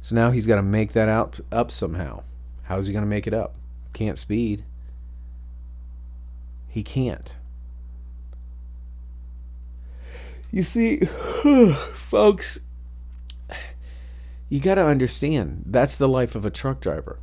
So 0.00 0.14
now 0.14 0.30
he's 0.30 0.46
got 0.46 0.56
to 0.56 0.62
make 0.62 0.92
that 0.92 1.08
out 1.08 1.40
up 1.50 1.70
somehow. 1.70 2.22
How's 2.64 2.86
he 2.86 2.92
going 2.92 3.04
to 3.04 3.08
make 3.08 3.26
it 3.26 3.34
up? 3.34 3.54
Can't 3.92 4.18
speed. 4.18 4.64
He 6.68 6.82
can't. 6.82 7.32
You 10.50 10.62
see, 10.62 11.00
folks, 11.94 12.58
you 14.48 14.60
got 14.60 14.76
to 14.76 14.84
understand 14.84 15.64
that's 15.66 15.96
the 15.96 16.08
life 16.08 16.34
of 16.34 16.44
a 16.44 16.50
truck 16.50 16.80
driver. 16.80 17.18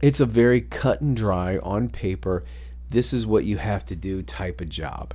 It's 0.00 0.20
a 0.20 0.26
very 0.26 0.62
cut 0.62 1.00
and 1.00 1.14
dry, 1.14 1.58
on 1.58 1.90
paper, 1.90 2.42
this 2.90 3.12
is 3.12 3.26
what 3.26 3.44
you 3.44 3.58
have 3.58 3.84
to 3.86 3.96
do 3.96 4.22
type 4.22 4.60
of 4.60 4.68
job. 4.68 5.14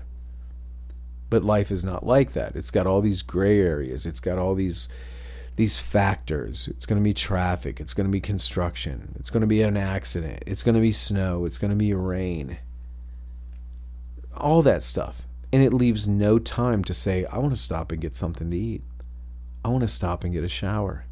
But 1.30 1.44
life 1.44 1.72
is 1.72 1.84
not 1.84 2.06
like 2.06 2.32
that. 2.34 2.56
It's 2.56 2.72
got 2.72 2.88
all 2.88 3.02
these 3.02 3.22
gray 3.22 3.60
areas. 3.60 4.06
It's 4.06 4.20
got 4.22 4.38
all 4.38 4.56
these 4.56 4.88
these 5.56 5.78
factors. 5.78 6.68
It's 6.68 6.86
going 6.86 6.99
to 6.99 7.03
be 7.03 7.14
traffic, 7.14 7.80
it's 7.80 7.93
going 7.93 8.08
to 8.08 8.12
be 8.12 8.22
construction, 8.22 9.16
it's 9.20 9.30
going 9.30 9.41
to 9.41 9.47
be 9.47 9.62
an 9.62 9.78
accident, 9.78 10.43
it's 10.45 10.64
going 10.64 10.76
to 10.76 10.82
be 10.82 10.91
snow, 10.91 11.45
it's 11.45 11.58
going 11.58 11.72
to 11.72 11.78
be 11.78 11.93
rain. 11.93 12.58
All 14.36 14.62
that 14.64 14.84
stuff. 14.84 15.28
And 15.53 15.64
it 15.64 15.74
leaves 15.74 16.08
no 16.08 16.38
time 16.39 16.84
to 16.84 16.93
say, 16.93 17.26
I 17.26 17.38
want 17.38 17.53
to 17.53 17.62
stop 17.62 17.91
and 17.91 18.01
get 18.01 18.18
something 18.18 18.51
to 18.51 18.58
eat. 18.58 18.84
I 19.64 19.70
want 19.70 19.84
to 19.84 19.88
stop 19.88 20.24
and 20.24 20.34
get 20.34 20.43
a 20.43 20.49
shower. 20.49 21.06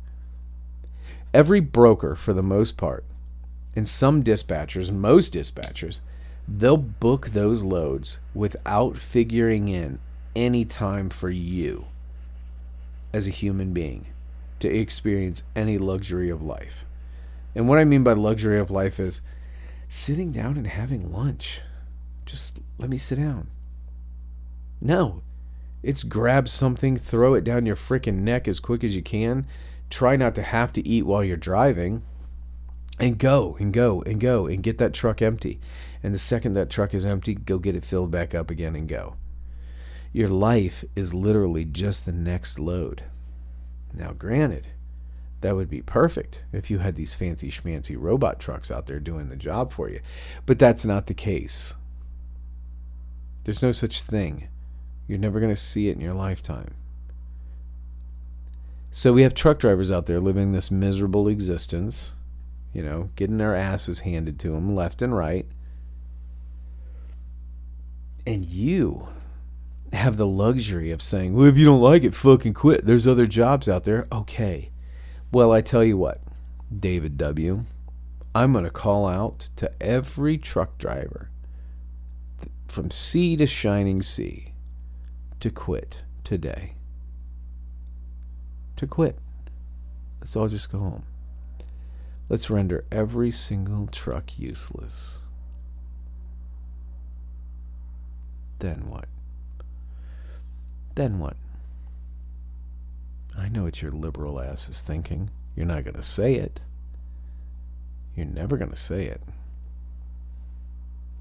Every 1.34 1.62
broker, 1.62 2.16
for 2.16 2.34
the 2.34 2.44
most 2.44 2.76
part, 2.76 3.06
and 3.76 3.88
some 3.88 4.24
dispatchers, 4.24 4.92
most 4.92 5.34
dispatchers, 5.34 6.02
they'll 6.48 6.78
book 6.78 7.30
those 7.30 7.64
loads 7.64 8.20
without 8.36 8.98
figuring 8.98 9.70
in 9.70 10.00
any 10.36 10.66
time 10.66 11.10
for 11.10 11.30
you 11.30 11.86
as 13.14 13.28
a 13.28 13.32
human 13.32 13.72
being 13.72 14.08
to 14.64 14.76
experience 14.76 15.44
any 15.56 15.78
luxury 15.78 16.30
of 16.30 16.42
life. 16.42 16.86
And 17.54 17.70
what 17.70 17.80
I 17.80 17.84
mean 17.84 18.04
by 18.04 18.14
luxury 18.14 18.60
of 18.60 18.72
life 18.72 19.00
is 19.00 19.22
sitting 19.88 20.32
down 20.32 20.58
and 20.58 20.66
having 20.66 21.12
lunch. 21.12 21.62
Just 22.26 22.60
let 22.78 22.90
me 22.90 22.98
sit 22.98 23.18
down. 23.18 23.48
No, 24.82 25.22
it's 25.84 26.04
grab 26.04 26.48
something, 26.48 26.98
throw 26.98 27.34
it 27.34 27.44
down 27.44 27.66
your 27.66 27.76
freaking 27.76 28.20
neck 28.20 28.48
as 28.48 28.60
quick 28.60 28.84
as 28.84 28.96
you 28.96 29.04
can. 29.04 29.46
Try 29.90 30.16
not 30.16 30.34
to 30.36 30.42
have 30.42 30.74
to 30.74 30.88
eat 30.88 31.06
while 31.06 31.24
you're 31.24 31.38
driving. 31.38 32.02
And 33.00 33.18
go 33.18 33.58
and 33.60 33.74
go 33.74 34.02
and 34.04 34.20
go 34.20 34.48
and 34.48 34.64
get 34.64 34.78
that 34.78 34.94
truck 34.94 35.22
empty. 35.22 35.60
And 36.02 36.14
the 36.14 36.20
second 36.20 36.54
that 36.54 36.70
truck 36.70 36.94
is 36.94 37.06
empty, 37.06 37.34
go 37.36 37.58
get 37.60 37.76
it 37.76 37.86
filled 37.86 38.12
back 38.12 38.34
up 38.34 38.50
again 38.50 38.76
and 38.76 38.88
go. 38.88 39.16
Your 40.14 40.30
life 40.30 40.86
is 40.96 41.14
literally 41.14 41.66
just 41.66 42.06
the 42.06 42.12
next 42.12 42.60
load. 42.60 43.04
Now, 43.94 44.14
granted, 44.14 44.68
that 45.42 45.56
would 45.56 45.70
be 45.70 45.82
perfect 45.82 46.44
if 46.52 46.72
you 46.72 46.80
had 46.80 46.96
these 46.96 47.14
fancy 47.14 47.52
schmancy 47.52 47.96
robot 48.00 48.40
trucks 48.40 48.72
out 48.72 48.88
there 48.88 49.00
doing 49.00 49.30
the 49.30 49.36
job 49.36 49.72
for 49.72 49.90
you. 49.90 50.00
But 50.46 50.58
that's 50.58 50.86
not 50.86 51.08
the 51.08 51.14
case. 51.14 51.76
There's 53.44 53.62
no 53.62 53.72
such 53.72 54.02
thing. 54.02 54.48
You're 55.08 55.20
never 55.20 55.40
going 55.40 55.54
to 55.54 55.62
see 55.62 55.90
it 55.90 55.96
in 55.96 56.02
your 56.02 56.14
lifetime. 56.14 56.76
So 58.92 59.12
we 59.12 59.24
have 59.24 59.34
truck 59.34 59.60
drivers 59.60 59.92
out 59.92 60.06
there 60.06 60.20
living 60.20 60.52
this 60.52 60.72
miserable 60.72 61.28
existence, 61.28 62.14
you 62.72 62.82
know, 62.82 63.10
getting 63.16 63.38
their 63.38 63.56
asses 63.56 64.02
handed 64.02 64.40
to 64.40 64.52
them 64.52 64.70
left 64.70 65.02
and 65.02 65.16
right. 65.16 65.46
And 68.26 68.46
you 68.46 69.10
have 69.94 70.18
the 70.18 70.28
luxury 70.28 70.92
of 70.92 71.02
saying, 71.02 71.34
well, 71.34 71.48
if 71.48 71.58
you 71.58 71.66
don't 71.66 71.82
like 71.82 72.04
it, 72.04 72.16
fucking 72.16 72.54
quit. 72.54 72.86
There's 72.86 73.08
other 73.08 73.28
jobs 73.28 73.70
out 73.70 73.84
there. 73.84 74.08
Okay. 74.12 74.72
Well, 75.32 75.52
I 75.52 75.62
tell 75.62 75.84
you 75.84 75.98
what, 75.98 76.22
David 76.78 77.18
W., 77.18 77.64
I'm 78.36 78.52
going 78.52 78.66
to 78.66 78.72
call 78.72 79.08
out 79.08 79.50
to 79.58 79.72
every 79.82 80.38
truck 80.38 80.78
driver 80.78 81.30
from 82.68 82.90
sea 82.90 83.38
to 83.38 83.46
shining 83.46 84.02
sea 84.02 84.54
to 85.40 85.52
quit 85.52 86.02
today. 86.24 86.74
To 88.78 88.88
quit. 88.88 89.20
Let's 90.20 90.36
all 90.36 90.48
just 90.48 90.72
go 90.72 90.80
home. 90.80 91.04
Let's 92.30 92.50
render 92.50 92.86
every 92.92 93.32
single 93.32 93.88
truck 93.88 94.40
useless. 94.40 95.20
Then 98.58 98.90
what? 98.90 99.06
Then 100.96 101.20
what? 101.20 101.38
I 103.38 103.50
know 103.50 103.64
what 103.64 103.82
your 103.82 103.92
liberal 103.92 104.40
ass 104.40 104.70
is 104.70 104.82
thinking. 104.82 105.30
You're 105.56 105.66
not 105.66 105.84
going 105.84 105.96
to 105.96 106.04
say 106.04 106.36
it. 106.36 106.60
You're 108.16 108.26
never 108.26 108.58
going 108.58 108.72
to 108.72 108.78
say 108.78 109.06
it. 109.06 109.22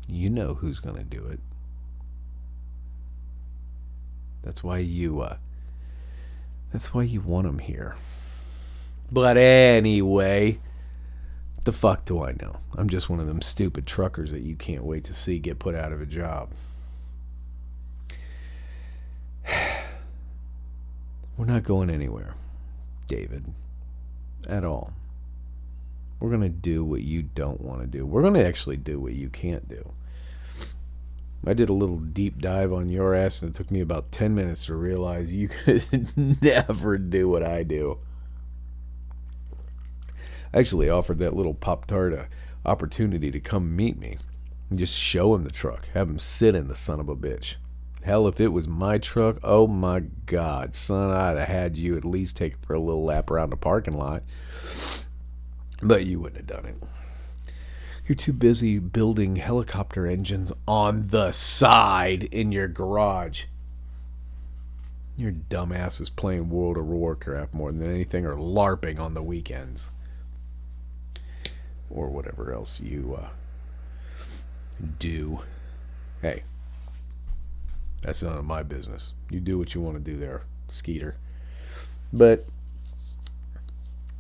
You 0.09 0.29
know 0.29 0.55
who's 0.55 0.81
going 0.81 0.97
to 0.97 1.05
do 1.05 1.27
it. 1.27 1.41
That's 4.43 4.63
why 4.63 4.79
you 4.79 5.21
uh 5.21 5.37
that's 6.73 6.93
why 6.93 7.03
you 7.03 7.21
want 7.21 7.47
them 7.47 7.59
here. 7.59 7.95
But 9.11 9.37
anyway, 9.37 10.59
the 11.65 11.73
fuck 11.73 12.05
do 12.05 12.25
I 12.25 12.33
know? 12.33 12.57
I'm 12.75 12.89
just 12.89 13.11
one 13.11 13.21
of 13.21 13.27
them 13.27 13.43
stupid 13.43 13.87
truckers 13.87 14.33
that 14.33 14.41
you 14.41 14.57
can't 14.57 14.85
wait 14.85 15.05
to 15.05 15.15
see 15.15 15.39
get 15.39 15.59
put 15.59 15.75
out 15.75 15.93
of 15.93 16.01
a 16.01 16.07
job. 16.07 16.51
We're 21.43 21.53
not 21.53 21.65
going 21.65 21.91
anywhere, 21.91 22.37
David, 23.09 23.53
at 24.49 24.65
all. 24.65 24.93
We're 26.21 26.29
going 26.29 26.43
to 26.43 26.49
do 26.49 26.85
what 26.85 27.03
you 27.03 27.23
don't 27.23 27.61
want 27.61 27.81
to 27.81 27.89
do. 27.89 28.07
We're 28.07 28.23
going 28.23 28.35
to 28.35 28.47
actually 28.47 28.77
do 28.77 29.01
what 29.01 29.15
you 29.15 29.29
can't 29.29 29.69
do. 29.69 29.93
I 31.45 31.53
did 31.55 31.69
a 31.69 31.73
little 31.73 31.97
deep 31.97 32.41
dive 32.41 32.73
on 32.73 32.91
your 32.91 33.13
ass, 33.13 33.43
and 33.43 33.51
it 33.51 33.57
took 33.57 33.73
me 33.73 33.81
about 33.81 34.13
10 34.13 34.37
minutes 34.37 34.67
to 34.67 34.77
realize 34.77 35.33
you 35.33 35.49
could 35.65 35.85
never 36.41 36.97
do 36.97 37.29
what 37.29 37.43
I 37.43 37.65
do. 37.65 37.99
I 40.55 40.61
actually 40.61 40.89
offered 40.89 41.19
that 41.19 41.35
little 41.35 41.55
Pop 41.55 41.87
Tart 41.87 42.13
a 42.13 42.29
opportunity 42.65 43.33
to 43.33 43.41
come 43.41 43.75
meet 43.75 43.99
me 43.99 44.17
and 44.71 44.79
just 44.79 44.97
show 44.97 45.35
him 45.35 45.43
the 45.43 45.51
truck, 45.51 45.89
have 45.93 46.09
him 46.09 46.21
sit 46.21 46.55
in 46.55 46.69
the 46.69 46.77
son 46.77 47.01
of 47.01 47.09
a 47.09 47.17
bitch. 47.17 47.57
Hell, 48.03 48.27
if 48.27 48.41
it 48.41 48.49
was 48.49 48.67
my 48.67 48.99
truck, 48.99 49.39
oh 49.45 49.69
my 49.69 50.01
God, 50.27 50.75
son, 50.75 51.11
I'd 51.11 51.39
have 51.39 51.49
had 51.49 51.77
you 51.77 51.97
at 51.97 52.05
least 52.05 52.37
take 52.37 52.55
it 52.55 52.67
for 52.67 52.75
a 52.75 52.81
little 52.81 53.05
lap 53.05 53.31
around 53.31 53.51
the 53.51 53.57
parking 53.57 53.97
lot. 53.97 54.25
But 55.81 56.05
you 56.05 56.19
wouldn't 56.19 56.51
have 56.51 56.65
done 56.65 56.67
it. 56.67 56.77
You're 58.07 58.17
too 58.17 58.33
busy 58.33 58.81
building 58.81 59.37
helicopter 59.37 60.07
engines 60.07 60.53
on 60.67 61.03
the 61.03 61.31
side 61.31 62.25
in 62.25 62.51
your 62.51 62.67
garage. 62.67 63.45
Your 65.17 65.31
dumbass 65.31 66.01
is 66.01 66.09
playing 66.09 66.51
World 66.51 66.79
of 66.79 66.87
Warcraft 66.87 67.55
more 67.55 67.71
than 67.71 67.89
anything 67.89 68.27
or 68.27 68.35
LARPing 68.35 68.99
on 68.99 69.15
the 69.15 69.23
weekends. 69.23 69.91
Or 71.89 72.09
whatever 72.09 72.53
else 72.53 72.81
you 72.81 73.19
uh, 73.21 73.29
do. 74.99 75.41
Hey, 76.21 76.43
that's 78.03 78.23
none 78.23 78.37
of 78.37 78.45
my 78.45 78.63
business. 78.63 79.15
You 79.31 79.41
do 79.41 79.59
what 79.59 79.75
you 79.75 79.81
want 79.81 79.97
to 79.97 80.11
do 80.11 80.19
there, 80.19 80.43
Skeeter. 80.69 81.17
But 82.13 82.47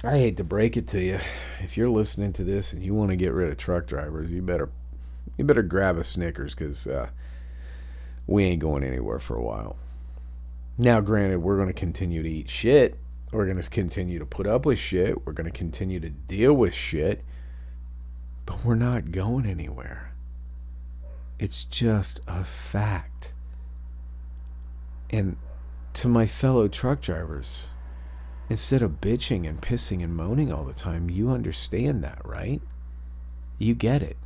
I 0.04 0.18
hate 0.18 0.36
to 0.38 0.44
break 0.44 0.76
it 0.76 0.88
to 0.88 1.00
you. 1.00 1.20
If 1.60 1.76
you're 1.76 1.90
listening 1.90 2.32
to 2.34 2.44
this 2.44 2.72
and 2.72 2.82
you 2.82 2.94
want 2.94 3.10
to 3.10 3.16
get 3.16 3.32
rid 3.32 3.50
of 3.50 3.58
truck 3.58 3.86
drivers, 3.86 4.30
you 4.30 4.42
better 4.42 4.70
you 5.36 5.44
better 5.44 5.62
grab 5.62 5.96
a 5.96 6.04
Snickers 6.04 6.54
because 6.54 6.86
uh, 6.86 7.08
we 8.26 8.44
ain't 8.44 8.60
going 8.60 8.84
anywhere 8.84 9.18
for 9.18 9.36
a 9.36 9.42
while. 9.42 9.76
Now, 10.78 11.00
granted, 11.00 11.40
we're 11.40 11.56
going 11.56 11.68
to 11.68 11.74
continue 11.74 12.22
to 12.22 12.28
eat 12.28 12.50
shit. 12.50 12.98
We're 13.30 13.46
going 13.46 13.60
to 13.60 13.68
continue 13.68 14.18
to 14.18 14.26
put 14.26 14.46
up 14.46 14.66
with 14.66 14.78
shit. 14.78 15.26
We're 15.26 15.32
going 15.32 15.50
to 15.50 15.56
continue 15.56 16.00
to 16.00 16.10
deal 16.10 16.52
with 16.52 16.74
shit. 16.74 17.24
But 18.44 18.64
we're 18.64 18.74
not 18.74 19.12
going 19.12 19.46
anywhere. 19.46 20.12
It's 21.38 21.64
just 21.64 22.20
a 22.26 22.44
fact. 22.44 23.31
And 25.12 25.36
to 25.94 26.08
my 26.08 26.26
fellow 26.26 26.68
truck 26.68 27.02
drivers, 27.02 27.68
instead 28.48 28.82
of 28.82 29.00
bitching 29.00 29.46
and 29.46 29.60
pissing 29.60 30.02
and 30.02 30.16
moaning 30.16 30.50
all 30.50 30.64
the 30.64 30.72
time, 30.72 31.10
you 31.10 31.30
understand 31.30 32.02
that, 32.02 32.24
right? 32.24 32.62
You 33.58 33.74
get 33.74 34.02
it. 34.02 34.16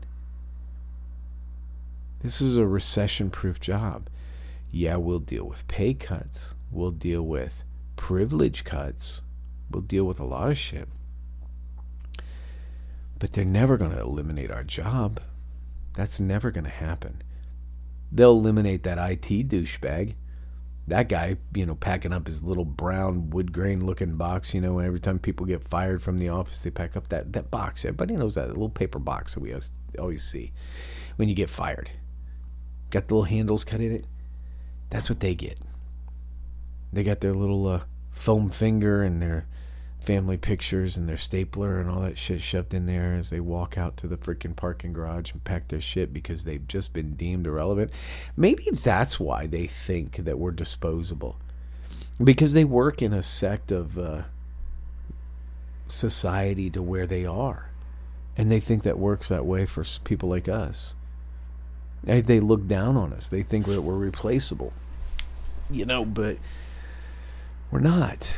This 2.21 2.41
is 2.41 2.57
a 2.57 2.67
recession 2.67 3.31
proof 3.31 3.61
job. 3.61 4.09
Yeah, 4.71 4.97
we'll 4.97 5.21
deal 5.21 5.45
with 5.45 5.67
pay 5.69 5.95
cuts, 5.95 6.55
we'll 6.71 6.91
deal 6.91 7.23
with 7.23 7.65
privilege 7.97 8.65
cuts, 8.65 9.23
we'll 9.71 9.83
deal 9.83 10.05
with 10.05 10.21
a 10.21 10.25
lot 10.25 10.51
of 10.51 10.59
shit. 10.59 10.89
But 13.19 13.33
they're 13.33 13.45
never 13.45 13.77
going 13.77 13.93
to 13.93 14.01
eliminate 14.01 14.51
our 14.51 14.65
job. 14.65 15.21
That's 15.95 16.21
never 16.21 16.51
going 16.51 16.65
to 16.65 16.71
happen. 16.71 17.23
They'll 18.13 18.33
eliminate 18.33 18.83
that 18.83 18.99
IT 18.99 19.49
douchebag. 19.49 20.15
That 20.89 21.09
guy, 21.09 21.37
you 21.55 21.67
know, 21.67 21.75
packing 21.75 22.13
up 22.13 22.29
his 22.29 22.43
little 22.45 22.65
brown 22.65 23.31
wood 23.31 23.53
grain 23.53 23.85
looking 23.85 24.17
box, 24.17 24.55
you 24.55 24.61
know, 24.61 24.79
every 24.79 25.01
time 25.01 25.19
people 25.19 25.45
get 25.45 25.65
fired 25.65 26.01
from 26.01 26.19
the 26.19 26.29
office, 26.29 26.63
they 26.63 26.71
pack 26.71 26.97
up 26.97 27.09
that, 27.09 27.33
that 27.33 27.51
box. 27.51 27.85
Everybody 27.85 28.15
knows 28.17 28.37
that 28.37 28.49
little 28.49 28.69
paper 28.69 29.01
box 29.01 29.35
that 29.35 29.41
we 29.41 29.51
always, 29.51 29.73
always 29.99 30.23
see 30.23 30.53
when 31.17 31.29
you 31.29 31.35
get 31.35 31.51
fired. 31.51 31.91
Got 32.91 33.09
the 33.09 33.15
little 33.15 33.25
handles 33.25 33.65
cut 33.65 33.81
in 33.81 33.93
it. 33.93 34.05
That's 34.91 35.09
what 35.09 35.19
they 35.19 35.35
get. 35.35 35.59
They 36.93 37.03
got 37.03 37.21
their 37.21 37.35
little 37.35 37.67
uh, 37.67 37.81
foam 38.13 38.49
finger 38.49 39.03
and 39.03 39.21
their 39.21 39.47
family 40.07 40.37
pictures 40.37 40.97
and 40.97 41.09
their 41.09 41.17
stapler 41.17 41.81
and 41.81 41.91
all 41.91 42.01
that 42.01 42.17
shit 42.17 42.41
shoved 42.41 42.73
in 42.73 42.87
there 42.87 43.15
as 43.15 43.29
they 43.29 43.41
walk 43.41 43.77
out 43.77 43.97
to 43.97 44.07
the 44.07 44.17
freaking 44.17 44.55
parking 44.55 44.93
garage 44.93 45.33
and 45.33 45.43
pack 45.43 45.67
their 45.67 45.81
shit 45.81 46.13
because 46.13 46.45
they've 46.45 46.69
just 46.69 46.93
been 46.93 47.15
deemed 47.15 47.47
irrelevant. 47.47 47.91
Maybe 48.37 48.71
that's 48.71 49.19
why 49.19 49.47
they 49.47 49.67
think 49.67 50.17
that 50.19 50.39
we're 50.39 50.53
disposable. 50.53 51.37
Because 52.23 52.53
they 52.53 52.65
work 52.65 53.03
in 53.03 53.13
a 53.13 53.23
sect 53.23 53.73
of 53.73 53.99
uh, 53.99 54.23
society 55.89 56.71
to 56.71 56.81
where 56.81 57.07
they 57.07 57.27
are. 57.27 57.71
And 58.37 58.51
they 58.51 58.61
think 58.61 58.85
that 58.85 58.99
works 58.99 59.29
that 59.29 59.45
way 59.45 59.67
for 59.67 59.85
people 60.05 60.29
like 60.29 60.49
us. 60.49 60.95
They, 62.05 62.21
they 62.21 62.39
look 62.39 62.69
down 62.69 62.97
on 62.97 63.13
us. 63.13 63.29
They 63.29 63.43
think 63.43 63.67
that 63.67 63.83
we're 63.83 63.95
replaceable. 63.95 64.73
You 65.69 65.85
know, 65.85 66.05
but 66.05 66.39
we're 67.73 67.81
not 67.81 68.37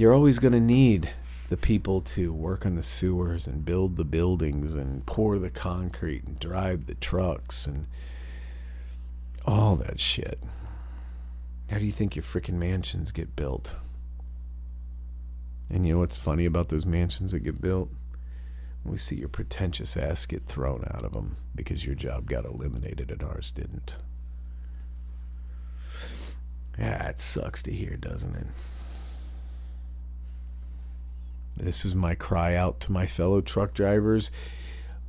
you're 0.00 0.14
always 0.14 0.38
going 0.38 0.52
to 0.52 0.60
need 0.60 1.10
the 1.48 1.56
people 1.56 2.00
to 2.02 2.32
work 2.32 2.66
on 2.66 2.74
the 2.74 2.82
sewers 2.82 3.46
and 3.46 3.64
build 3.64 3.96
the 3.96 4.04
buildings 4.04 4.74
and 4.74 5.04
pour 5.06 5.38
the 5.38 5.50
concrete 5.50 6.24
and 6.24 6.38
drive 6.38 6.86
the 6.86 6.94
trucks 6.94 7.66
and 7.66 7.86
all 9.46 9.76
that 9.76 9.98
shit. 9.98 10.38
How 11.70 11.78
do 11.78 11.84
you 11.84 11.92
think 11.92 12.16
your 12.16 12.22
freaking 12.22 12.54
mansions 12.54 13.12
get 13.12 13.34
built? 13.34 13.76
And 15.70 15.86
you 15.86 15.94
know 15.94 16.00
what's 16.00 16.16
funny 16.16 16.44
about 16.44 16.68
those 16.68 16.86
mansions 16.86 17.32
that 17.32 17.40
get 17.40 17.60
built? 17.60 17.90
We 18.84 18.96
see 18.96 19.16
your 19.16 19.28
pretentious 19.28 19.96
ass 19.96 20.24
get 20.26 20.46
thrown 20.46 20.86
out 20.90 21.04
of 21.04 21.12
them 21.12 21.36
because 21.54 21.84
your 21.84 21.94
job 21.94 22.28
got 22.28 22.44
eliminated 22.44 23.10
and 23.10 23.22
ours 23.22 23.50
didn't. 23.50 23.98
Yeah, 26.78 27.08
it 27.08 27.20
sucks 27.20 27.62
to 27.64 27.72
hear, 27.72 27.96
doesn't 27.96 28.36
it? 28.36 28.46
This 31.58 31.84
is 31.84 31.94
my 31.94 32.14
cry 32.14 32.54
out 32.54 32.80
to 32.80 32.92
my 32.92 33.06
fellow 33.06 33.40
truck 33.40 33.74
drivers. 33.74 34.30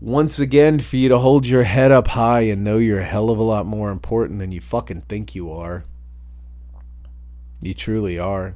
Once 0.01 0.39
again, 0.39 0.79
for 0.79 0.97
you 0.97 1.09
to 1.09 1.19
hold 1.19 1.45
your 1.45 1.63
head 1.63 1.91
up 1.91 2.07
high 2.07 2.41
and 2.41 2.63
know 2.63 2.77
you're 2.77 3.01
a 3.01 3.05
hell 3.05 3.29
of 3.29 3.37
a 3.37 3.43
lot 3.43 3.65
more 3.65 3.91
important 3.91 4.39
than 4.39 4.51
you 4.51 4.61
fucking 4.61 5.01
think 5.01 5.35
you 5.35 5.51
are. 5.51 5.83
You 7.61 7.73
truly 7.73 8.17
are. 8.17 8.55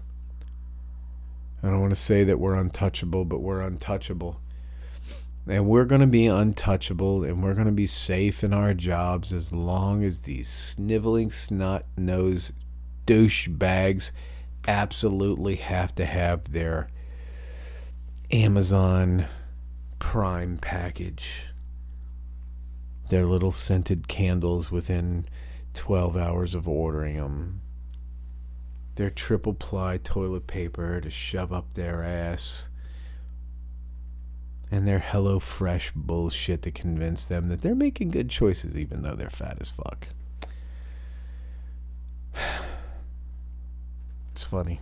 I 1.62 1.68
don't 1.68 1.82
want 1.82 1.94
to 1.94 2.00
say 2.00 2.24
that 2.24 2.40
we're 2.40 2.56
untouchable, 2.56 3.26
but 3.26 3.40
we're 3.40 3.62
untouchable. 3.62 4.40
And 5.46 5.66
we're 5.66 5.86
going 5.86 6.02
to 6.02 6.08
be 6.08 6.26
untouchable 6.26 7.24
and 7.24 7.44
we're 7.44 7.54
going 7.54 7.68
to 7.68 7.74
be 7.74 7.88
safe 7.88 8.44
in 8.44 8.54
our 8.54 8.74
jobs 8.74 9.34
as 9.34 9.52
long 9.52 10.04
as 10.04 10.22
these 10.22 10.48
sniveling 10.48 11.32
snot 11.32 11.86
nosed 11.98 12.54
douchebags 13.06 14.12
absolutely 14.68 15.56
have 15.56 15.94
to 15.96 16.06
have 16.06 16.52
their 16.52 16.88
Amazon 18.32 19.28
Prime 20.00 20.58
package. 20.58 21.48
Their 23.10 23.26
little 23.26 23.52
scented 23.52 24.08
candles 24.08 24.72
within 24.72 25.28
12 25.74 26.18
hours 26.18 26.56
of 26.56 26.68
ordering 26.68 27.18
them. 27.18 27.62
Their 28.96 29.10
triple 29.10 29.54
ply 29.54 29.98
toilet 29.98 30.48
paper 30.48 31.00
to 31.02 31.10
shove 31.10 31.54
up 31.54 31.74
their 31.74 32.04
ass. 32.04 32.70
And 34.72 34.88
their 34.88 35.00
Hello 35.00 35.40
Fresh 35.40 35.92
bullshit 35.96 36.64
to 36.64 36.72
convince 36.72 37.24
them 37.26 37.50
that 37.50 37.62
they're 37.62 37.76
making 37.76 38.10
good 38.10 38.30
choices 38.30 38.76
even 38.76 39.04
though 39.04 39.16
they're 39.16 39.30
fat 39.30 39.58
as 39.60 39.72
fuck. 39.72 40.08
It's 44.32 44.44
funny. 44.44 44.80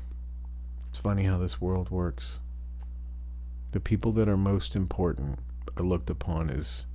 It's 0.89 0.99
funny 0.99 1.25
how 1.25 1.37
this 1.37 1.59
world 1.59 1.89
works 1.89 2.39
the 3.71 3.79
people 3.79 4.11
that 4.13 4.27
are 4.27 4.37
most 4.37 4.75
important 4.75 5.39
are 5.77 5.83
looked 5.83 6.09
upon 6.09 6.49
as 6.49 6.85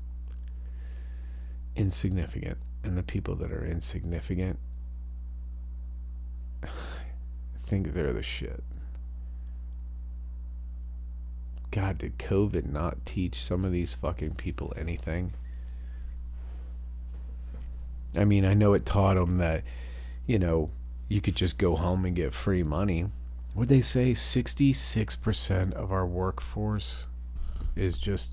insignificant, 1.75 2.59
and 2.85 2.97
the 2.97 3.03
people 3.03 3.35
that 3.37 3.51
are 3.51 3.65
insignificant 3.65 4.59
think 7.67 7.93
they're 7.93 8.13
the 8.13 8.23
shit. 8.23 8.63
God, 11.71 11.99
did 11.99 12.19
COVID 12.19 12.67
not 12.67 13.05
teach 13.05 13.43
some 13.43 13.65
of 13.65 13.73
these 13.73 13.95
fucking 13.95 14.37
people 14.37 14.73
anything? 14.77 15.35
I 18.15 18.25
mean, 18.25 18.47
I 18.47 18.55
know 18.55 18.73
it 18.73 18.87
taught 18.87 19.15
them 19.15 19.37
that, 19.39 19.63
you 20.27 20.39
know, 20.39 20.71
you 21.09 21.21
could 21.21 21.37
just 21.37 21.59
go 21.59 21.77
home 21.77 22.05
and 22.07 22.17
get 22.17 22.33
free 22.33 22.63
money 22.63 23.11
would 23.57 23.69
they 23.69 23.81
say 23.81 24.13
66% 24.13 25.73
of 25.73 25.91
our 25.91 26.07
workforce 26.07 27.07
is 27.75 27.97
just 27.97 28.31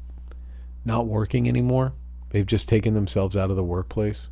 not 0.84 1.08
working 1.08 1.48
anymore? 1.48 1.94
They've 2.32 2.46
just 2.46 2.68
taken 2.68 2.94
themselves 2.94 3.38
out 3.38 3.50
of 3.50 3.56
the 3.56 3.64
workplace. 3.64 4.30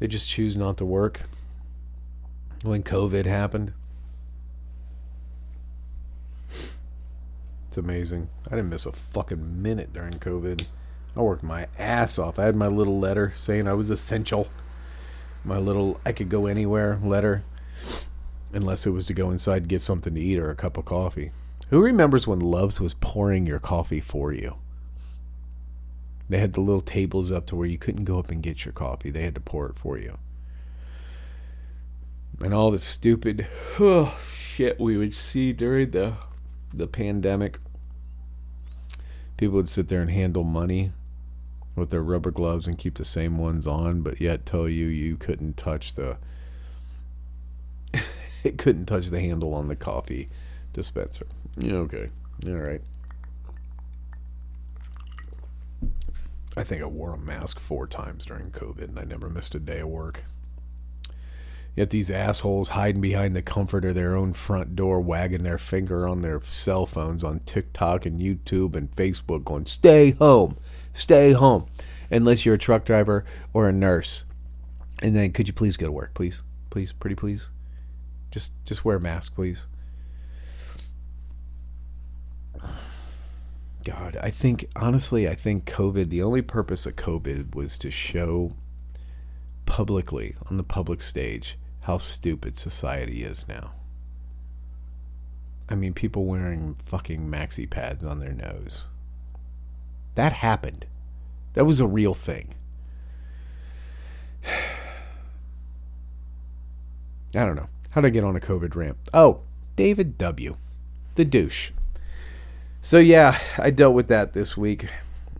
They 0.00 0.08
just 0.08 0.28
choose 0.28 0.56
not 0.56 0.78
to 0.78 0.84
work. 0.84 1.22
When 2.62 2.82
COVID 2.82 3.26
happened, 3.26 3.72
it's 7.68 7.78
amazing. 7.78 8.30
I 8.48 8.56
didn't 8.56 8.70
miss 8.70 8.84
a 8.84 8.92
fucking 8.92 9.62
minute 9.62 9.92
during 9.92 10.14
COVID. 10.14 10.66
I 11.16 11.20
worked 11.20 11.44
my 11.44 11.68
ass 11.78 12.18
off. 12.18 12.36
I 12.38 12.46
had 12.46 12.56
my 12.56 12.66
little 12.66 12.98
letter 12.98 13.32
saying 13.36 13.68
I 13.68 13.74
was 13.74 13.90
essential. 13.90 14.48
My 15.44 15.58
little 15.58 16.00
I 16.04 16.10
could 16.10 16.28
go 16.28 16.46
anywhere 16.46 16.98
letter 17.00 17.44
unless 18.52 18.86
it 18.86 18.90
was 18.90 19.06
to 19.06 19.14
go 19.14 19.30
inside 19.30 19.62
and 19.62 19.68
get 19.68 19.82
something 19.82 20.14
to 20.14 20.20
eat 20.20 20.38
or 20.38 20.50
a 20.50 20.56
cup 20.56 20.76
of 20.76 20.84
coffee. 20.84 21.30
Who 21.70 21.82
remembers 21.82 22.26
when 22.26 22.40
Love's 22.40 22.80
was 22.80 22.94
pouring 22.94 23.46
your 23.46 23.58
coffee 23.58 24.00
for 24.00 24.32
you? 24.32 24.56
They 26.28 26.38
had 26.38 26.54
the 26.54 26.60
little 26.60 26.82
tables 26.82 27.30
up 27.30 27.46
to 27.46 27.56
where 27.56 27.66
you 27.66 27.78
couldn't 27.78 28.04
go 28.04 28.18
up 28.18 28.30
and 28.30 28.42
get 28.42 28.64
your 28.64 28.72
coffee. 28.72 29.10
They 29.10 29.22
had 29.22 29.34
to 29.34 29.40
pour 29.40 29.66
it 29.66 29.78
for 29.78 29.98
you. 29.98 30.18
And 32.40 32.54
all 32.54 32.70
the 32.70 32.78
stupid 32.78 33.46
oh, 33.80 34.18
shit 34.32 34.78
we 34.78 34.96
would 34.96 35.14
see 35.14 35.52
during 35.52 35.90
the 35.90 36.14
the 36.72 36.86
pandemic. 36.86 37.58
People 39.36 39.56
would 39.56 39.68
sit 39.68 39.88
there 39.88 40.02
and 40.02 40.10
handle 40.10 40.44
money 40.44 40.92
with 41.74 41.90
their 41.90 42.02
rubber 42.02 42.30
gloves 42.30 42.66
and 42.66 42.76
keep 42.76 42.94
the 42.94 43.04
same 43.04 43.38
ones 43.38 43.66
on, 43.66 44.02
but 44.02 44.20
yet 44.20 44.44
tell 44.44 44.68
you 44.68 44.86
you 44.86 45.16
couldn't 45.16 45.56
touch 45.56 45.94
the 45.94 46.18
it 48.44 48.58
couldn't 48.58 48.86
touch 48.86 49.08
the 49.08 49.20
handle 49.20 49.54
on 49.54 49.68
the 49.68 49.76
coffee 49.76 50.28
dispenser. 50.72 51.26
Yeah, 51.56 51.74
okay. 51.74 52.10
All 52.46 52.52
right. 52.52 52.80
I 56.56 56.64
think 56.64 56.82
I 56.82 56.86
wore 56.86 57.14
a 57.14 57.18
mask 57.18 57.60
four 57.60 57.86
times 57.86 58.24
during 58.24 58.50
COVID 58.50 58.88
and 58.88 58.98
I 58.98 59.04
never 59.04 59.28
missed 59.28 59.54
a 59.54 59.60
day 59.60 59.80
of 59.80 59.88
work. 59.88 60.24
Yet 61.76 61.90
these 61.90 62.10
assholes 62.10 62.70
hiding 62.70 63.00
behind 63.00 63.36
the 63.36 63.42
comfort 63.42 63.84
of 63.84 63.94
their 63.94 64.16
own 64.16 64.32
front 64.32 64.74
door, 64.74 65.00
wagging 65.00 65.44
their 65.44 65.58
finger 65.58 66.08
on 66.08 66.22
their 66.22 66.42
cell 66.42 66.86
phones 66.86 67.22
on 67.22 67.40
TikTok 67.46 68.04
and 68.04 68.20
YouTube 68.20 68.74
and 68.74 68.90
Facebook, 68.96 69.44
going, 69.44 69.66
Stay 69.66 70.10
home, 70.10 70.58
stay 70.92 71.30
home, 71.30 71.66
unless 72.10 72.44
you're 72.44 72.56
a 72.56 72.58
truck 72.58 72.84
driver 72.84 73.24
or 73.52 73.68
a 73.68 73.72
nurse. 73.72 74.24
And 75.00 75.14
then, 75.14 75.30
could 75.30 75.46
you 75.46 75.54
please 75.54 75.76
go 75.76 75.86
to 75.86 75.92
work, 75.92 76.14
please? 76.14 76.42
Please, 76.70 76.90
pretty 76.90 77.14
please? 77.14 77.50
Just 78.30 78.52
just 78.64 78.84
wear 78.84 78.96
a 78.96 79.00
mask, 79.00 79.34
please. 79.34 79.66
God, 83.84 84.18
I 84.20 84.30
think 84.30 84.68
honestly, 84.76 85.28
I 85.28 85.34
think 85.34 85.64
COVID. 85.64 86.10
The 86.10 86.22
only 86.22 86.42
purpose 86.42 86.84
of 86.84 86.96
COVID 86.96 87.54
was 87.54 87.78
to 87.78 87.90
show 87.90 88.52
publicly 89.64 90.36
on 90.50 90.56
the 90.56 90.62
public 90.62 91.00
stage 91.00 91.58
how 91.82 91.96
stupid 91.98 92.58
society 92.58 93.22
is 93.24 93.46
now. 93.48 93.72
I 95.70 95.74
mean, 95.74 95.94
people 95.94 96.24
wearing 96.24 96.76
fucking 96.84 97.28
maxi 97.28 97.68
pads 97.68 98.04
on 98.04 98.20
their 98.20 98.32
nose. 98.32 98.84
That 100.14 100.34
happened. 100.34 100.86
That 101.54 101.64
was 101.64 101.80
a 101.80 101.86
real 101.86 102.14
thing. 102.14 102.54
I 104.46 104.50
don't 107.32 107.56
know. 107.56 107.68
How'd 107.90 108.04
I 108.04 108.10
get 108.10 108.24
on 108.24 108.36
a 108.36 108.40
COVID 108.40 108.74
ramp? 108.74 108.98
Oh, 109.14 109.40
David 109.76 110.18
W. 110.18 110.56
The 111.14 111.24
douche. 111.24 111.70
So, 112.82 112.98
yeah, 112.98 113.38
I 113.56 113.70
dealt 113.70 113.94
with 113.94 114.08
that 114.08 114.32
this 114.32 114.56
week. 114.56 114.88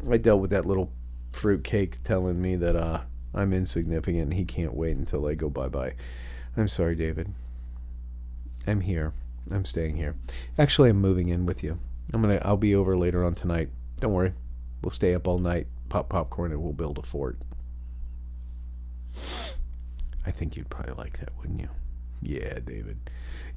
I 0.08 0.16
dealt 0.16 0.40
with 0.40 0.50
that 0.50 0.64
little 0.64 0.90
fruitcake 1.32 2.02
telling 2.02 2.40
me 2.40 2.56
that 2.56 2.74
uh, 2.74 3.00
I'm 3.34 3.52
insignificant 3.52 4.22
and 4.22 4.34
he 4.34 4.44
can't 4.44 4.74
wait 4.74 4.96
until 4.96 5.26
I 5.26 5.34
go 5.34 5.48
bye 5.48 5.68
bye. 5.68 5.94
I'm 6.56 6.68
sorry, 6.68 6.96
David. 6.96 7.32
I'm 8.66 8.80
here. 8.80 9.12
I'm 9.50 9.64
staying 9.64 9.96
here. 9.96 10.16
Actually, 10.58 10.90
I'm 10.90 11.00
moving 11.00 11.28
in 11.28 11.46
with 11.46 11.62
you. 11.62 11.78
I'm 12.12 12.20
gonna. 12.20 12.40
I'll 12.44 12.56
be 12.56 12.74
over 12.74 12.96
later 12.96 13.24
on 13.24 13.34
tonight. 13.34 13.70
Don't 14.00 14.12
worry. 14.12 14.32
We'll 14.82 14.90
stay 14.90 15.14
up 15.14 15.28
all 15.28 15.38
night, 15.38 15.66
pop 15.88 16.08
popcorn, 16.08 16.52
and 16.52 16.62
we'll 16.62 16.72
build 16.72 16.98
a 16.98 17.02
fort. 17.02 17.38
I 20.26 20.30
think 20.30 20.56
you'd 20.56 20.70
probably 20.70 20.94
like 20.94 21.18
that, 21.20 21.30
wouldn't 21.38 21.60
you? 21.60 21.68
Yeah, 22.22 22.58
David. 22.64 22.98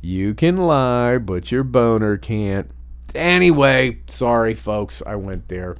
You 0.01 0.33
can 0.33 0.57
lie, 0.57 1.17
but 1.17 1.51
your 1.51 1.63
boner 1.63 2.17
can't. 2.17 2.71
Anyway, 3.13 3.99
sorry, 4.07 4.55
folks. 4.55 5.03
I 5.05 5.15
went 5.15 5.47
there. 5.47 5.77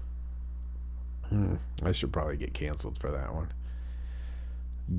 Hmm, 1.30 1.56
I 1.82 1.92
should 1.92 2.12
probably 2.12 2.38
get 2.38 2.54
canceled 2.54 2.98
for 3.00 3.10
that 3.12 3.34
one. 3.34 3.54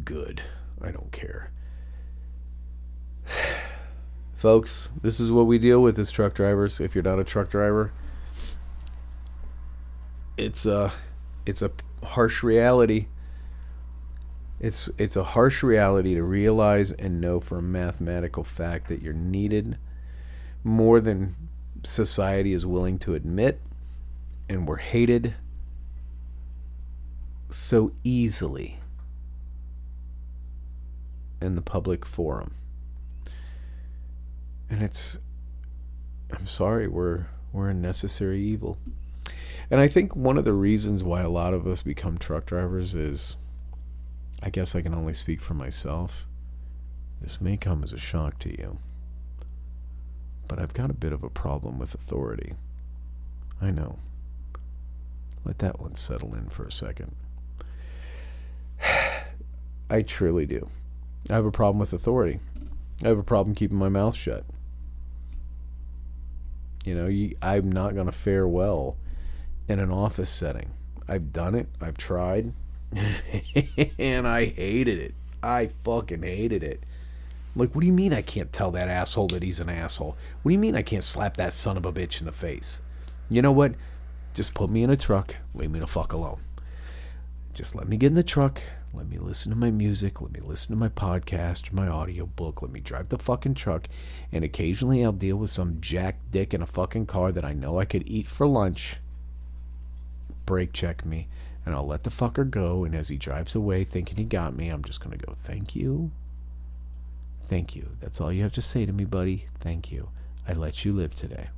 Good. 0.05 0.43
I 0.81 0.91
don't 0.91 1.13
care. 1.13 1.51
Folks, 4.35 4.89
this 5.03 5.21
is 5.21 5.31
what 5.31 5.47
we 5.47 5.59
deal 5.59 5.81
with 5.81 5.99
as 5.99 6.11
truck 6.11 6.35
drivers. 6.35 6.81
If 6.81 6.95
you're 6.95 7.05
not 7.05 7.21
a 7.21 7.25
truck 7.25 7.49
driver, 7.49 7.93
it's 10.37 10.67
a 10.67 10.93
it's 11.47 11.63
a 11.63 11.71
harsh 12.03 12.43
reality. 12.43 13.07
It's 14.63 14.89
it's 14.97 15.17
a 15.17 15.25
harsh 15.25 15.65
reality 15.65 16.15
to 16.15 16.23
realize 16.23 16.93
and 16.93 17.21
know 17.21 17.41
for 17.41 17.59
a 17.59 17.63
mathematical 17.63 18.45
fact 18.45 18.87
that 18.89 19.03
you're 19.03 19.13
needed 19.13 19.77
more 20.63 21.01
than 21.01 21.35
society 21.83 22.53
is 22.53 22.65
willing 22.65 22.97
to 23.01 23.17
admit 23.17 23.61
and 24.49 24.69
we're 24.69 24.77
hated 24.77 25.35
so 27.51 27.91
easily 28.05 28.79
in 31.41 31.57
the 31.57 31.63
public 31.63 32.07
forum. 32.07 32.55
And 34.71 34.81
it's 34.81 35.19
I'm 36.31 36.47
sorry, 36.47 36.87
we're 36.87 37.27
we're 37.53 37.71
a 37.71 37.75
necessary 37.75 38.41
evil. 38.41 38.79
And 39.73 39.81
I 39.81 39.89
think 39.89 40.15
one 40.15 40.39
of 40.39 40.45
the 40.45 40.53
reasons 40.53 41.03
why 41.03 41.23
a 41.23 41.29
lot 41.29 41.53
of 41.53 41.67
us 41.67 41.83
become 41.83 42.17
truck 42.17 42.47
drivers 42.47 42.95
is 42.95 43.37
I 44.43 44.51
guess 44.51 44.75
I 44.75 44.83
can 44.83 44.95
only 44.95 45.15
speak 45.15 45.41
for 45.41 45.55
myself. 45.55 46.27
This 47.21 47.41
may 47.41 47.57
come 47.57 47.85
as 47.85 47.93
a 47.93 47.99
shock 47.99 48.41
to 48.41 48.51
you. 48.51 48.79
But 50.49 50.59
I've 50.59 50.75
got 50.75 50.91
a 50.91 50.95
bit 50.95 51.13
of 51.13 51.23
a 51.23 51.31
problem 51.31 51.79
with 51.79 51.95
authority. 51.95 52.55
I 53.61 53.71
know. 53.71 53.99
Let 55.45 55.61
that 55.61 55.81
one 55.81 55.95
settle 55.95 56.35
in 56.35 56.49
for 56.49 56.65
a 56.65 56.73
second. 56.73 57.15
I 59.91 60.03
truly 60.03 60.47
do. 60.47 60.69
I 61.31 61.35
have 61.35 61.47
a 61.47 61.53
problem 61.53 61.79
with 61.79 61.93
authority. 61.93 62.41
I 63.05 63.09
have 63.09 63.19
a 63.19 63.23
problem 63.23 63.55
keeping 63.55 63.79
my 63.79 63.89
mouth 63.89 64.17
shut. 64.17 64.45
You 66.85 66.97
know, 66.97 67.07
you, 67.07 67.37
I'm 67.41 67.71
not 67.71 67.95
going 67.95 68.07
to 68.07 68.13
fare 68.13 68.49
well 68.49 68.97
in 69.69 69.79
an 69.79 69.93
office 69.93 70.31
setting. 70.31 70.71
I've 71.07 71.33
done 71.33 71.55
it. 71.55 71.69
I've 71.81 71.97
tried. 71.97 72.53
and 73.99 74.27
I 74.27 74.47
hated 74.47 74.99
it. 74.99 75.15
I 75.43 75.69
fucking 75.85 76.23
hated 76.23 76.63
it. 76.63 76.83
Like, 77.55 77.75
what 77.75 77.83
do 77.83 77.87
you 77.87 77.93
mean 77.93 78.13
I 78.13 78.23
can't 78.23 78.53
tell 78.53 78.71
that 78.71 78.89
asshole 78.89 79.29
that 79.29 79.43
he's 79.43 79.61
an 79.61 79.69
asshole? 79.69 80.17
What 80.43 80.51
do 80.51 80.55
you 80.55 80.59
mean 80.59 80.77
I 80.77 80.83
can't 80.83 81.05
slap 81.05 81.37
that 81.37 81.53
son 81.53 81.77
of 81.77 81.85
a 81.85 81.93
bitch 81.93 82.21
in 82.21 82.27
the 82.27 82.33
face? 82.33 82.81
You 83.29 83.43
know 83.43 83.53
what? 83.53 83.75
Just 84.35 84.55
put 84.55 84.71
me 84.71 84.83
in 84.83 84.91
a 84.91 84.97
truck. 84.97 85.37
Leave 85.55 85.71
me 85.71 85.81
the 85.81 85.87
fuck 85.87 86.13
alone. 86.13 86.41
Just 87.53 87.75
let 87.75 87.89
me 87.89 87.99
get 87.99 88.09
in 88.09 88.15
the 88.15 88.23
truck. 88.23 88.63
Let 88.95 89.09
me 89.09 89.19
listen 89.19 89.51
to 89.51 89.57
my 89.57 89.71
music. 89.71 90.21
Let 90.21 90.33
me 90.33 90.41
listen 90.41 90.71
to 90.71 90.77
my 90.77 90.89
podcast, 90.89 91.73
my 91.73 91.89
audio 91.89 92.27
book. 92.27 92.63
Let 92.63 92.71
me 92.71 92.81
drive 92.81 93.11
the 93.11 93.19
fucking 93.19 93.55
truck. 93.55 93.89
And 94.31 94.45
occasionally 94.45 95.05
I'll 95.05 95.13
deal 95.13 95.37
with 95.37 95.51
some 95.51 95.79
jack 95.81 96.19
dick 96.31 96.55
in 96.55 96.63
a 96.63 96.67
fucking 96.67 97.07
car 97.07 97.33
that 97.33 97.45
I 97.45 97.53
know 97.53 97.79
I 97.79 97.85
could 97.85 98.09
eat 98.09 98.29
for 98.29 98.47
lunch. 98.47 98.97
Brake 100.47 100.73
check 100.73 101.05
me. 101.05 101.29
And 101.65 101.75
I'll 101.75 101.87
let 101.87 102.03
the 102.03 102.11
fucker 102.11 102.49
go. 102.49 102.85
And 102.85 102.95
as 102.95 103.09
he 103.09 103.17
drives 103.17 103.55
away 103.55 103.85
thinking 103.85 104.17
he 104.17 104.25
got 104.25 104.57
me, 104.57 104.69
I'm 104.69 104.83
just 104.83 105.01
going 105.01 105.17
to 105.17 105.25
go, 105.25 105.35
thank 105.37 105.77
you. 105.77 106.11
Thank 107.47 107.77
you. 107.77 107.97
That's 108.01 108.21
all 108.21 108.33
you 108.33 108.43
have 108.43 108.53
to 108.55 108.63
say 108.63 108.87
to 108.87 108.93
me, 108.93 109.05
buddy. 109.05 109.47
Thank 109.61 109.93
you. 109.93 110.09
I 110.49 110.53
let 110.53 110.85
you 110.85 110.93
live 110.93 111.15
today. 111.15 111.49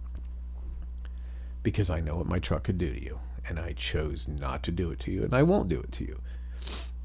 Because 1.62 1.88
I 1.88 2.00
know 2.00 2.16
what 2.16 2.26
my 2.26 2.38
truck 2.38 2.64
could 2.64 2.78
do 2.78 2.92
to 2.92 3.02
you. 3.02 3.20
And 3.48 3.58
I 3.58 3.72
chose 3.72 4.26
not 4.28 4.62
to 4.64 4.70
do 4.70 4.90
it 4.90 5.00
to 5.00 5.10
you. 5.10 5.24
And 5.24 5.34
I 5.34 5.42
won't 5.42 5.68
do 5.68 5.80
it 5.80 5.92
to 5.92 6.04
you. 6.04 6.20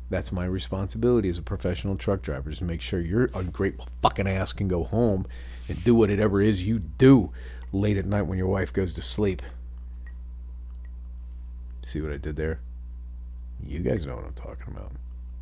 That's 0.09 0.31
my 0.31 0.45
responsibility 0.45 1.29
as 1.29 1.37
a 1.37 1.43
professional 1.43 1.95
truck 1.95 2.21
driver 2.21 2.49
is 2.49 2.57
to 2.59 2.63
make 2.63 2.81
sure 2.81 2.99
your 2.99 3.29
ungrateful 3.33 3.87
fucking 4.01 4.27
ass 4.27 4.53
can 4.53 4.67
go 4.67 4.83
home 4.83 5.27
and 5.67 5.83
do 5.83 5.93
whatever 5.93 6.41
it 6.41 6.47
is 6.47 6.63
you 6.63 6.79
do 6.79 7.31
late 7.71 7.97
at 7.97 8.05
night 8.05 8.23
when 8.23 8.37
your 8.37 8.47
wife 8.47 8.73
goes 8.73 8.93
to 8.95 9.01
sleep. 9.01 9.43
See 11.83 12.01
what 12.01 12.11
I 12.11 12.17
did 12.17 12.35
there? 12.35 12.59
You 13.65 13.79
guys 13.79 14.05
know 14.05 14.15
what 14.15 14.25
I'm 14.25 14.33
talking 14.33 14.73
about. 14.75 14.91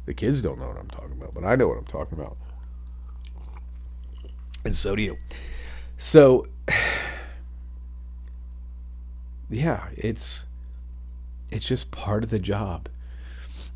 The 0.06 0.14
kids 0.14 0.42
don't 0.42 0.60
know 0.60 0.68
what 0.68 0.78
I'm 0.78 0.90
talking 0.90 1.14
about, 1.14 1.34
but 1.34 1.44
I 1.44 1.56
know 1.56 1.68
what 1.68 1.78
I'm 1.78 1.86
talking 1.86 2.18
about. 2.18 2.38
And 4.64 4.76
so 4.76 4.96
do 4.96 5.02
you. 5.02 5.18
So, 5.98 6.48
yeah, 9.50 9.88
it's 9.96 10.46
it's 11.50 11.68
just 11.68 11.92
part 11.92 12.24
of 12.24 12.30
the 12.30 12.40
job. 12.40 12.90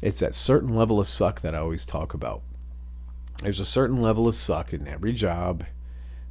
It's 0.02 0.20
that 0.20 0.34
certain 0.34 0.76
level 0.76 1.00
of 1.00 1.08
suck 1.08 1.42
that 1.42 1.56
I 1.56 1.60
always 1.60 1.86
talk 1.86 2.14
about. 2.14 2.42
There's 3.42 3.60
a 3.60 3.66
certain 3.66 4.02
level 4.02 4.28
of 4.28 4.36
suck 4.36 4.74
in 4.74 4.88
every 4.88 5.14
job. 5.14 5.66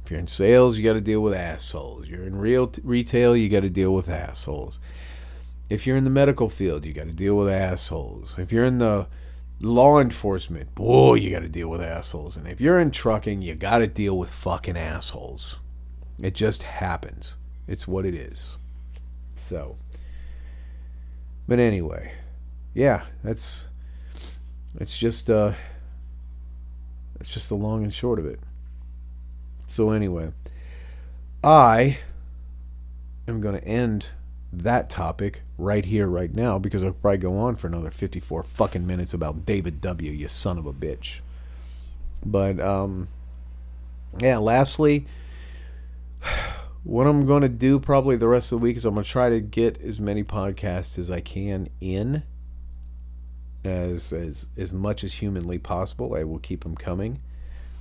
If 0.03 0.11
you're 0.11 0.19
in 0.19 0.27
sales, 0.27 0.77
you 0.77 0.83
got 0.83 0.93
to 0.93 1.01
deal 1.01 1.21
with 1.21 1.33
assholes. 1.33 2.07
You're 2.07 2.23
in 2.23 2.35
real 2.35 2.67
t- 2.67 2.81
retail, 2.83 3.35
you 3.35 3.49
got 3.49 3.61
to 3.61 3.69
deal 3.69 3.93
with 3.93 4.09
assholes. 4.09 4.79
If 5.71 5.87
you're 5.87 5.95
in 5.95 6.03
the 6.03 6.09
medical 6.09 6.49
field, 6.49 6.85
you 6.85 6.91
got 6.91 7.07
to 7.07 7.13
deal 7.13 7.37
with 7.37 7.47
assholes. 7.47 8.37
If 8.37 8.51
you're 8.51 8.65
in 8.65 8.79
the 8.79 9.07
law 9.61 10.01
enforcement, 10.01 10.75
boy, 10.75 11.13
you 11.13 11.31
got 11.31 11.43
to 11.43 11.47
deal 11.47 11.69
with 11.69 11.81
assholes. 11.81 12.35
And 12.35 12.45
if 12.45 12.59
you're 12.59 12.77
in 12.77 12.91
trucking, 12.91 13.41
you 13.41 13.55
got 13.55 13.77
to 13.77 13.87
deal 13.87 14.17
with 14.17 14.29
fucking 14.29 14.75
assholes. 14.75 15.61
It 16.19 16.35
just 16.35 16.63
happens. 16.63 17.37
It's 17.69 17.87
what 17.87 18.05
it 18.05 18.13
is. 18.13 18.57
So, 19.37 19.77
but 21.47 21.57
anyway, 21.57 22.15
yeah, 22.73 23.05
that's 23.23 23.69
it's 24.77 24.97
just 24.97 25.29
uh 25.29 25.53
it's 27.21 27.29
just 27.29 27.47
the 27.47 27.55
long 27.55 27.83
and 27.83 27.93
short 27.93 28.19
of 28.19 28.25
it. 28.25 28.41
So 29.67 29.91
anyway, 29.91 30.33
I 31.41 31.99
am 33.25 33.39
going 33.39 33.55
to 33.55 33.65
end 33.65 34.07
that 34.53 34.89
topic 34.89 35.41
right 35.57 35.85
here, 35.85 36.07
right 36.07 36.33
now, 36.33 36.59
because 36.59 36.83
I'll 36.83 36.91
probably 36.91 37.17
go 37.19 37.37
on 37.37 37.55
for 37.55 37.67
another 37.67 37.91
54 37.91 38.43
fucking 38.43 38.85
minutes 38.85 39.13
about 39.13 39.45
David 39.45 39.81
W., 39.81 40.11
you 40.11 40.27
son 40.27 40.57
of 40.57 40.65
a 40.65 40.73
bitch. 40.73 41.19
But, 42.25 42.59
um, 42.59 43.07
yeah, 44.19 44.37
lastly, 44.37 45.05
what 46.83 47.07
I'm 47.07 47.25
going 47.25 47.43
to 47.43 47.49
do 47.49 47.79
probably 47.79 48.17
the 48.17 48.27
rest 48.27 48.51
of 48.51 48.59
the 48.59 48.63
week 48.63 48.77
is 48.77 48.85
I'm 48.85 48.93
going 48.93 49.03
to 49.03 49.09
try 49.09 49.29
to 49.29 49.39
get 49.39 49.81
as 49.81 49.99
many 49.99 50.23
podcasts 50.23 50.97
as 50.97 51.09
I 51.09 51.21
can 51.21 51.69
in 51.79 52.23
as 53.63 54.11
as 54.11 54.47
as 54.57 54.73
much 54.73 55.03
as 55.03 55.13
humanly 55.13 55.59
possible. 55.59 56.15
I 56.15 56.23
will 56.23 56.39
keep 56.39 56.63
them 56.63 56.75
coming 56.75 57.21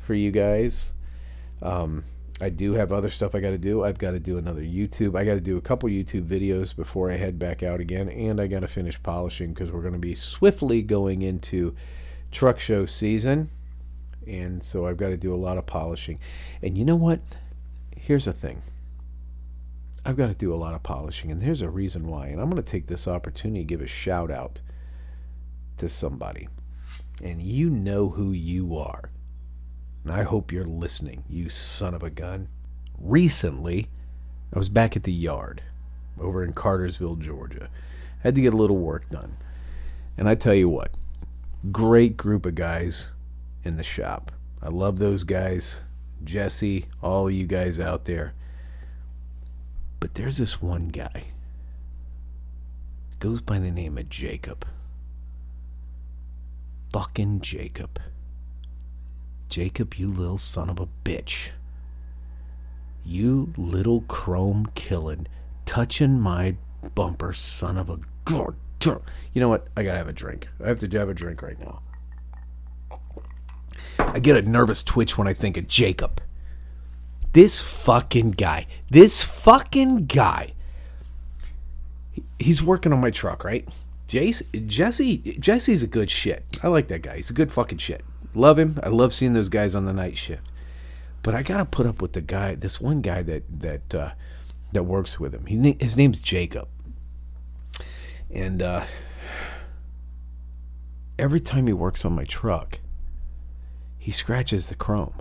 for 0.05 0.15
you 0.15 0.31
guys. 0.31 0.93
Um, 1.63 2.05
I 2.41 2.49
do 2.49 2.73
have 2.73 2.91
other 2.91 3.11
stuff 3.11 3.35
I 3.35 3.41
got 3.41 3.51
to 3.51 3.59
do. 3.59 3.85
I've 3.85 3.99
got 3.99 4.13
to 4.13 4.21
do 4.21 4.39
another 4.39 4.63
YouTube. 4.63 5.15
I 5.17 5.25
got 5.25 5.35
to 5.35 5.41
do 5.41 5.59
a 5.59 5.61
couple 5.61 5.91
YouTube 5.91 6.27
videos 6.27 6.75
before 6.75 7.11
I 7.11 7.17
head 7.17 7.39
back 7.39 7.63
out 7.63 7.81
again, 7.81 8.09
and 8.09 8.41
I 8.41 8.47
got 8.47 8.61
to 8.61 8.69
finish 8.69 9.03
polishing 9.03 9.53
because 9.53 9.71
we're 9.71 9.83
going 9.83 9.93
to 9.93 9.99
be 9.99 10.15
swiftly 10.15 10.81
going 10.81 11.21
into 11.21 11.75
truck 12.31 12.59
show 12.59 12.87
season, 12.87 13.51
and 14.27 14.63
so 14.63 14.87
I've 14.87 14.97
got 14.97 15.11
to 15.11 15.19
do 15.19 15.35
a 15.35 15.37
lot 15.37 15.59
of 15.59 15.67
polishing. 15.67 16.19
And 16.63 16.79
you 16.79 16.85
know 16.85 16.97
what? 16.97 17.21
Here's 17.95 18.25
the 18.25 18.33
thing. 18.33 18.63
I've 20.07 20.17
got 20.17 20.29
to 20.29 20.35
do 20.35 20.55
a 20.55 20.57
lot 20.57 20.75
of 20.75 20.83
polishing, 20.83 21.31
and 21.31 21.43
here's 21.43 21.61
a 21.61 21.69
reason 21.69 22.07
why. 22.07 22.29
And 22.29 22.41
I'm 22.41 22.49
going 22.49 22.63
to 22.63 22.71
take 22.71 22.87
this 22.87 23.07
opportunity 23.07 23.61
to 23.61 23.67
give 23.67 23.83
a 23.83 23.87
shout 23.87 24.31
out 24.31 24.63
to 25.77 25.91
somebody, 25.91 26.49
and 27.23 27.43
you 27.43 27.69
know 27.69 28.09
who 28.09 28.33
you 28.33 28.79
are. 28.79 29.11
And 30.05 30.13
I 30.13 30.23
hope 30.23 30.53
you're 30.53 30.65
listening, 30.65 31.25
you 31.29 31.49
son 31.49 31.95
of 31.95 32.03
a 32.03 32.11
gun. 32.11 32.49
recently, 32.99 33.89
I 34.55 34.59
was 34.59 34.69
back 34.69 34.97
at 34.97 35.05
the 35.05 35.13
yard 35.13 35.63
over 36.19 36.45
in 36.45 36.53
Cartersville, 36.53 37.17
Georgia. 37.17 37.69
Had 38.23 38.35
to 38.35 38.41
get 38.41 38.55
a 38.55 38.57
little 38.57 38.77
work 38.77 39.09
done. 39.09 39.37
And 40.17 40.29
I 40.29 40.35
tell 40.35 40.55
you 40.55 40.69
what, 40.69 40.91
great 41.71 42.17
group 42.17 42.45
of 42.45 42.55
guys 42.55 43.11
in 43.65 43.77
the 43.77 43.83
shop. 43.83 44.33
I 44.63 44.69
love 44.69 44.99
those 44.99 45.25
guys. 45.25 45.83
Jesse, 46.23 46.87
all 47.03 47.31
you 47.31 47.47
guys 47.47 47.81
out 47.81 48.05
there. 48.05 48.35
But 50.01 50.15
there's 50.15 50.39
this 50.39 50.61
one 50.61 50.89
guy. 50.89 51.25
Goes 53.19 53.41
by 53.41 53.59
the 53.59 53.71
name 53.71 53.97
of 53.97 54.09
Jacob. 54.09 54.67
Fucking 56.93 57.41
Jacob. 57.41 58.01
Jacob, 59.51 59.95
you 59.95 60.09
little 60.09 60.39
son 60.39 60.71
of 60.71 60.79
a 60.79 60.89
bitch. 61.05 61.51
You 63.05 63.53
little 63.57 64.03
chrome 64.03 64.69
killing, 64.75 65.27
touching 65.67 66.21
my 66.21 66.57
bumper, 66.95 67.33
son 67.33 67.77
of 67.77 67.91
a 67.91 67.99
god. 68.25 68.55
You 68.85 69.41
know 69.41 69.49
what? 69.49 69.67
I 69.77 69.83
gotta 69.83 69.99
have 69.99 70.09
a 70.09 70.13
drink. 70.13 70.49
I 70.65 70.69
have 70.69 70.79
to 70.79 70.99
have 70.99 71.09
a 71.09 71.15
drink 71.15 71.43
right 71.43 71.59
now. 71.59 71.83
I 73.99 74.21
get 74.21 74.37
a 74.37 74.43
nervous 74.43 74.83
twitch 74.83 75.19
when 75.19 75.29
I 75.29 75.35
think 75.35 75.57
of 75.57 75.69
Jacob. 75.69 76.23
This 77.33 77.61
fucking 77.61 78.33
guy. 78.33 78.67
This 78.89 79.25
fucking 79.25 80.07
guy. 80.07 80.55
He's 82.39 82.63
working 82.63 82.93
on 82.93 83.01
my 83.01 83.11
truck, 83.11 83.45
right? 83.45 83.69
Jace, 84.09 84.43
Jesse, 84.67 85.19
Jesse's 85.39 85.83
a 85.83 85.87
good 85.87 86.11
shit. 86.11 86.45
I 86.63 86.69
like 86.69 86.89
that 86.89 87.03
guy. 87.03 87.17
He's 87.17 87.31
a 87.31 87.35
good 87.35 87.53
fucking 87.53 87.79
shit. 87.79 88.05
Love 88.35 88.59
him. 88.59 88.79
I 88.83 88.89
love 88.89 89.13
seeing 89.13 89.35
those 89.35 89.49
guys 89.49 89.75
on 89.75 89.85
the 89.85 89.93
night 89.93 90.17
shift. 90.17 90.43
But 91.23 91.35
I 91.35 91.43
gotta 91.43 91.65
put 91.65 91.87
up 91.87 92.01
with 92.01 92.13
the 92.13 92.21
guy, 92.21 92.55
this 92.55 92.81
one 92.81 93.03
guy 93.03 93.23
that 93.23 93.43
that 93.61 93.95
uh, 93.95 94.11
that 94.73 94.85
works 94.85 95.21
with 95.21 95.35
him. 95.35 95.47
He, 95.47 95.77
his 95.79 95.97
name's 95.97 96.23
Jacob, 96.23 96.69
and 98.31 98.63
uh, 98.63 98.85
every 101.19 101.41
time 101.41 101.67
he 101.67 101.73
works 101.73 102.05
on 102.05 102.15
my 102.15 102.25
truck, 102.25 102.79
he 103.99 104.11
scratches 104.11 104.69
the 104.69 104.75
chrome. 104.75 105.21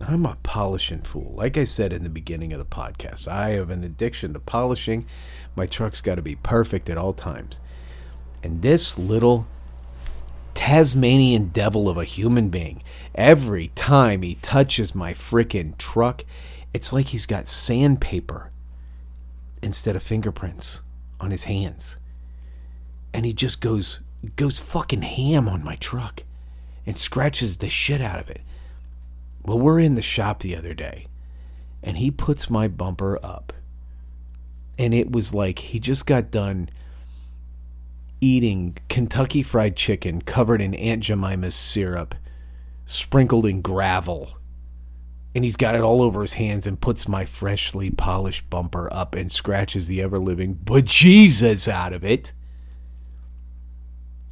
I'm 0.00 0.26
a 0.26 0.36
polishing 0.42 1.00
fool. 1.00 1.32
Like 1.34 1.56
I 1.56 1.64
said 1.64 1.92
in 1.92 2.02
the 2.02 2.10
beginning 2.10 2.52
of 2.52 2.58
the 2.58 2.66
podcast, 2.66 3.26
I 3.26 3.50
have 3.50 3.70
an 3.70 3.82
addiction 3.82 4.34
to 4.34 4.40
polishing. 4.40 5.06
My 5.56 5.66
truck's 5.66 6.02
got 6.02 6.16
to 6.16 6.22
be 6.22 6.36
perfect 6.36 6.90
at 6.90 6.98
all 6.98 7.14
times. 7.14 7.58
And 8.42 8.60
this 8.60 8.98
little 8.98 9.46
Tasmanian 10.56 11.48
devil 11.48 11.86
of 11.86 11.98
a 11.98 12.04
human 12.04 12.48
being, 12.48 12.82
every 13.14 13.68
time 13.68 14.22
he 14.22 14.36
touches 14.36 14.94
my 14.94 15.12
frickin' 15.12 15.76
truck, 15.76 16.24
it's 16.72 16.94
like 16.94 17.08
he's 17.08 17.26
got 17.26 17.46
sandpaper 17.46 18.50
instead 19.62 19.94
of 19.94 20.02
fingerprints 20.02 20.80
on 21.20 21.30
his 21.30 21.44
hands. 21.44 21.98
And 23.12 23.24
he 23.24 23.32
just 23.32 23.60
goes 23.60 24.00
goes 24.34 24.58
fucking 24.58 25.02
ham 25.02 25.46
on 25.46 25.62
my 25.62 25.76
truck 25.76 26.24
and 26.86 26.98
scratches 26.98 27.58
the 27.58 27.68
shit 27.68 28.00
out 28.00 28.18
of 28.18 28.30
it. 28.30 28.40
Well, 29.44 29.58
we're 29.58 29.78
in 29.78 29.94
the 29.94 30.02
shop 30.02 30.40
the 30.40 30.56
other 30.56 30.74
day, 30.74 31.06
and 31.82 31.98
he 31.98 32.10
puts 32.10 32.50
my 32.50 32.66
bumper 32.66 33.20
up. 33.22 33.52
And 34.78 34.94
it 34.94 35.12
was 35.12 35.34
like 35.34 35.58
he 35.58 35.78
just 35.78 36.06
got 36.06 36.30
done 36.30 36.70
eating 38.20 38.76
Kentucky 38.88 39.42
Fried 39.42 39.76
Chicken 39.76 40.22
covered 40.22 40.60
in 40.60 40.74
Aunt 40.74 41.02
Jemima's 41.02 41.54
syrup, 41.54 42.14
sprinkled 42.84 43.46
in 43.46 43.60
gravel. 43.62 44.38
And 45.34 45.44
he's 45.44 45.56
got 45.56 45.74
it 45.74 45.82
all 45.82 46.00
over 46.00 46.22
his 46.22 46.32
hands 46.34 46.66
and 46.66 46.80
puts 46.80 47.06
my 47.06 47.26
freshly 47.26 47.90
polished 47.90 48.48
bumper 48.48 48.90
up 48.92 49.14
and 49.14 49.30
scratches 49.30 49.86
the 49.86 50.00
ever 50.00 50.18
living 50.18 50.54
bejesus 50.54 51.68
out 51.68 51.92
of 51.92 52.04
it. 52.04 52.32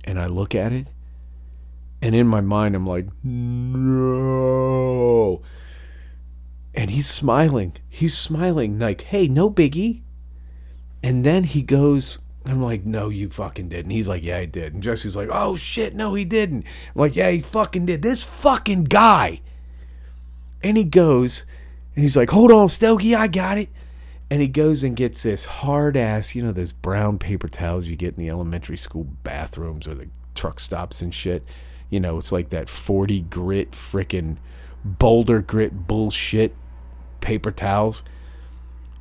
And 0.04 0.18
I 0.18 0.26
look 0.26 0.54
at 0.54 0.72
it, 0.72 0.88
and 2.02 2.14
in 2.14 2.26
my 2.26 2.40
mind, 2.42 2.74
I'm 2.74 2.86
like, 2.86 3.06
no. 3.22 4.12
And 6.74 6.90
he's 6.90 7.08
smiling. 7.08 7.74
He's 7.88 8.16
smiling, 8.16 8.78
like, 8.78 9.00
hey, 9.02 9.28
no 9.28 9.50
biggie. 9.50 10.02
And 11.02 11.24
then 11.24 11.44
he 11.44 11.62
goes, 11.62 12.18
I'm 12.46 12.62
like, 12.62 12.84
no, 12.84 13.08
you 13.08 13.30
fucking 13.30 13.70
didn't. 13.70 13.90
He's 13.90 14.08
like, 14.08 14.22
yeah, 14.22 14.38
I 14.38 14.44
did. 14.44 14.74
And 14.74 14.82
Jesse's 14.82 15.16
like, 15.16 15.28
oh 15.32 15.56
shit, 15.56 15.94
no, 15.94 16.14
he 16.14 16.24
didn't. 16.24 16.64
I'm 16.94 17.00
like, 17.00 17.16
yeah, 17.16 17.30
he 17.30 17.40
fucking 17.40 17.86
did. 17.86 18.02
This 18.02 18.22
fucking 18.22 18.84
guy. 18.84 19.40
And 20.62 20.76
he 20.76 20.84
goes, 20.84 21.44
and 21.94 22.02
he's 22.02 22.16
like, 22.16 22.30
hold 22.30 22.52
on, 22.52 22.68
Stogie, 22.68 23.14
I 23.14 23.28
got 23.28 23.56
it. 23.56 23.70
And 24.30 24.42
he 24.42 24.48
goes 24.48 24.82
and 24.82 24.96
gets 24.96 25.22
this 25.22 25.44
hard 25.44 25.96
ass, 25.96 26.34
you 26.34 26.42
know, 26.42 26.52
those 26.52 26.72
brown 26.72 27.18
paper 27.18 27.48
towels 27.48 27.86
you 27.86 27.96
get 27.96 28.16
in 28.16 28.22
the 28.22 28.30
elementary 28.30 28.76
school 28.76 29.04
bathrooms 29.22 29.86
or 29.86 29.94
the 29.94 30.08
truck 30.34 30.60
stops 30.60 31.02
and 31.02 31.14
shit. 31.14 31.44
You 31.90 32.00
know, 32.00 32.18
it's 32.18 32.32
like 32.32 32.50
that 32.50 32.68
40 32.68 33.20
grit 33.22 33.72
frickin' 33.72 34.36
boulder 34.84 35.40
grit 35.40 35.86
bullshit 35.86 36.54
paper 37.20 37.52
towels. 37.52 38.04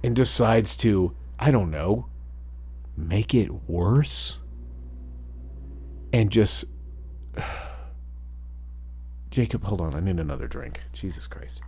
And 0.03 0.15
decides 0.15 0.75
to, 0.77 1.15
I 1.39 1.49
don't 1.49 1.71
know, 1.71 2.07
make 2.97 3.33
it 3.33 3.51
worse. 3.67 4.39
And 6.11 6.31
just. 6.31 6.65
Jacob, 9.31 9.63
hold 9.63 9.81
on. 9.81 9.95
I 9.95 9.99
need 9.99 10.19
another 10.19 10.47
drink. 10.47 10.81
Jesus 10.93 11.25
Christ. 11.25 11.61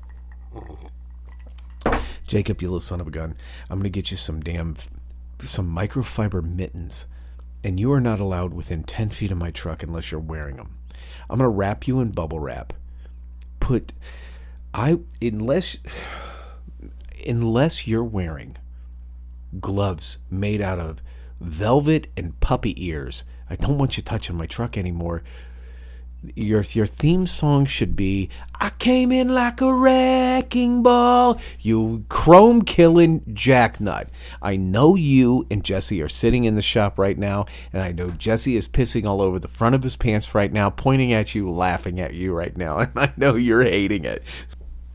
Jacob, 2.28 2.62
you 2.62 2.68
little 2.68 2.80
son 2.80 3.02
of 3.02 3.08
a 3.08 3.12
gun. 3.12 3.36
I'm 3.70 3.80
going 3.80 3.84
to 3.84 3.90
get 3.90 4.12
you 4.12 4.18
some 4.18 4.42
damn. 4.42 4.76
some 5.40 5.74
microfiber 5.74 6.44
mittens. 6.44 7.08
And 7.64 7.80
you 7.80 7.92
are 7.92 8.02
not 8.02 8.20
allowed 8.20 8.54
within 8.54 8.84
10 8.84 9.10
feet 9.10 9.32
of 9.32 9.38
my 9.38 9.50
truck 9.50 9.82
unless 9.82 10.12
you're 10.12 10.20
wearing 10.20 10.58
them. 10.58 10.78
I'm 11.30 11.40
going 11.40 11.50
to 11.50 11.58
wrap 11.58 11.88
you 11.88 12.00
in 12.00 12.12
bubble 12.12 12.40
wrap. 12.40 12.74
Put. 13.60 13.94
I. 14.74 15.00
Unless. 15.22 15.78
Unless 17.28 17.88
you're 17.88 18.04
wearing 18.04 18.56
gloves 19.60 20.20
made 20.30 20.62
out 20.62 20.80
of 20.80 21.02
velvet 21.40 22.08
and 22.16 22.40
puppy 22.40 22.74
ears. 22.86 23.24
I 23.50 23.56
don't 23.56 23.78
want 23.78 23.98
you 23.98 24.04
touching 24.04 24.36
my 24.36 24.46
truck 24.46 24.78
anymore. 24.78 25.24
Your 26.36 26.62
your 26.62 26.88
theme 26.88 27.28
song 27.28 27.66
should 27.66 27.96
be 27.96 28.30
I 28.60 28.72
came 28.72 29.12
in 29.12 29.30
like 29.30 29.62
a 29.62 29.72
wrecking 29.72 30.82
ball. 30.82 31.40
You 31.60 32.04
chrome 32.10 32.64
killing 32.64 33.22
jacknut. 33.34 34.08
I 34.42 34.56
know 34.56 34.96
you 34.96 35.46
and 35.52 35.64
Jesse 35.64 36.02
are 36.02 36.10
sitting 36.10 36.46
in 36.46 36.56
the 36.56 36.64
shop 36.64 36.98
right 36.98 37.18
now, 37.18 37.46
and 37.72 37.84
I 37.84 37.92
know 37.92 38.10
Jesse 38.10 38.56
is 38.56 38.68
pissing 38.68 39.06
all 39.06 39.22
over 39.22 39.38
the 39.38 39.48
front 39.48 39.76
of 39.76 39.84
his 39.84 39.96
pants 39.96 40.34
right 40.34 40.52
now, 40.52 40.72
pointing 40.72 41.14
at 41.14 41.36
you, 41.36 41.52
laughing 41.52 42.00
at 42.00 42.16
you 42.16 42.34
right 42.34 42.58
now, 42.58 42.78
and 42.80 42.92
I 42.96 43.14
know 43.18 43.36
you're 43.36 43.64
hating 43.64 44.06
it. 44.06 44.24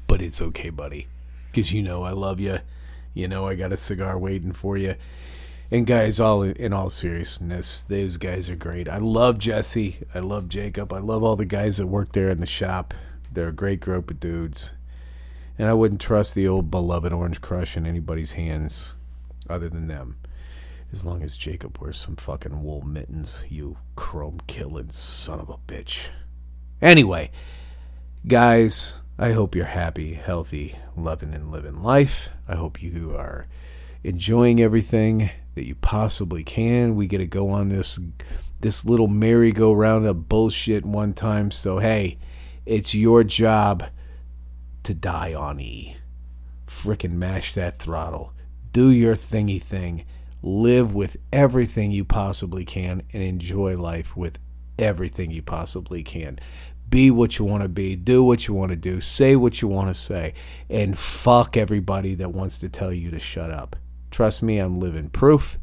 But 0.09 0.21
it's 0.21 0.43
okay, 0.43 0.71
buddy. 0.71 1.07
Because 1.53 1.73
you 1.73 1.83
know 1.83 2.03
I 2.03 2.11
love 2.11 2.41
you. 2.41 2.59
You 3.15 3.29
know 3.29 3.47
I 3.47 3.55
got 3.55 3.73
a 3.73 3.77
cigar 3.77 4.19
waiting 4.19 4.53
for 4.53 4.77
you. 4.77 4.97
And 5.73 5.87
guys, 5.87 6.19
all 6.19 6.43
in 6.43 6.73
all 6.73 6.91
seriousness, 6.91 7.81
those 7.81 8.17
guys 8.17 8.49
are 8.49 8.57
great. 8.57 8.89
I 8.89 8.99
love 8.99 9.39
Jesse. 9.39 9.99
I 10.13 10.19
love 10.19 10.49
Jacob. 10.49 10.93
I 10.93 10.99
love 10.99 11.23
all 11.23 11.37
the 11.37 11.45
guys 11.45 11.77
that 11.77 11.87
work 11.87 12.11
there 12.11 12.29
in 12.29 12.41
the 12.41 12.47
shop. 12.47 12.93
They're 13.33 13.49
a 13.49 13.53
great 13.53 13.79
group 13.79 14.11
of 14.11 14.19
dudes. 14.19 14.73
And 15.57 15.69
I 15.69 15.75
wouldn't 15.75 16.01
trust 16.01 16.35
the 16.35 16.49
old 16.49 16.73
beloved 16.73 17.13
Orange 17.13 17.41
Crush 17.41 17.77
in 17.77 17.87
anybody's 17.87 18.33
hands 18.33 18.95
other 19.49 19.69
than 19.69 19.87
them. 19.87 20.17
As 20.93 21.05
long 21.05 21.23
as 21.23 21.37
Jacob 21.37 21.79
wears 21.79 21.99
some 21.99 22.17
fucking 22.17 22.65
wool 22.65 22.83
mittens, 22.83 23.45
you 23.49 23.77
chrome 23.95 24.41
killing 24.49 24.91
son 24.91 25.39
of 25.39 25.51
a 25.51 25.73
bitch. 25.73 26.01
Anyway, 26.83 27.31
guys, 28.27 28.97
I 29.21 29.31
hope 29.31 29.55
you're 29.55 29.67
happy, 29.67 30.15
healthy, 30.15 30.75
loving, 30.97 31.33
and 31.33 31.53
living 31.53 31.81
life. 31.81 32.29
I 32.49 32.57
hope 32.57 32.83
you 32.83 33.15
are 33.17 33.47
enjoying 34.03 34.61
everything 34.61 35.31
that 35.55 35.67
you 35.67 35.75
possibly 35.77 36.45
can. 36.45 36.95
We 36.97 37.07
get 37.07 37.19
to 37.19 37.27
go 37.27 37.51
on 37.51 37.69
this 37.69 37.99
this 38.61 38.85
little 38.85 39.09
merry-go-round 39.09 40.07
of 40.07 40.29
bullshit 40.29 40.85
one 40.85 41.15
time. 41.15 41.51
So 41.51 41.79
hey, 41.79 42.19
it's 42.67 42.95
your 42.95 43.25
job 43.25 43.85
to 44.83 44.95
die 44.95 45.35
on 45.35 45.61
E. 45.61 45.97
Frickin' 46.67 47.13
mash 47.13 47.55
that 47.55 47.79
throttle. 47.79 48.33
Do 48.73 48.91
your 48.91 49.17
thingy 49.17 49.61
thing. 49.61 50.05
Live 50.43 50.95
with 50.95 51.17
everything 51.33 51.91
you 51.91 52.05
possibly 52.05 52.65
can 52.65 53.03
and 53.13 53.23
enjoy 53.23 53.77
life 53.77 54.17
with 54.17 54.39
everything 54.79 55.31
you 55.31 55.43
possibly 55.43 56.03
can. 56.03 56.39
Be 56.89 57.11
what 57.11 57.39
you 57.39 57.45
want 57.45 57.63
to 57.63 57.69
be. 57.69 57.95
Do 57.95 58.23
what 58.25 58.49
you 58.49 58.55
want 58.55 58.71
to 58.71 58.77
do. 58.77 59.01
Say 59.01 59.37
what 59.37 59.61
you 59.61 59.69
want 59.69 59.89
to 59.89 59.95
say. 59.95 60.35
And 60.69 60.99
fuck 60.99 61.57
everybody 61.57 62.15
that 62.17 62.33
wants 62.33 62.59
to 62.59 62.69
tell 62.69 62.93
you 62.93 63.11
to 63.11 63.19
shut 63.19 63.51
up. 63.51 63.77
Trust 64.11 64.43
me, 64.43 64.59
I'm 64.59 64.81
living 64.81 65.09
proof 65.09 65.59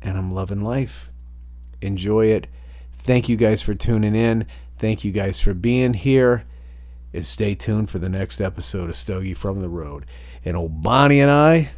and 0.00 0.16
I'm 0.16 0.30
loving 0.30 0.62
life. 0.62 1.10
Enjoy 1.80 2.26
it. 2.26 2.46
Thank 2.94 3.28
you 3.28 3.36
guys 3.36 3.62
for 3.62 3.74
tuning 3.74 4.14
in. 4.14 4.46
Thank 4.76 5.04
you 5.04 5.12
guys 5.12 5.40
for 5.40 5.54
being 5.54 5.94
here. 5.94 6.44
And 7.12 7.26
stay 7.26 7.54
tuned 7.54 7.90
for 7.90 7.98
the 7.98 8.08
next 8.08 8.40
episode 8.40 8.88
of 8.88 8.96
Stogie 8.96 9.34
from 9.34 9.60
the 9.60 9.68
Road. 9.68 10.06
And 10.44 10.56
old 10.56 10.82
Bonnie 10.82 11.20
and 11.20 11.30
I 11.30 11.70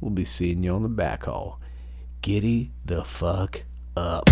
will 0.00 0.10
be 0.10 0.24
seeing 0.24 0.62
you 0.62 0.72
on 0.74 0.82
the 0.82 0.88
back 0.88 1.24
haul. 1.24 1.60
Giddy 2.22 2.72
the 2.84 3.04
fuck 3.04 3.62
up. 3.96 4.28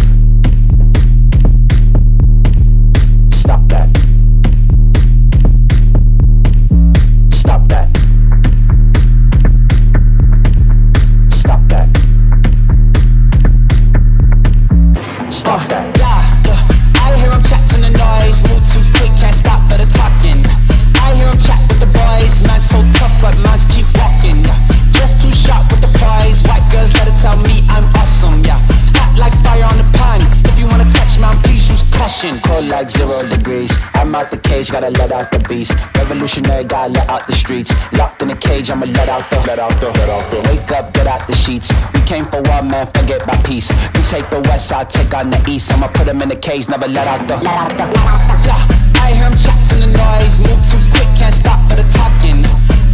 I'm 34.58 34.64
cage, 34.64 34.72
gotta 34.72 34.90
let 34.90 35.12
out 35.12 35.30
the 35.30 35.38
beast. 35.46 35.70
Revolutionary, 35.94 36.64
gotta 36.64 36.90
let 36.90 37.08
out 37.08 37.26
the 37.28 37.32
streets. 37.32 37.70
Locked 37.92 38.22
in 38.22 38.30
a 38.30 38.34
cage, 38.34 38.70
I'ma 38.70 38.86
let 38.86 39.08
out 39.08 39.30
the, 39.30 39.38
let 39.46 39.60
out 39.60 39.70
the, 39.78 39.86
let 39.86 40.10
out 40.10 40.26
the. 40.32 40.38
Wake 40.50 40.70
up, 40.72 40.92
get 40.92 41.06
out 41.06 41.28
the 41.28 41.36
sheets. 41.36 41.70
We 41.94 42.00
came 42.02 42.26
for 42.26 42.42
one 42.42 42.66
man, 42.66 42.86
forget 42.90 43.24
my 43.24 43.38
peace. 43.46 43.70
You 43.94 44.02
take 44.02 44.26
the 44.30 44.42
west, 44.50 44.72
I 44.72 44.82
take 44.82 45.14
on 45.14 45.30
the 45.30 45.38
east. 45.46 45.70
I'ma 45.70 45.86
put 45.94 46.08
him 46.08 46.22
in 46.22 46.28
the 46.28 46.34
cage, 46.34 46.68
never 46.68 46.88
let 46.88 47.06
out 47.06 47.28
the, 47.28 47.36
let 47.38 47.54
out 47.54 47.70
the, 47.78 47.86
let 47.86 48.02
out 48.02 48.22
the. 48.26 48.34
Yeah, 48.50 48.98
I 48.98 49.14
hear 49.14 49.30
him 49.30 49.38
chat 49.38 49.58
to 49.70 49.74
the 49.78 49.90
noise. 49.94 50.42
Move 50.42 50.58
too 50.66 50.82
quick, 50.90 51.06
can't 51.14 51.34
stop 51.34 51.62
for 51.70 51.78
the 51.78 51.86
talking. 51.94 52.42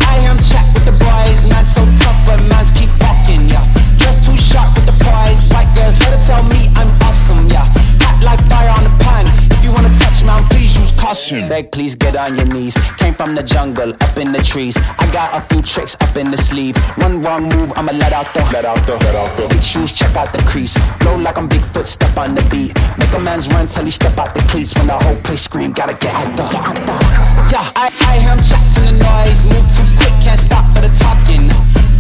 I 0.05 0.21
hear 0.21 0.37
him 0.37 0.43
chat 0.45 0.69
with 0.77 0.85
the 0.85 0.97
boys. 1.01 1.49
Man, 1.49 1.65
so 1.65 1.81
tough, 1.97 2.21
but 2.29 2.45
mans 2.45 2.77
keep 2.77 2.93
walking. 3.01 3.49
Yeah, 3.49 3.65
just 3.97 4.21
too 4.21 4.37
sharp 4.37 4.77
with 4.77 4.85
the 4.85 4.97
prize. 5.01 5.49
White 5.49 5.73
girls, 5.73 5.97
let 6.05 6.13
her 6.13 6.21
tell 6.21 6.45
me 6.45 6.69
I'm 6.77 6.93
awesome. 7.09 7.49
Yeah, 7.49 7.65
hot 8.05 8.21
like 8.21 8.43
fire 8.53 8.69
on 8.69 8.85
the 8.85 8.93
pan. 9.01 9.25
If 9.49 9.65
you 9.65 9.73
wanna 9.73 9.97
touch 9.97 10.21
me, 10.21 10.35
please 10.53 10.74
use 10.74 10.74
caution. 11.05 11.49
Beg, 11.49 11.71
please 11.71 11.95
get 11.95 12.17
on 12.17 12.37
your 12.37 12.47
knees. 12.47 12.75
Came 12.97 13.15
from 13.15 13.35
the 13.35 13.43
jungle, 13.43 13.93
up 14.01 14.17
in 14.17 14.33
the 14.33 14.43
trees. 14.43 14.77
I 14.99 15.05
got 15.13 15.37
a 15.37 15.41
few 15.49 15.61
tricks 15.61 15.97
up 16.01 16.17
in 16.17 16.31
the 16.31 16.39
sleeve. 16.39 16.77
One 16.97 17.21
wrong 17.23 17.43
move, 17.55 17.73
I'ma 17.77 17.93
let 17.93 18.13
out 18.13 18.33
the, 18.33 18.41
let 18.53 18.65
out 18.65 18.81
the, 18.87 18.95
let 19.05 19.15
out 19.15 19.37
the. 19.37 19.47
Big 19.49 19.63
shoes, 19.63 19.93
check 19.93 20.17
out 20.17 20.33
the 20.33 20.43
crease. 20.51 20.75
Blow 21.01 21.17
like 21.17 21.37
I'm 21.37 21.49
Bigfoot, 21.49 21.87
step 21.87 22.17
on 22.17 22.35
the 22.35 22.43
beat. 22.51 22.73
Make 22.99 23.13
a 23.13 23.21
man's 23.21 23.49
run 23.53 23.67
till 23.67 23.85
he 23.85 23.91
step 23.91 24.17
out 24.19 24.35
the 24.35 24.41
cleats. 24.49 24.75
When 24.77 24.87
the 24.87 24.97
whole 25.05 25.21
place 25.27 25.43
scream, 25.43 25.73
gotta 25.73 25.95
get 25.95 26.15
out 26.15 26.37
the, 26.37 26.49
get 26.49 26.65
out 26.65 26.81
the. 26.89 26.97
Yeah, 27.53 27.69
I, 27.77 27.93
I 28.09 28.13
hear 28.25 28.33
him 28.33 28.41
chat 28.41 28.65
to 28.75 28.81
the 28.89 28.97
noise. 28.97 29.45
Move 29.53 29.69
too 29.77 29.87
quick, 30.01 30.15
can't 30.25 30.41
stop 30.41 30.65
for 30.73 30.81
the 30.81 30.93
talking. 30.97 31.45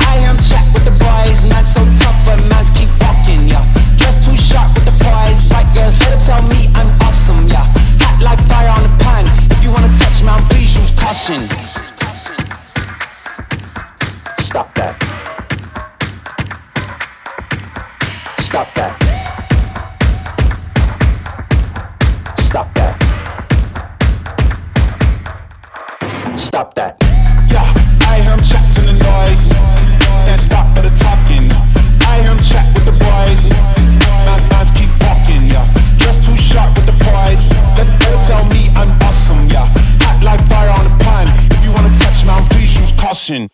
I 0.08 0.24
hear 0.24 0.32
him 0.32 0.40
chat 0.40 0.64
with 0.72 0.84
the 0.88 0.96
boys. 0.96 1.44
Man, 1.52 1.64
so 1.64 1.84
tough, 2.00 2.18
but 2.24 2.40
mans 2.48 2.72
keep 2.72 2.88
walking. 3.04 3.52
Yeah, 3.52 3.64
just 4.00 4.24
too 4.24 4.36
sharp 4.36 4.72
with 4.72 4.88
the 4.88 4.96
prize. 5.04 5.44
White 5.52 5.68
girls, 5.76 5.92
let 6.00 6.16
her 6.16 6.20
tell 6.24 6.42
me 6.48 6.72
I'm 6.72 6.88
awesome. 7.04 7.44
Yeah, 7.52 7.68
like 8.24 8.40
fire 8.48 8.70
on 8.70 8.82
the 8.82 8.88
pan. 9.04 9.24
If 9.50 9.62
you 9.62 9.70
wanna 9.70 9.88
touch 9.88 10.22
me, 10.22 10.32
please 10.48 10.76
use 10.76 10.90
caution. 10.98 11.48
Stop 14.38 14.74
that. 14.74 14.94
Stop 18.38 18.74
that. 18.74 18.92
Stop 22.38 22.74
that. 22.74 22.94
Stop 26.38 26.74
that. 26.74 27.13
Me 43.30 43.48